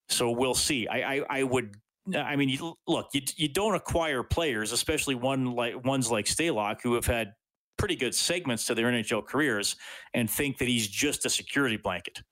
So 0.08 0.30
we'll 0.30 0.54
see. 0.54 0.86
I, 0.86 1.16
I, 1.16 1.22
I 1.28 1.42
would. 1.42 1.74
I 2.16 2.36
mean, 2.36 2.48
you, 2.48 2.74
look, 2.86 3.08
you, 3.12 3.22
you 3.34 3.48
don't 3.48 3.74
acquire 3.74 4.22
players, 4.22 4.70
especially 4.70 5.16
one 5.16 5.56
like 5.56 5.84
ones 5.84 6.12
like 6.12 6.26
Stalock, 6.26 6.76
who 6.84 6.94
have 6.94 7.06
had 7.06 7.32
pretty 7.76 7.96
good 7.96 8.14
segments 8.14 8.64
to 8.66 8.76
their 8.76 8.86
NHL 8.86 9.26
careers 9.26 9.74
and 10.14 10.30
think 10.30 10.58
that 10.58 10.68
he's 10.68 10.86
just 10.86 11.26
a 11.26 11.28
security 11.28 11.76
blanket, 11.76 12.22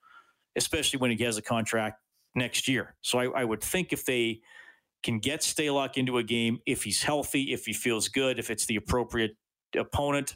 especially 0.55 0.99
when 0.99 1.11
he 1.11 1.21
has 1.25 1.37
a 1.37 1.41
contract 1.41 1.99
next 2.33 2.65
year. 2.69 2.95
So 3.01 3.19
I, 3.19 3.41
I 3.41 3.43
would 3.43 3.61
think 3.61 3.91
if 3.91 4.05
they 4.05 4.39
can 5.05 5.19
get 5.19 5.39
Stalock 5.41 5.95
into 5.95 6.17
a 6.17 6.23
game, 6.23 6.59
if 6.65 6.83
he's 6.83 7.03
healthy, 7.03 7.53
if 7.53 7.65
he 7.65 7.73
feels 7.73 8.09
good, 8.09 8.39
if 8.39 8.49
it's 8.49 8.65
the 8.65 8.75
appropriate 8.75 9.37
opponent 9.77 10.35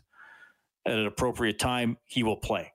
at 0.86 0.94
an 0.94 1.08
appropriate 1.08 1.60
time, 1.60 1.98
he 2.06 2.24
will 2.24 2.38
play. 2.38 2.72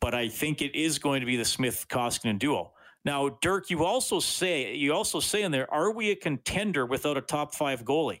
But 0.00 0.14
I 0.14 0.28
think 0.28 0.62
it 0.62 0.76
is 0.76 0.98
going 0.98 1.20
to 1.20 1.26
be 1.26 1.36
the 1.36 1.44
Smith 1.44 1.86
Koskinen 1.88 2.38
duo. 2.38 2.72
Now, 3.04 3.38
Dirk, 3.40 3.70
you 3.70 3.84
also 3.84 4.20
say 4.20 4.74
you 4.74 4.92
also 4.92 5.20
say 5.20 5.42
in 5.42 5.50
there, 5.50 5.72
are 5.72 5.90
we 5.90 6.10
a 6.10 6.16
contender 6.16 6.84
without 6.86 7.16
a 7.16 7.22
top 7.22 7.54
five 7.54 7.84
goalie? 7.84 8.20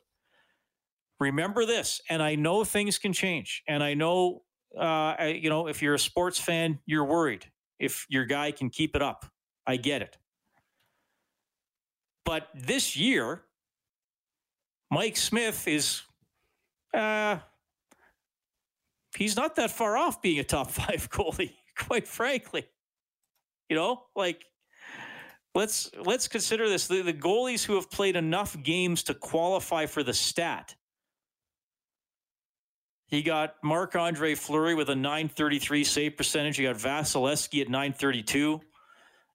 Remember 1.20 1.66
this, 1.66 2.00
and 2.08 2.22
I 2.22 2.36
know 2.36 2.64
things 2.64 2.98
can 2.98 3.12
change, 3.12 3.62
and 3.68 3.82
I 3.82 3.94
know, 3.94 4.42
uh, 4.78 5.14
you 5.24 5.50
know, 5.50 5.66
if 5.66 5.82
you're 5.82 5.94
a 5.94 5.98
sports 5.98 6.38
fan, 6.38 6.78
you're 6.86 7.04
worried 7.04 7.44
if 7.78 8.06
your 8.08 8.24
guy 8.24 8.52
can 8.52 8.70
keep 8.70 8.96
it 8.96 9.02
up. 9.02 9.26
I 9.66 9.76
get 9.76 10.00
it, 10.00 10.16
but 12.28 12.50
this 12.54 12.94
year, 12.94 13.40
Mike 14.90 15.16
Smith 15.16 15.66
is, 15.66 16.02
uh, 16.92 17.38
he's 19.16 19.34
not 19.34 19.56
that 19.56 19.70
far 19.70 19.96
off 19.96 20.20
being 20.20 20.38
a 20.38 20.44
top 20.44 20.70
five 20.70 21.08
goalie, 21.08 21.54
quite 21.74 22.06
frankly. 22.06 22.66
You 23.70 23.76
know, 23.76 24.02
like 24.14 24.44
let's 25.54 25.90
let's 26.04 26.28
consider 26.28 26.68
this 26.68 26.86
the, 26.86 27.00
the 27.00 27.14
goalies 27.14 27.64
who 27.64 27.76
have 27.76 27.90
played 27.90 28.14
enough 28.14 28.62
games 28.62 29.04
to 29.04 29.14
qualify 29.14 29.86
for 29.86 30.02
the 30.02 30.12
stat 30.12 30.74
he 33.08 33.22
got 33.22 33.54
Marc 33.64 33.96
Andre 33.96 34.34
Fleury 34.34 34.74
with 34.74 34.90
a 34.90 34.94
933 34.94 35.82
save 35.82 36.16
percentage. 36.16 36.58
He 36.58 36.64
got 36.64 36.76
Vasilevskiy 36.76 37.62
at 37.62 37.70
932. 37.70 38.60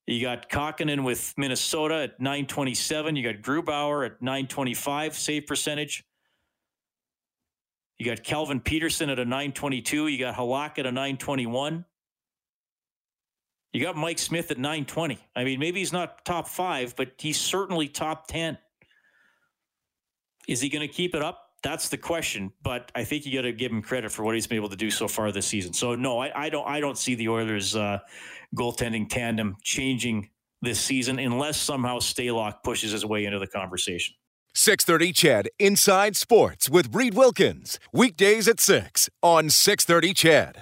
You 0.05 0.21
got 0.21 0.49
Kahkonen 0.49 1.03
with 1.03 1.33
Minnesota 1.37 1.95
at 1.95 2.19
927. 2.19 3.15
You 3.15 3.31
got 3.31 3.41
Grubauer 3.41 4.05
at 4.05 4.21
925 4.21 5.15
save 5.17 5.47
percentage. 5.47 6.03
You 7.97 8.05
got 8.05 8.23
Calvin 8.23 8.59
Petersen 8.59 9.09
at 9.09 9.19
a 9.19 9.25
922. 9.25 10.07
You 10.07 10.19
got 10.19 10.35
Halak 10.35 10.77
at 10.77 10.85
a 10.85 10.91
921. 10.91 11.85
You 13.71 13.81
got 13.81 13.95
Mike 13.95 14.19
Smith 14.19 14.51
at 14.51 14.57
920. 14.57 15.19
I 15.35 15.43
mean, 15.43 15.59
maybe 15.59 15.79
he's 15.79 15.93
not 15.93 16.25
top 16.25 16.47
five, 16.47 16.95
but 16.95 17.13
he's 17.17 17.39
certainly 17.39 17.87
top 17.87 18.27
10. 18.27 18.57
Is 20.47 20.59
he 20.59 20.69
going 20.69 20.87
to 20.87 20.93
keep 20.93 21.15
it 21.15 21.21
up? 21.21 21.42
That's 21.63 21.89
the 21.89 21.97
question. 21.97 22.51
But 22.61 22.91
I 22.93 23.03
think 23.03 23.25
you 23.25 23.33
got 23.33 23.43
to 23.43 23.53
give 23.53 23.71
him 23.71 23.81
credit 23.81 24.11
for 24.11 24.23
what 24.23 24.35
he's 24.35 24.45
been 24.45 24.57
able 24.57 24.69
to 24.69 24.75
do 24.75 24.91
so 24.91 25.07
far 25.07 25.31
this 25.31 25.47
season. 25.47 25.73
So 25.73 25.95
no, 25.95 26.19
I, 26.19 26.45
I 26.45 26.49
don't. 26.49 26.67
I 26.67 26.79
don't 26.79 26.97
see 26.97 27.15
the 27.15 27.29
Oilers' 27.29 27.75
uh, 27.75 27.99
goaltending 28.55 29.09
tandem 29.09 29.55
changing 29.63 30.29
this 30.61 30.79
season 30.79 31.19
unless 31.19 31.57
somehow 31.57 31.99
Stalock 31.99 32.63
pushes 32.63 32.91
his 32.91 33.05
way 33.05 33.25
into 33.25 33.39
the 33.39 33.47
conversation. 33.47 34.15
630 34.55 35.13
CHED 35.13 35.49
Inside 35.57 36.15
Sports 36.15 36.69
with 36.69 36.93
Reid 36.93 37.15
Wilkins. 37.15 37.79
Weekdays 37.91 38.47
at 38.47 38.59
6 38.59 39.09
on 39.23 39.49
630 39.49 40.13
CHED. 40.13 40.61